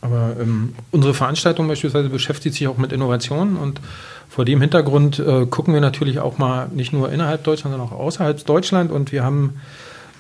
Aber 0.02 0.36
ähm, 0.38 0.74
unsere 0.90 1.14
Veranstaltung 1.14 1.68
beispielsweise 1.68 2.08
beschäftigt 2.08 2.56
sich 2.56 2.68
auch 2.68 2.76
mit 2.76 2.92
Innovationen 2.92 3.56
und 3.56 3.80
vor 4.28 4.44
dem 4.44 4.60
Hintergrund 4.60 5.18
äh, 5.18 5.46
gucken 5.46 5.74
wir 5.74 5.80
natürlich 5.80 6.18
auch 6.18 6.38
mal 6.38 6.68
nicht 6.74 6.92
nur 6.92 7.10
innerhalb 7.12 7.44
Deutschlands, 7.44 7.76
sondern 7.76 7.92
auch 7.92 7.98
außerhalb 7.98 8.44
Deutschland 8.44 8.90
und 8.90 9.12
wir 9.12 9.22
haben 9.24 9.60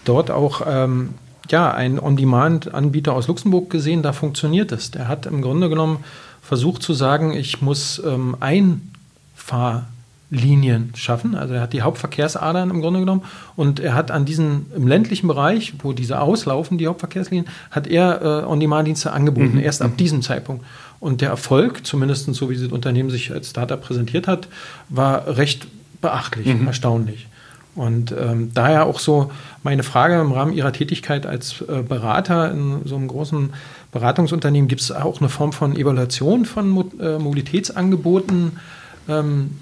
dort 0.04 0.30
auch 0.30 0.62
ähm, 0.66 1.14
ja, 1.50 1.72
einen 1.72 1.98
On-Demand-Anbieter 1.98 3.12
aus 3.12 3.28
Luxemburg 3.28 3.70
gesehen, 3.70 4.02
da 4.02 4.12
funktioniert 4.12 4.70
es. 4.72 4.90
Der 4.92 5.08
hat 5.08 5.26
im 5.26 5.42
Grunde 5.42 5.68
genommen 5.68 6.04
versucht 6.40 6.82
zu 6.82 6.94
sagen, 6.94 7.32
ich 7.32 7.60
muss 7.60 8.00
ähm, 8.04 8.36
Einfahrlinien 10.32 10.92
schaffen. 10.96 11.34
Also 11.34 11.54
er 11.54 11.60
hat 11.60 11.72
die 11.72 11.82
Hauptverkehrsadern 11.82 12.70
im 12.70 12.80
Grunde 12.80 13.00
genommen 13.00 13.22
und 13.56 13.80
er 13.80 13.94
hat 13.94 14.10
an 14.10 14.24
diesen 14.24 14.66
im 14.74 14.86
ländlichen 14.86 15.28
Bereich, 15.28 15.74
wo 15.82 15.92
diese 15.92 16.20
auslaufen, 16.20 16.78
die 16.78 16.86
Hauptverkehrslinien, 16.86 17.46
hat 17.70 17.86
er 17.86 18.22
äh, 18.22 18.46
On-Demand-Dienste 18.46 19.12
angeboten, 19.12 19.54
mhm. 19.54 19.60
erst 19.60 19.82
ab 19.82 19.92
mhm. 19.92 19.96
diesem 19.96 20.22
Zeitpunkt. 20.22 20.64
Und 21.00 21.20
der 21.20 21.30
Erfolg, 21.30 21.86
zumindest 21.86 22.32
so 22.34 22.48
wie 22.48 22.56
das 22.56 22.72
Unternehmen 22.72 23.10
sich 23.10 23.32
als 23.32 23.50
Startup 23.50 23.80
präsentiert 23.80 24.28
hat, 24.28 24.48
war 24.88 25.36
recht 25.36 25.66
beachtlich, 26.00 26.46
mhm. 26.46 26.66
erstaunlich. 26.66 27.26
Und 27.74 28.12
ähm, 28.12 28.50
daher 28.52 28.84
auch 28.84 28.98
so 28.98 29.30
meine 29.62 29.82
Frage 29.82 30.20
im 30.20 30.32
Rahmen 30.32 30.52
Ihrer 30.52 30.72
Tätigkeit 30.72 31.24
als 31.24 31.62
äh, 31.62 31.82
Berater 31.82 32.50
in 32.50 32.82
so 32.84 32.96
einem 32.96 33.08
großen 33.08 33.50
Beratungsunternehmen, 33.92 34.68
gibt 34.68 34.82
es 34.82 34.92
auch 34.92 35.20
eine 35.20 35.30
Form 35.30 35.52
von 35.52 35.74
Evaluation 35.74 36.44
von 36.44 36.68
Mo 36.68 36.84
äh, 37.00 37.18
Mobilitätsangeboten? 37.18 38.58
Ähm, 39.08 39.52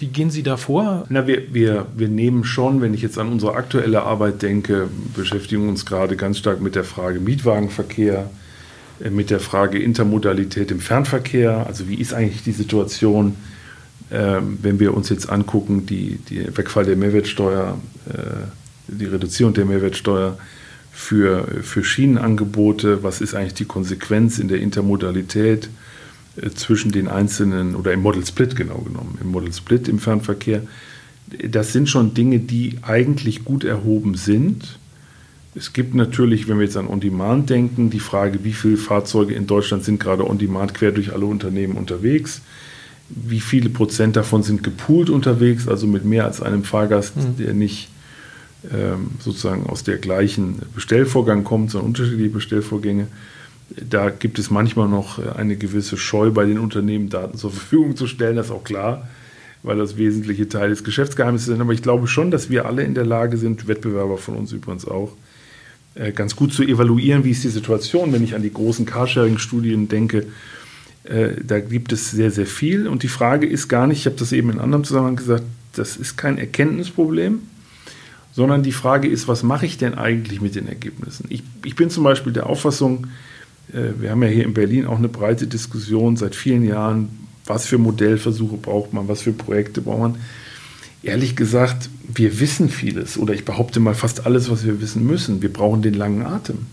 wie 0.00 0.06
gehen 0.06 0.30
Sie 0.30 0.42
da 0.42 0.56
vor? 0.56 1.04
Na, 1.08 1.26
wir, 1.26 1.52
wir, 1.52 1.86
wir 1.96 2.08
nehmen 2.08 2.44
schon, 2.44 2.80
wenn 2.80 2.94
ich 2.94 3.02
jetzt 3.02 3.18
an 3.18 3.28
unsere 3.28 3.54
aktuelle 3.54 4.02
Arbeit 4.02 4.42
denke, 4.42 4.88
beschäftigen 5.14 5.68
uns 5.68 5.86
gerade 5.86 6.16
ganz 6.16 6.38
stark 6.38 6.60
mit 6.60 6.74
der 6.74 6.84
Frage 6.84 7.20
Mietwagenverkehr, 7.20 8.30
äh, 9.02 9.10
mit 9.10 9.30
der 9.30 9.40
Frage 9.40 9.78
Intermodalität 9.78 10.70
im 10.70 10.80
Fernverkehr. 10.80 11.66
Also 11.66 11.88
wie 11.88 11.96
ist 11.96 12.14
eigentlich 12.14 12.42
die 12.42 12.52
Situation 12.52 13.36
ähm, 14.10 14.58
wenn 14.62 14.80
wir 14.80 14.94
uns 14.94 15.08
jetzt 15.08 15.30
angucken, 15.30 15.86
die, 15.86 16.18
die 16.28 16.56
Wegfall 16.56 16.84
der 16.84 16.96
Mehrwertsteuer, 16.96 17.78
äh, 18.08 18.12
die 18.88 19.04
Reduzierung 19.04 19.54
der 19.54 19.64
Mehrwertsteuer 19.64 20.36
für, 20.90 21.46
für 21.62 21.84
Schienenangebote, 21.84 23.04
was 23.04 23.20
ist 23.20 23.34
eigentlich 23.34 23.54
die 23.54 23.66
Konsequenz 23.66 24.40
in 24.40 24.48
der 24.48 24.58
Intermodalität 24.58 25.68
zwischen 26.54 26.92
den 26.92 27.08
einzelnen, 27.08 27.74
oder 27.74 27.92
im 27.92 28.00
Model 28.00 28.24
Split 28.24 28.56
genau 28.56 28.78
genommen, 28.78 29.18
im 29.20 29.30
Model 29.30 29.52
Split 29.52 29.88
im 29.88 29.98
Fernverkehr, 29.98 30.62
das 31.48 31.72
sind 31.72 31.88
schon 31.88 32.14
Dinge, 32.14 32.40
die 32.40 32.78
eigentlich 32.82 33.44
gut 33.44 33.64
erhoben 33.64 34.14
sind. 34.14 34.78
Es 35.54 35.72
gibt 35.72 35.94
natürlich, 35.94 36.48
wenn 36.48 36.58
wir 36.58 36.64
jetzt 36.64 36.76
an 36.76 36.88
On-Demand 36.88 37.50
denken, 37.50 37.90
die 37.90 38.00
Frage, 38.00 38.44
wie 38.44 38.52
viele 38.52 38.76
Fahrzeuge 38.76 39.34
in 39.34 39.46
Deutschland 39.46 39.84
sind 39.84 40.00
gerade 40.00 40.28
On-Demand 40.28 40.74
quer 40.74 40.92
durch 40.92 41.12
alle 41.12 41.26
Unternehmen 41.26 41.76
unterwegs 41.76 42.42
wie 43.10 43.40
viele 43.40 43.68
Prozent 43.68 44.16
davon 44.16 44.42
sind 44.42 44.62
gepoolt 44.62 45.10
unterwegs, 45.10 45.68
also 45.68 45.86
mit 45.86 46.04
mehr 46.04 46.24
als 46.24 46.40
einem 46.40 46.64
Fahrgast, 46.64 47.16
mhm. 47.16 47.36
der 47.38 47.54
nicht 47.54 47.88
ähm, 48.72 49.10
sozusagen 49.18 49.66
aus 49.66 49.82
der 49.82 49.98
gleichen 49.98 50.60
Bestellvorgang 50.74 51.44
kommt, 51.44 51.70
sondern 51.70 51.88
unterschiedliche 51.88 52.30
Bestellvorgänge. 52.30 53.08
Da 53.76 54.10
gibt 54.10 54.38
es 54.38 54.50
manchmal 54.50 54.88
noch 54.88 55.18
eine 55.36 55.56
gewisse 55.56 55.96
Scheu 55.96 56.30
bei 56.30 56.44
den 56.44 56.58
Unternehmen, 56.58 57.08
Daten 57.08 57.38
zur 57.38 57.52
Verfügung 57.52 57.96
zu 57.96 58.06
stellen, 58.06 58.36
das 58.36 58.46
ist 58.46 58.52
auch 58.52 58.64
klar, 58.64 59.08
weil 59.62 59.76
das 59.76 59.96
wesentliche 59.96 60.48
Teil 60.48 60.70
des 60.70 60.82
Geschäftsgeheimnisses 60.82 61.46
sind. 61.46 61.60
Aber 61.60 61.72
ich 61.72 61.82
glaube 61.82 62.08
schon, 62.08 62.30
dass 62.30 62.50
wir 62.50 62.66
alle 62.66 62.82
in 62.82 62.94
der 62.94 63.06
Lage 63.06 63.36
sind, 63.36 63.68
Wettbewerber 63.68 64.18
von 64.18 64.34
uns 64.34 64.52
übrigens 64.52 64.86
auch, 64.88 65.12
äh, 65.94 66.12
ganz 66.12 66.34
gut 66.34 66.52
zu 66.52 66.62
evaluieren, 66.62 67.24
wie 67.24 67.30
ist 67.30 67.44
die 67.44 67.48
Situation, 67.48 68.12
wenn 68.12 68.24
ich 68.24 68.34
an 68.34 68.42
die 68.42 68.52
großen 68.52 68.86
Carsharing-Studien 68.86 69.88
denke, 69.88 70.26
äh, 71.04 71.30
da 71.44 71.60
gibt 71.60 71.92
es 71.92 72.10
sehr, 72.10 72.30
sehr 72.30 72.46
viel. 72.46 72.88
Und 72.88 73.04
die 73.04 73.08
Frage 73.08 73.46
ist 73.46 73.68
gar 73.68 73.86
nicht, 73.86 74.00
ich 74.00 74.06
habe 74.06 74.16
das 74.16 74.32
eben 74.32 74.50
in 74.50 74.58
anderem 74.58 74.82
Zusammenhang 74.82 75.16
gesagt, 75.16 75.44
das 75.74 75.96
ist 75.96 76.16
kein 76.16 76.38
Erkenntnisproblem, 76.38 77.40
sondern 78.32 78.64
die 78.64 78.72
Frage 78.72 79.08
ist, 79.08 79.28
was 79.28 79.44
mache 79.44 79.66
ich 79.66 79.78
denn 79.78 79.94
eigentlich 79.94 80.40
mit 80.40 80.56
den 80.56 80.66
Ergebnissen? 80.66 81.26
Ich, 81.28 81.42
ich 81.64 81.76
bin 81.76 81.90
zum 81.90 82.02
Beispiel 82.02 82.32
der 82.32 82.46
Auffassung, 82.46 83.04
äh, 83.04 83.08
wir 83.72 84.10
haben 84.10 84.22
ja 84.22 84.28
hier 84.28 84.44
in 84.44 84.54
Berlin 84.54 84.86
auch 84.86 84.98
eine 84.98 85.08
breite 85.08 85.46
Diskussion 85.46 86.16
seit 86.16 86.34
vielen 86.34 86.64
Jahren, 86.64 87.08
was 87.46 87.66
für 87.66 87.78
Modellversuche 87.78 88.56
braucht 88.56 88.92
man, 88.92 89.08
was 89.08 89.22
für 89.22 89.32
Projekte 89.32 89.80
braucht 89.80 90.00
man. 90.00 90.16
Ehrlich 91.02 91.34
gesagt, 91.34 91.88
wir 92.12 92.40
wissen 92.40 92.68
vieles 92.68 93.16
oder 93.16 93.32
ich 93.32 93.44
behaupte 93.44 93.80
mal 93.80 93.94
fast 93.94 94.26
alles, 94.26 94.50
was 94.50 94.64
wir 94.64 94.80
wissen 94.80 95.06
müssen. 95.06 95.40
Wir 95.40 95.52
brauchen 95.52 95.82
den 95.82 95.94
langen 95.94 96.22
Atem. 96.22 96.66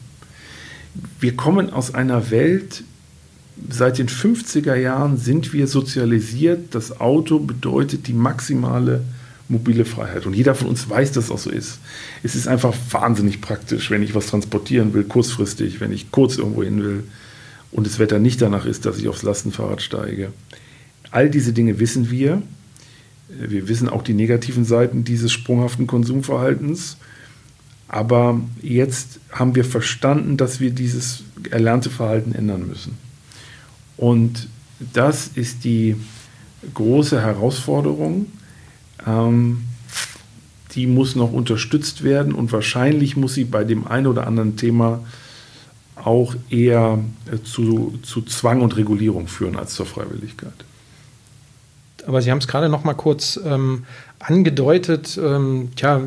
Wir 1.20 1.36
kommen 1.36 1.70
aus 1.72 1.94
einer 1.94 2.30
Welt, 2.32 2.84
seit 3.70 3.98
den 3.98 4.10
50er 4.10 4.76
Jahren 4.76 5.18
sind 5.18 5.54
wir 5.54 5.68
sozialisiert. 5.68 6.76
Das 6.76 7.00
Auto 7.00 7.40
bedeutet 7.40 8.08
die 8.08 8.14
maximale 8.14 9.04
mobile 9.50 9.86
Freiheit. 9.86 10.26
Und 10.26 10.34
jeder 10.34 10.56
von 10.56 10.67
uns 10.67 10.90
weiß, 10.90 11.12
dass 11.13 11.26
es 11.26 11.32
auch 11.32 11.38
so 11.38 11.50
ist. 11.50 11.80
Es 12.24 12.36
ist 12.36 12.48
einfach 12.48 12.74
wahnsinnig 12.92 13.42
praktisch, 13.42 13.90
wenn 13.90 14.04
ich 14.04 14.15
was 14.15 14.28
transportieren 14.28 14.94
will, 14.94 15.04
kurzfristig, 15.04 15.80
wenn 15.80 15.92
ich 15.92 16.12
kurz 16.12 16.38
irgendwo 16.38 16.63
hin 16.63 16.84
will 16.84 17.04
und 17.71 17.86
das 17.88 18.00
Wetter 18.00 18.19
nicht 18.19 18.42
danach 18.42 18.65
ist, 18.65 18.86
dass 18.86 18.98
ich 18.98 19.08
aufs 19.08 19.24
Lastenfahrrad 19.24 19.82
steige. 19.82 20.32
All 21.12 21.30
diese 21.30 21.54
Dinge 21.54 21.80
wissen 21.80 22.12
wir. 22.12 22.42
Wir 23.30 23.67
wissen 23.67 23.90
auch 23.90 24.04
die 24.04 24.13
negativen 24.13 24.65
Seiten 24.65 25.04
dieses 25.04 25.32
sprunghaften 25.32 25.88
Konsumverhaltens. 25.88 26.98
Aber 27.88 28.42
jetzt 28.62 29.19
haben 29.32 29.56
wir 29.56 29.63
verstanden, 29.63 30.38
dass 30.38 30.60
wir 30.60 30.71
dieses 30.71 31.24
erlernte 31.50 31.90
Verhalten 31.90 32.34
ändern 32.34 32.67
müssen. 32.67 32.98
Und 33.96 34.48
das 34.94 35.30
ist 35.34 35.63
die 35.63 35.96
große 36.74 37.21
Herausforderung, 37.21 38.28
ähm, 39.06 39.63
die 40.73 40.87
muss 40.87 41.15
noch 41.15 41.31
unterstützt 41.31 42.04
werden 42.04 42.33
und 42.33 42.52
wahrscheinlich 42.52 43.17
muss 43.17 43.33
sie 43.33 43.45
bei 43.45 43.63
dem 43.63 43.87
einen 43.87 44.08
oder 44.08 44.27
anderen 44.27 44.58
Thema 44.58 45.00
auch 45.95 46.35
eher 46.50 47.00
äh, 47.31 47.43
zu, 47.43 48.00
zu 48.04 48.21
Zwang 48.21 48.62
und 48.62 48.77
Regulierung 48.77 49.27
führen 49.27 49.58
als 49.58 49.73
zur 49.73 49.85
Freiwilligkeit. 49.85 50.54
Aber 52.06 52.21
Sie 52.21 52.31
haben 52.31 52.37
es 52.37 52.48
gerade 52.48 52.69
noch 52.69 52.83
mal 52.83 52.93
kurz 52.93 53.39
ähm, 53.43 53.83
angedeutet, 54.19 55.19
ähm, 55.21 55.69
tja, 55.75 56.02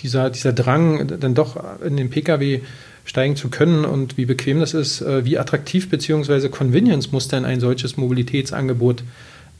dieser, 0.00 0.30
dieser 0.30 0.52
Drang, 0.52 1.06
dann 1.20 1.34
doch 1.34 1.56
in 1.80 1.96
den 1.96 2.10
Pkw 2.10 2.60
steigen 3.04 3.36
zu 3.36 3.48
können 3.48 3.84
und 3.84 4.16
wie 4.16 4.26
bequem 4.26 4.58
das 4.60 4.74
ist, 4.74 5.00
äh, 5.00 5.24
wie 5.24 5.38
attraktiv 5.38 5.88
bzw. 5.88 6.48
Convenience 6.48 7.12
muss 7.12 7.28
denn 7.28 7.44
ein 7.44 7.60
solches 7.60 7.96
Mobilitätsangebot 7.96 9.04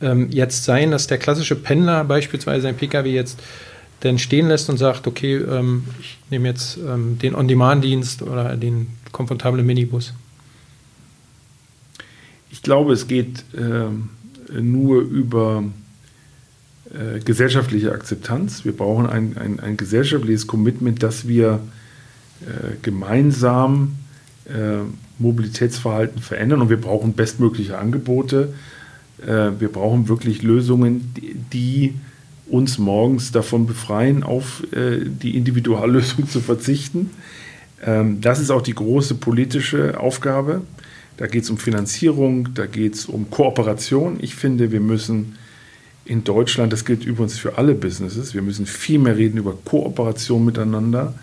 ähm, 0.01 0.29
jetzt 0.31 0.65
sein, 0.65 0.91
dass 0.91 1.07
der 1.07 1.19
klassische 1.19 1.57
Pendler 1.57 2.05
beispielsweise 2.05 2.69
ein 2.69 2.77
Pkw 2.77 3.11
jetzt 3.11 3.41
denn 4.03 4.19
stehen 4.19 4.49
lässt 4.49 4.69
und 4.69 4.77
sagt, 4.77 5.07
okay, 5.07 5.37
ähm, 5.37 5.85
ich 6.01 6.19
nehme 6.31 6.49
jetzt 6.49 6.77
ähm, 6.77 7.19
den 7.19 7.35
On-Demand-Dienst 7.35 8.23
oder 8.23 8.57
den 8.57 8.89
komfortablen 9.13 9.65
Minibus? 9.65 10.13
Ich 12.51 12.63
glaube, 12.63 12.93
es 12.93 13.09
geht 13.09 13.45
äh, 13.55 14.61
nur 14.61 15.01
über 15.01 15.65
äh, 16.91 17.21
gesellschaftliche 17.21 17.93
Akzeptanz. 17.93 18.65
Wir 18.65 18.77
brauchen 18.77 19.07
ein, 19.07 19.37
ein, 19.39 19.61
ein 19.61 19.77
gesellschaftliches 19.77 20.47
Commitment, 20.47 21.03
dass 21.03 21.27
wir 21.27 21.61
äh, 22.43 22.77
gemeinsam 22.83 23.97
äh, 24.45 24.85
Mobilitätsverhalten 25.19 26.21
verändern 26.21 26.61
und 26.61 26.69
wir 26.69 26.81
brauchen 26.81 27.15
bestmögliche 27.15 27.79
Angebote. 27.79 28.53
Äh, 29.23 29.59
wir 29.59 29.69
brauchen 29.69 30.09
wirklich 30.09 30.43
Lösungen, 30.43 31.13
die, 31.53 31.95
uns 32.49 32.79
morgens 32.79 33.33
davon 33.33 33.67
befreien, 33.67 34.23
auf 34.23 34.63
äh, 34.73 35.01
die 35.05 35.37
Individuallösung 35.37 36.29
zu 36.29 36.41
verzichten. 36.41 37.11
Ähm, 37.85 38.21
das 38.21 38.41
ist 38.41 38.51
auch 38.51 38.63
die 38.63 38.75
große 38.75 39.15
politische 39.15 39.99
Aufgabe. 39.99 40.63
Da 41.17 41.27
geht 41.27 41.45
es 41.45 41.51
um 41.51 41.59
Finanzierung, 41.59 42.55
da 42.55 42.67
geht 42.67 42.95
es 42.95 43.07
um 43.07 43.31
Kooperation. 43.31 44.19
Ich 44.21 44.35
finde, 44.35 44.71
wir 44.71 44.81
müssen 44.81 45.37
in 46.05 46.23
Deutschland, 46.25 46.73
das 46.73 46.85
gilt 46.85 47.05
übrigens 47.05 47.39
für 47.39 47.59
alle 47.59 47.75
Businesses, 47.75 48.35
wir 48.35 48.43
müssen 48.43 48.67
viel 48.67 48.99
mehr 48.99 49.17
reden 49.17 49.39
über 49.39 49.57
Kooperation 49.65 50.45
miteinander. 50.45 51.15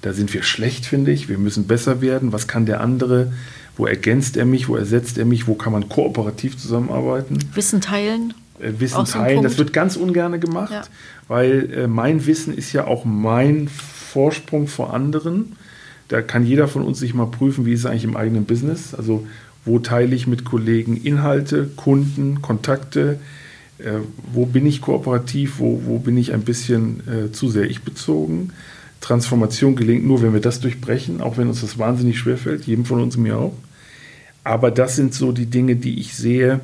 Da 0.00 0.12
sind 0.12 0.34
wir 0.34 0.42
schlecht, 0.42 0.84
finde 0.84 1.12
ich. 1.12 1.28
Wir 1.28 1.38
müssen 1.38 1.68
besser 1.68 2.00
werden. 2.00 2.32
Was 2.32 2.48
kann 2.48 2.66
der 2.66 2.80
andere? 2.80 3.32
Wo 3.76 3.86
ergänzt 3.86 4.36
er 4.36 4.44
mich? 4.44 4.68
Wo 4.68 4.76
ersetzt 4.76 5.18
er 5.18 5.24
mich? 5.24 5.46
Wo 5.46 5.54
kann 5.54 5.72
man 5.72 5.88
kooperativ 5.88 6.58
zusammenarbeiten? 6.58 7.38
Wissen 7.54 7.80
teilen. 7.80 8.34
Äh, 8.60 8.72
Wissen 8.78 9.04
teilen. 9.04 9.42
Das 9.42 9.58
wird 9.58 9.72
ganz 9.72 9.96
ungern 9.96 10.38
gemacht, 10.40 10.72
ja. 10.72 10.82
weil 11.28 11.72
äh, 11.72 11.86
mein 11.86 12.26
Wissen 12.26 12.56
ist 12.56 12.72
ja 12.72 12.86
auch 12.86 13.04
mein 13.04 13.68
Vorsprung 13.68 14.68
vor 14.68 14.92
anderen. 14.92 15.56
Da 16.08 16.20
kann 16.20 16.44
jeder 16.44 16.68
von 16.68 16.82
uns 16.82 16.98
sich 16.98 17.14
mal 17.14 17.26
prüfen, 17.26 17.64
wie 17.64 17.72
ist 17.72 17.80
es 17.80 17.86
eigentlich 17.86 18.04
im 18.04 18.16
eigenen 18.16 18.44
Business. 18.44 18.94
Also 18.94 19.26
wo 19.64 19.78
teile 19.78 20.14
ich 20.14 20.26
mit 20.26 20.44
Kollegen 20.44 20.96
Inhalte, 20.96 21.70
Kunden, 21.76 22.42
Kontakte, 22.42 23.18
äh, 23.78 23.92
wo 24.32 24.44
bin 24.44 24.66
ich 24.66 24.80
kooperativ, 24.80 25.58
wo, 25.58 25.82
wo 25.86 25.98
bin 25.98 26.18
ich 26.18 26.32
ein 26.32 26.42
bisschen 26.42 27.00
äh, 27.08 27.32
zu 27.32 27.48
sehr 27.48 27.70
ich 27.70 27.82
bezogen. 27.82 28.50
Transformation 29.02 29.76
gelingt 29.76 30.06
nur, 30.06 30.22
wenn 30.22 30.32
wir 30.32 30.40
das 30.40 30.60
durchbrechen, 30.60 31.20
auch 31.20 31.36
wenn 31.36 31.48
uns 31.48 31.60
das 31.60 31.78
wahnsinnig 31.78 32.18
schwerfällt, 32.18 32.64
jedem 32.64 32.86
von 32.86 33.00
uns 33.00 33.18
mir 33.18 33.36
auch. 33.36 33.52
Aber 34.44 34.70
das 34.70 34.96
sind 34.96 35.12
so 35.12 35.32
die 35.32 35.46
Dinge, 35.46 35.76
die 35.76 36.00
ich 36.00 36.14
sehe, 36.14 36.60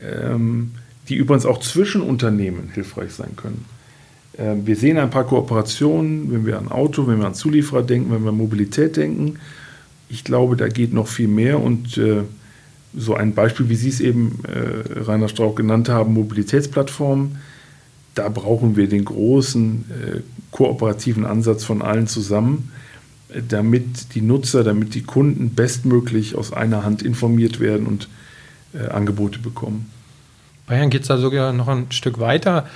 ähm, 0.00 0.70
die 1.08 1.16
übrigens 1.16 1.44
auch 1.44 1.60
zwischen 1.60 2.00
Unternehmen 2.00 2.70
hilfreich 2.72 3.12
sein 3.12 3.36
können. 3.36 3.64
Ähm, 4.38 4.66
wir 4.66 4.76
sehen 4.76 4.98
ein 4.98 5.10
paar 5.10 5.24
Kooperationen, 5.24 6.32
wenn 6.32 6.46
wir 6.46 6.58
an 6.58 6.68
Auto, 6.68 7.06
wenn 7.06 7.18
wir 7.18 7.26
an 7.26 7.34
Zulieferer 7.34 7.82
denken, 7.82 8.10
wenn 8.12 8.22
wir 8.22 8.30
an 8.30 8.36
Mobilität 8.36 8.96
denken. 8.96 9.38
Ich 10.08 10.24
glaube, 10.24 10.56
da 10.56 10.68
geht 10.68 10.92
noch 10.92 11.08
viel 11.08 11.28
mehr 11.28 11.60
und 11.60 11.98
äh, 11.98 12.22
so 12.96 13.14
ein 13.14 13.34
Beispiel, 13.34 13.68
wie 13.68 13.74
Sie 13.74 13.88
es 13.88 14.00
eben, 14.00 14.38
äh, 14.44 15.00
Rainer 15.00 15.28
Strauch, 15.28 15.56
genannt 15.56 15.88
haben, 15.88 16.14
Mobilitätsplattformen, 16.14 17.38
da 18.14 18.28
brauchen 18.28 18.76
wir 18.76 18.88
den 18.88 19.04
großen 19.04 19.84
äh, 19.90 20.20
kooperativen 20.50 21.24
Ansatz 21.24 21.64
von 21.64 21.82
allen 21.82 22.06
zusammen, 22.06 22.72
damit 23.48 24.14
die 24.14 24.20
Nutzer, 24.20 24.62
damit 24.62 24.94
die 24.94 25.02
Kunden 25.02 25.50
bestmöglich 25.50 26.36
aus 26.36 26.52
einer 26.52 26.84
Hand 26.84 27.02
informiert 27.02 27.58
werden 27.58 27.86
und 27.86 28.08
Angebote 28.90 29.38
bekommen. 29.40 29.90
Bayern 30.66 30.90
geht 30.90 31.02
es 31.02 31.08
da 31.08 31.18
sogar 31.18 31.52
noch 31.52 31.68
ein 31.68 31.86
Stück 31.90 32.20
weiter. 32.20 32.66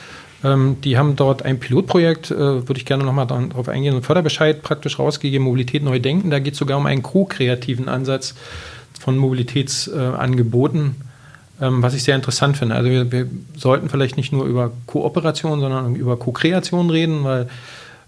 Ähm, 0.44 0.76
die 0.84 0.96
haben 0.96 1.16
dort 1.16 1.42
ein 1.44 1.58
Pilotprojekt, 1.58 2.30
äh, 2.30 2.36
würde 2.36 2.76
ich 2.76 2.86
gerne 2.86 3.04
nochmal 3.04 3.26
darauf 3.26 3.68
eingehen, 3.68 3.94
einen 3.94 4.02
Förderbescheid 4.02 4.62
praktisch 4.62 4.98
rausgegeben, 4.98 5.44
Mobilität 5.44 5.82
neu 5.82 5.98
denken. 5.98 6.30
Da 6.30 6.38
geht 6.38 6.52
es 6.52 6.58
sogar 6.58 6.78
um 6.78 6.86
einen 6.86 7.02
co-kreativen 7.02 7.88
Ansatz 7.88 8.34
von 9.00 9.16
Mobilitätsangeboten, 9.16 10.86
äh, 10.90 11.07
ähm, 11.60 11.82
was 11.82 11.94
ich 11.94 12.04
sehr 12.04 12.16
interessant 12.16 12.56
finde. 12.56 12.74
Also 12.74 12.90
wir, 12.90 13.10
wir, 13.10 13.26
sollten 13.56 13.88
vielleicht 13.88 14.16
nicht 14.16 14.32
nur 14.32 14.46
über 14.46 14.70
Kooperation, 14.86 15.60
sondern 15.60 15.96
über 15.96 16.16
Co-Kreation 16.16 16.90
reden, 16.90 17.24
weil 17.24 17.48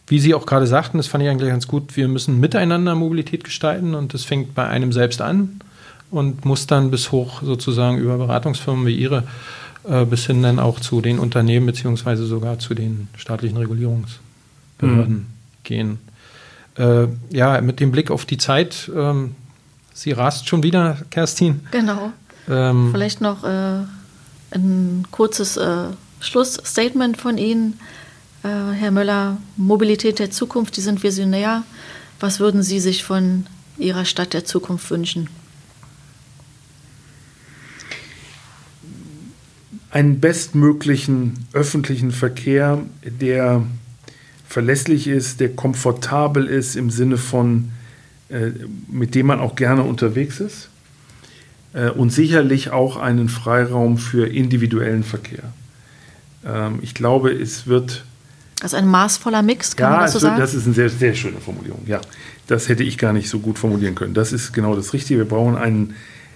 wie 0.07 0.19
Sie 0.19 0.35
auch 0.35 0.47
gerade 0.47 0.67
sagten, 0.67 0.99
das 0.99 1.07
fand 1.07 1.23
ich 1.23 1.31
eigentlich 1.31 1.51
ganz 1.51 1.69
gut, 1.69 1.97
wir 1.97 2.09
müssen 2.09 2.41
miteinander 2.41 2.95
Mobilität 2.97 3.45
gestalten 3.45 3.95
und 3.95 4.13
das 4.13 4.25
fängt 4.25 4.55
bei 4.55 4.67
einem 4.67 4.93
selbst 4.93 5.23
an 5.23 5.61
und 6.11 6.45
muss 6.45 6.67
dann 6.67 6.91
bis 6.91 7.13
hoch 7.13 7.43
sozusagen 7.43 7.99
über 7.99 8.19
Beratungsfirmen 8.19 8.87
wie 8.87 8.97
Ihre 8.97 9.25
äh, 9.89 10.05
bis 10.05 10.27
hin 10.27 10.43
dann 10.43 10.59
auch 10.59 10.81
zu 10.81 11.01
den 11.01 11.19
Unternehmen 11.19 11.67
beziehungsweise 11.67 12.27
sogar 12.27 12.59
zu 12.59 12.75
den 12.75 13.09
staatlichen 13.17 13.57
Regulierungsbehörden 13.57 15.15
mhm. 15.15 15.27
gehen. 15.65 15.99
Äh, 16.77 17.07
ja, 17.31 17.61
mit 17.61 17.81
dem 17.81 17.91
Blick 17.91 18.11
auf 18.11 18.25
die 18.25 18.39
Zeit, 18.39 18.91
ähm, 18.95 19.35
sie 19.95 20.13
rast 20.13 20.49
schon 20.49 20.63
wieder, 20.63 20.99
Kerstin. 21.11 21.61
Genau. 21.71 22.13
Ähm, 22.49 22.91
Vielleicht 22.93 23.21
noch 23.21 23.45
äh, 23.45 23.85
ein 24.51 25.07
kurzes 25.11 25.57
äh, 25.57 25.85
Schlussstatement 26.21 27.17
von 27.17 27.39
Ihnen, 27.39 27.79
äh, 28.43 28.49
Herr 28.49 28.91
Möller. 28.91 29.39
Mobilität 29.57 30.19
der 30.19 30.31
Zukunft, 30.31 30.77
die 30.77 30.81
sind 30.81 31.03
visionär. 31.03 31.63
Was 32.19 32.41
würden 32.41 32.63
Sie 32.63 32.81
sich 32.81 33.05
von 33.05 33.47
Ihrer 33.79 34.05
Stadt 34.05 34.33
der 34.33 34.45
Zukunft 34.45 34.91
wünschen? 34.91 35.29
einen 39.93 40.21
bestmöglichen 40.21 41.47
öffentlichen 41.53 42.13
Verkehr, 42.13 42.79
der 43.03 43.65
verlässlich 44.47 45.09
ist, 45.09 45.41
der 45.41 45.49
komfortabel 45.51 46.47
ist 46.47 46.77
im 46.77 46.91
Sinne 46.91 47.17
von, 47.17 47.73
äh, 48.29 48.51
mit 48.89 49.17
dem 49.17 49.27
man 49.27 49.41
auch 49.41 49.57
gerne 49.57 49.83
unterwegs 49.83 50.39
ist 50.39 50.70
und 51.73 52.11
sicherlich 52.11 52.71
auch 52.71 52.97
einen 52.97 53.29
Freiraum 53.29 53.97
für 53.97 54.27
individuellen 54.27 55.05
Verkehr. 55.05 55.45
Ähm, 56.45 56.79
ich 56.83 56.95
glaube, 56.95 57.33
es 57.33 57.67
wird. 57.67 58.05
Also 58.63 58.77
ein 58.77 58.89
maßvoller 58.89 59.43
Mix, 59.43 59.75
kann 59.77 59.91
ja, 59.91 59.97
man 59.97 60.05
das 60.05 60.13
so 60.13 60.19
sagen? 60.19 60.39
Das 60.39 60.55
ist 60.55 60.67
eine 60.67 60.75
sehr, 60.75 60.91
sehr 60.91 61.15
schöne 61.15 61.39
Formulierung. 61.39 61.83
Ja, 61.87 62.01
das 62.47 62.69
hätte 62.69 62.83
ich 62.83 62.99
gar 62.99 63.13
nicht 63.13 63.31
so 63.31 63.39
gut 63.39 63.59
formulieren 63.59 63.95
können. 63.95 64.13
Das 64.13 64.33
ist 64.33 64.53
genau 64.53 64.77
das 64.77 64.93
Richtige. 64.93 65.21
Wir 65.21 65.29
brauchen 65.29 65.57
einen 65.57 65.95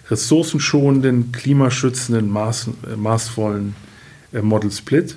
ressourcenschonenden, 0.09 1.33
klimaschützenden, 1.33 2.31
maß, 2.31 2.71
äh, 2.93 2.97
maßvollen 2.97 3.75
äh, 4.33 4.41
Model 4.41 4.71
Split, 4.71 5.17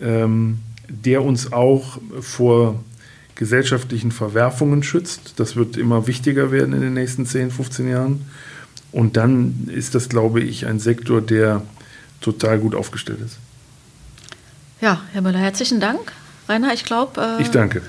ähm, 0.00 0.58
der 0.88 1.22
uns 1.22 1.52
auch 1.52 1.98
vor 2.20 2.82
gesellschaftlichen 3.36 4.12
Verwerfungen 4.12 4.82
schützt. 4.82 5.34
Das 5.36 5.56
wird 5.56 5.76
immer 5.76 6.06
wichtiger 6.06 6.52
werden 6.52 6.72
in 6.72 6.80
den 6.80 6.94
nächsten 6.94 7.26
10, 7.26 7.50
15 7.50 7.88
Jahren. 7.88 8.26
Und 8.94 9.16
dann 9.16 9.68
ist 9.74 9.96
das, 9.96 10.08
glaube 10.08 10.40
ich, 10.40 10.66
ein 10.66 10.78
Sektor, 10.78 11.20
der 11.20 11.62
total 12.20 12.60
gut 12.60 12.76
aufgestellt 12.76 13.18
ist. 13.24 13.38
Ja, 14.80 15.00
Herr 15.12 15.20
Müller, 15.20 15.40
herzlichen 15.40 15.80
Dank. 15.80 16.12
Rainer, 16.48 16.72
ich 16.72 16.84
glaube. 16.84 17.20
Äh, 17.20 17.42
ich 17.42 17.50
danke. 17.50 17.82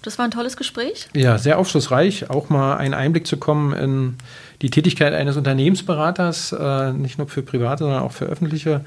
Das 0.00 0.16
war 0.18 0.24
ein 0.24 0.30
tolles 0.30 0.56
Gespräch. 0.56 1.08
Ja, 1.14 1.36
sehr 1.36 1.58
aufschlussreich, 1.58 2.30
auch 2.30 2.48
mal 2.48 2.76
einen 2.76 2.94
Einblick 2.94 3.26
zu 3.26 3.36
kommen 3.36 3.74
in 3.74 4.14
die 4.62 4.70
Tätigkeit 4.70 5.12
eines 5.12 5.36
Unternehmensberaters, 5.36 6.52
äh, 6.52 6.92
nicht 6.94 7.18
nur 7.18 7.28
für 7.28 7.42
private, 7.42 7.84
sondern 7.84 8.02
auch 8.02 8.12
für 8.12 8.24
öffentliche 8.24 8.82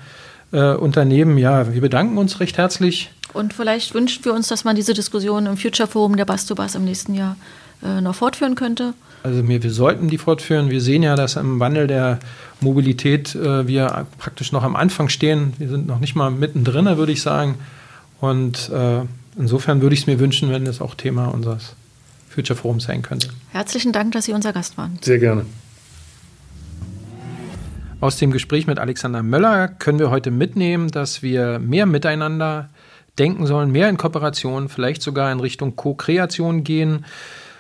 äh, 0.52 0.74
Unternehmen. 0.74 1.38
Ja, 1.38 1.72
wir 1.72 1.82
bedanken 1.82 2.18
uns 2.18 2.40
recht 2.40 2.58
herzlich. 2.58 3.12
Und 3.34 3.54
vielleicht 3.54 3.94
wünschen 3.94 4.26
wir 4.26 4.34
uns, 4.34 4.48
dass 4.48 4.64
man 4.64 4.76
diese 4.76 4.96
Diskussion 4.96 5.46
im 5.46 5.56
Future 5.56 5.88
Forum 5.88 6.16
der 6.16 6.26
Bastubas 6.26 6.74
im 6.74 6.84
nächsten 6.84 7.14
Jahr 7.14 7.36
äh, 7.84 8.02
noch 8.02 8.16
fortführen 8.16 8.56
könnte. 8.56 8.94
Also 9.24 9.48
wir, 9.48 9.64
wir 9.64 9.72
sollten 9.72 10.08
die 10.08 10.18
fortführen. 10.18 10.70
Wir 10.70 10.82
sehen 10.82 11.04
ja, 11.04 11.16
dass 11.16 11.36
im 11.36 11.60
Wandel 11.60 11.88
der 11.88 12.20
Mobilität 12.62 13.36
äh, 13.36 13.68
wir 13.68 14.08
praktisch 14.18 14.52
noch 14.52 14.64
am 14.64 14.76
Anfang 14.76 15.10
stehen. 15.10 15.54
Wir 15.58 15.70
sind 15.70 15.88
noch 15.88 16.00
nicht 16.00 16.16
mal 16.16 16.32
mittendrin, 16.32 16.86
würde 16.98 17.12
ich 17.12 17.22
sagen. 17.22 17.56
Und 18.22 18.70
äh, 18.70 19.02
insofern 19.38 19.82
würde 19.82 19.94
ich 19.94 20.02
es 20.02 20.08
mir 20.08 20.20
wünschen, 20.20 20.52
wenn 20.52 20.66
das 20.66 20.82
auch 20.82 20.96
Thema 20.96 21.28
unseres 21.28 21.76
Future 22.30 22.58
Forum 22.58 22.80
sein 22.80 23.02
könnte. 23.02 23.30
Herzlichen 23.52 23.92
Dank, 23.92 24.14
dass 24.14 24.26
Sie 24.26 24.34
unser 24.34 24.54
Gast 24.54 24.78
waren. 24.78 24.98
Sehr 25.02 25.20
gerne. 25.20 25.46
Aus 28.02 28.16
dem 28.16 28.32
Gespräch 28.32 28.66
mit 28.66 28.80
Alexander 28.80 29.24
Möller 29.24 29.68
können 29.68 30.00
wir 30.00 30.10
heute 30.10 30.32
mitnehmen, 30.32 30.90
dass 30.90 31.22
wir 31.22 31.60
mehr 31.60 31.86
miteinander 31.86 32.70
denken 33.18 33.46
sollen, 33.46 33.72
mehr 33.72 33.90
in 33.90 33.98
Kooperation, 33.98 34.70
vielleicht 34.70 35.02
sogar 35.02 35.32
in 35.34 35.42
Richtung 35.42 35.76
Co-Kreation 35.76 36.64
gehen. 36.64 37.06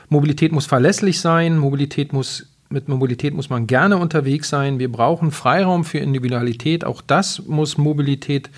Mobilität 0.10 0.52
muss 0.52 0.66
verlässlich 0.66 1.22
sein, 1.22 1.58
Mobilität 1.58 2.14
muss 2.14 2.48
mit 2.70 2.88
Mobilität 2.88 3.34
muss 3.34 3.50
man 3.50 3.68
gerne 3.68 3.98
unterwegs 3.98 4.50
sein. 4.50 4.80
Wir 4.80 4.92
brauchen 4.92 5.32
Freiraum 5.32 5.84
für 5.84 5.98
Individualität. 5.98 6.86
Auch 6.86 7.02
das 7.02 7.42
muss 7.48 7.78
Mobilität 7.78 8.50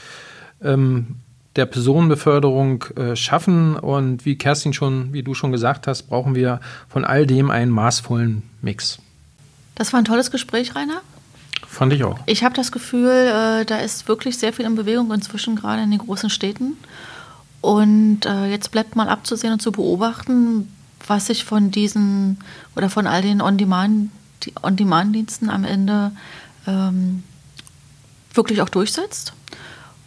ähm, 0.61 1.15
der 1.55 1.65
Personenbeförderung 1.65 2.83
äh, 2.95 3.15
schaffen. 3.15 3.77
Und 3.77 4.25
wie 4.25 4.37
Kerstin 4.37 4.73
schon, 4.73 5.13
wie 5.13 5.23
du 5.23 5.33
schon 5.33 5.51
gesagt 5.51 5.87
hast, 5.87 6.03
brauchen 6.03 6.35
wir 6.35 6.59
von 6.89 7.05
all 7.05 7.25
dem 7.25 7.49
einen 7.49 7.71
maßvollen 7.71 8.43
Mix. 8.61 8.99
Das 9.75 9.93
war 9.93 9.99
ein 9.99 10.05
tolles 10.05 10.29
Gespräch, 10.29 10.75
Rainer. 10.75 11.01
Fand 11.65 11.93
ich 11.93 12.03
auch. 12.03 12.19
Ich 12.25 12.43
habe 12.43 12.53
das 12.53 12.73
Gefühl, 12.73 13.09
äh, 13.09 13.65
da 13.65 13.77
ist 13.77 14.09
wirklich 14.09 14.37
sehr 14.37 14.51
viel 14.51 14.65
in 14.65 14.75
Bewegung 14.75 15.11
inzwischen, 15.13 15.55
gerade 15.55 15.83
in 15.83 15.91
den 15.91 15.99
großen 15.99 16.29
Städten. 16.29 16.75
Und 17.61 18.25
äh, 18.25 18.47
jetzt 18.47 18.71
bleibt 18.71 18.97
mal 18.97 19.07
abzusehen 19.07 19.53
und 19.53 19.61
zu 19.61 19.71
beobachten, 19.71 20.67
was 21.07 21.27
sich 21.27 21.43
von 21.43 21.71
diesen 21.71 22.39
oder 22.75 22.89
von 22.89 23.07
all 23.07 23.21
den 23.21 23.41
On-Demand-Diensten 23.41 25.49
On 25.49 25.55
am 25.55 25.63
Ende 25.63 26.11
ähm, 26.67 27.23
wirklich 28.33 28.61
auch 28.61 28.69
durchsetzt. 28.69 29.33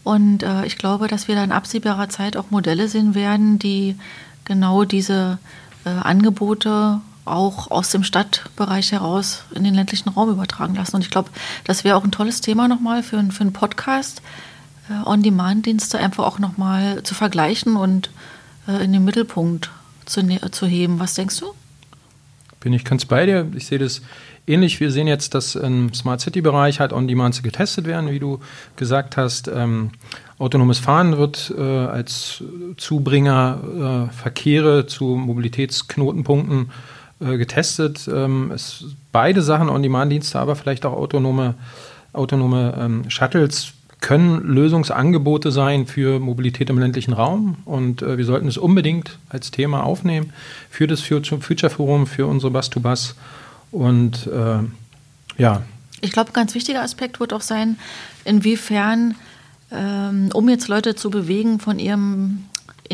Und 0.03 0.43
äh, 0.43 0.67
ich 0.67 0.77
glaube, 0.77 1.09
dass 1.09 1.29
wir 1.29 1.35
da 1.35 1.45
in 1.45 1.53
absehbarer 1.53 2.09
Zeit 2.09 2.37
auch 2.37 2.51
Modelle 2.51 2.89
sehen 2.89 3.15
werden, 3.15 3.59
die 3.59 3.97
genau 4.45 4.85
diese 4.85 5.39
äh, 5.85 5.91
Angebote 5.91 7.01
auch 7.25 7.71
aus 7.71 7.91
dem 7.91 8.05
Stadtbereich 8.05 8.93
heraus 8.93 9.45
in 9.55 9.65
den 9.65 9.75
ländlichen 9.75 10.11
Raum 10.11 10.31
übertragen 10.31 10.75
lassen. 10.75 10.97
Und 10.97 11.03
ich 11.03 11.11
glaube, 11.11 11.31
das 11.65 11.85
wäre 11.85 11.97
auch 11.97 12.05
ein 12.05 12.13
tolles 12.13 12.43
Thema 12.43 12.69
nochmal 12.69 13.03
für, 13.03 13.23
für 13.31 13.41
einen 13.41 13.55
Podcast, 13.55 14.21
äh, 14.91 15.09
On-Demand-Dienste 15.09 15.99
einfach 15.99 16.25
auch 16.25 16.39
nochmal 16.39 17.03
zu 17.03 17.15
vergleichen 17.15 17.77
und 17.77 18.11
äh, 18.69 18.85
in 18.85 18.93
den 18.93 19.05
Mittelpunkt 19.05 19.71
zu, 20.07 20.23
ne-, 20.23 20.51
zu 20.51 20.67
heben. 20.67 20.99
Was 21.01 21.15
denkst 21.15 21.41
du? 21.41 21.47
Bin 22.61 22.73
ich 22.73 22.85
ganz 22.85 23.05
bei 23.05 23.27
dir. 23.27 23.47
Ich 23.55 23.67
sehe 23.67 23.79
das 23.79 24.01
ähnlich. 24.47 24.81
Wir 24.81 24.91
sehen 24.91 25.07
jetzt, 25.07 25.35
dass 25.35 25.55
im 25.55 25.93
Smart 25.93 26.21
City-Bereich 26.21 26.81
halt 26.81 26.93
On-Demand 26.93 27.43
getestet 27.43 27.87
werden, 27.87 28.11
wie 28.11 28.19
du 28.19 28.41
gesagt 28.77 29.17
hast. 29.17 29.49
Ähm, 29.49 29.91
autonomes 30.39 30.79
Fahren 30.79 31.19
wird 31.19 31.53
äh, 31.57 31.63
als 31.63 32.43
Zubringer 32.77 34.09
äh, 34.11 34.13
Verkehre 34.15 34.87
zu 34.87 35.05
Mobilitätsknotenpunkten 35.05 36.71
äh, 37.21 37.37
getestet. 37.37 38.09
Ähm, 38.13 38.51
es, 38.51 38.85
beide 39.13 39.43
Sachen, 39.43 39.69
On-Demand-Dienste, 39.69 40.39
aber 40.39 40.57
vielleicht 40.57 40.87
auch 40.87 40.95
autonome, 40.95 41.55
autonome 42.13 42.75
ähm, 42.79 43.11
Shuttles 43.11 43.75
können 44.05 44.47
Lösungsangebote 44.47 45.51
sein 45.51 45.87
für 45.87 46.21
Mobilität 46.21 46.69
im 46.69 46.79
ländlichen 46.79 47.15
Raum 47.15 47.57
und 47.65 48.03
äh, 48.03 48.19
wir 48.19 48.27
sollten 48.27 48.47
es 48.47 48.59
unbedingt 48.59 49.19
als 49.31 49.51
Thema 49.51 49.83
aufnehmen 49.83 50.31
für 50.69 50.87
das 50.87 51.01
Future 51.01 51.71
Forum, 51.71 52.07
für 52.07 52.27
unsere 52.27 52.53
Bus-to-Bus 52.53 53.15
und 53.73 54.27
äh, 54.27 54.59
ja. 55.39 55.63
Ich 56.03 56.13
glaube, 56.13 56.31
ein 56.31 56.35
ganz 56.35 56.55
wichtiger 56.55 56.83
Aspekt 56.83 57.19
wird 57.19 57.33
auch 57.33 57.41
sein, 57.41 57.79
inwiefern, 58.27 59.15
ähm, 59.73 60.29
um 60.35 60.51
jetzt 60.51 60.69
Leute 60.69 60.95
zu 60.95 61.09
bewegen 61.09 61.59
von 61.59 61.79
ihrem 61.79 62.45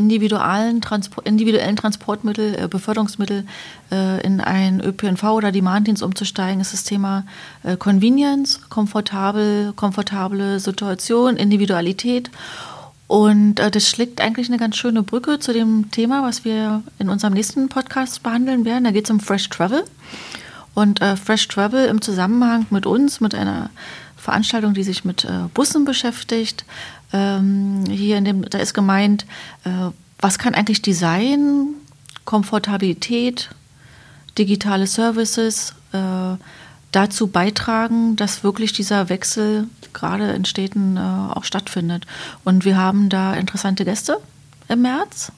individuellen, 0.01 0.81
Transport, 0.81 1.27
individuellen 1.27 1.77
Transportmittel, 1.77 2.55
äh, 2.59 2.69
Beförderungsmittel 2.69 3.45
äh, 3.93 4.25
in 4.25 4.41
ein 4.41 4.81
ÖPNV 4.81 5.23
oder 5.25 5.53
Demanddienst 5.53 6.03
umzusteigen, 6.03 6.61
ist 6.61 6.73
das 6.73 6.85
Thema 6.85 7.25
äh, 7.63 7.77
Convenience, 7.77 8.61
komfortabel, 8.71 9.73
komfortable 9.77 10.59
Situation, 10.59 11.37
Individualität. 11.37 12.31
Und 13.07 13.61
äh, 13.61 13.71
das 13.71 13.89
schlägt 13.89 14.21
eigentlich 14.21 14.49
eine 14.49 14.59
ganz 14.59 14.77
schöne 14.77 15.03
Brücke 15.03 15.39
zu 15.39 15.53
dem 15.53 15.91
Thema, 15.91 16.23
was 16.23 16.45
wir 16.45 16.83
in 16.99 17.11
unserem 17.11 17.35
nächsten 17.35 17.69
Podcast 17.69 18.23
behandeln 18.23 18.65
werden. 18.65 18.85
Da 18.85 18.93
geht 18.93 19.05
es 19.05 19.11
um 19.11 19.21
Fresh 19.21 19.51
Travel. 19.51 19.85
Und 20.75 21.03
äh, 21.03 21.17
Fresh 21.17 21.49
Travel 21.49 21.87
im 21.87 22.01
Zusammenhang 22.01 22.67
mit 22.71 22.87
uns, 22.87 23.21
mit 23.21 23.35
einer 23.35 23.71
Veranstaltung, 24.17 24.75
die 24.75 24.83
sich 24.83 25.05
mit 25.05 25.25
äh, 25.25 25.49
Bussen 25.53 25.85
beschäftigt, 25.85 26.65
ähm, 27.13 27.85
hier 27.89 28.19
in 28.19 28.25
dem, 28.25 28.49
da 28.49 28.59
ist 28.59 28.75
gemeint, 28.75 29.27
äh, 29.65 29.91
was 30.19 30.39
kann 30.39 30.55
eigentlich 30.55 30.83
Design, 30.83 31.75
Komfortabilität, 32.25 33.51
digitale 34.39 34.87
Services 34.87 35.75
äh, 35.93 36.37
dazu 36.93 37.29
beitragen, 37.29 38.17
dass 38.17 38.45
wirklich 38.45 38.73
dieser 38.73 39.09
Wechsel 39.09 39.67
gerade 39.93 40.31
in 40.33 40.45
Städten 40.45 40.97
äh, 40.97 41.01
auch 41.01 41.45
stattfindet. 41.45 42.07
Und 42.45 42.65
wir 42.65 42.77
haben 42.77 43.09
da 43.09 43.35
interessante 43.35 43.85
Gäste 43.85 44.19
im 44.69 44.83
März. 44.83 45.33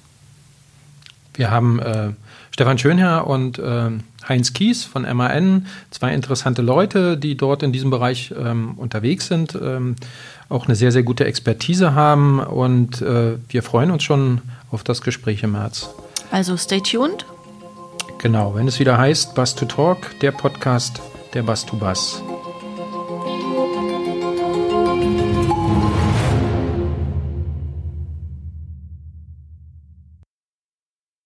Wir 1.34 1.50
haben 1.50 1.78
äh, 1.78 2.10
Stefan 2.50 2.76
Schönherr 2.78 3.26
und 3.26 3.58
äh, 3.58 3.90
Heinz 4.28 4.52
Kies 4.52 4.84
von 4.84 5.02
MAN, 5.16 5.66
zwei 5.90 6.12
interessante 6.14 6.62
Leute, 6.62 7.16
die 7.16 7.36
dort 7.36 7.62
in 7.62 7.72
diesem 7.72 7.90
Bereich 7.90 8.32
ähm, 8.38 8.74
unterwegs 8.76 9.26
sind. 9.26 9.54
Ähm, 9.60 9.96
auch 10.52 10.66
eine 10.66 10.76
sehr, 10.76 10.92
sehr 10.92 11.02
gute 11.02 11.24
Expertise 11.24 11.94
haben 11.94 12.38
und 12.40 13.02
äh, 13.02 13.38
wir 13.48 13.62
freuen 13.62 13.90
uns 13.90 14.02
schon 14.02 14.42
auf 14.70 14.84
das 14.84 15.02
Gespräch 15.02 15.42
im 15.42 15.52
März. 15.52 15.90
Also 16.30 16.56
stay 16.56 16.80
tuned. 16.80 17.26
Genau, 18.18 18.54
wenn 18.54 18.68
es 18.68 18.78
wieder 18.78 18.98
heißt 18.98 19.34
Bus 19.34 19.54
to 19.54 19.64
Talk, 19.64 20.18
der 20.20 20.30
Podcast 20.32 21.00
der 21.34 21.42
Bus 21.42 21.66
to 21.66 21.76
Bus. 21.76 22.22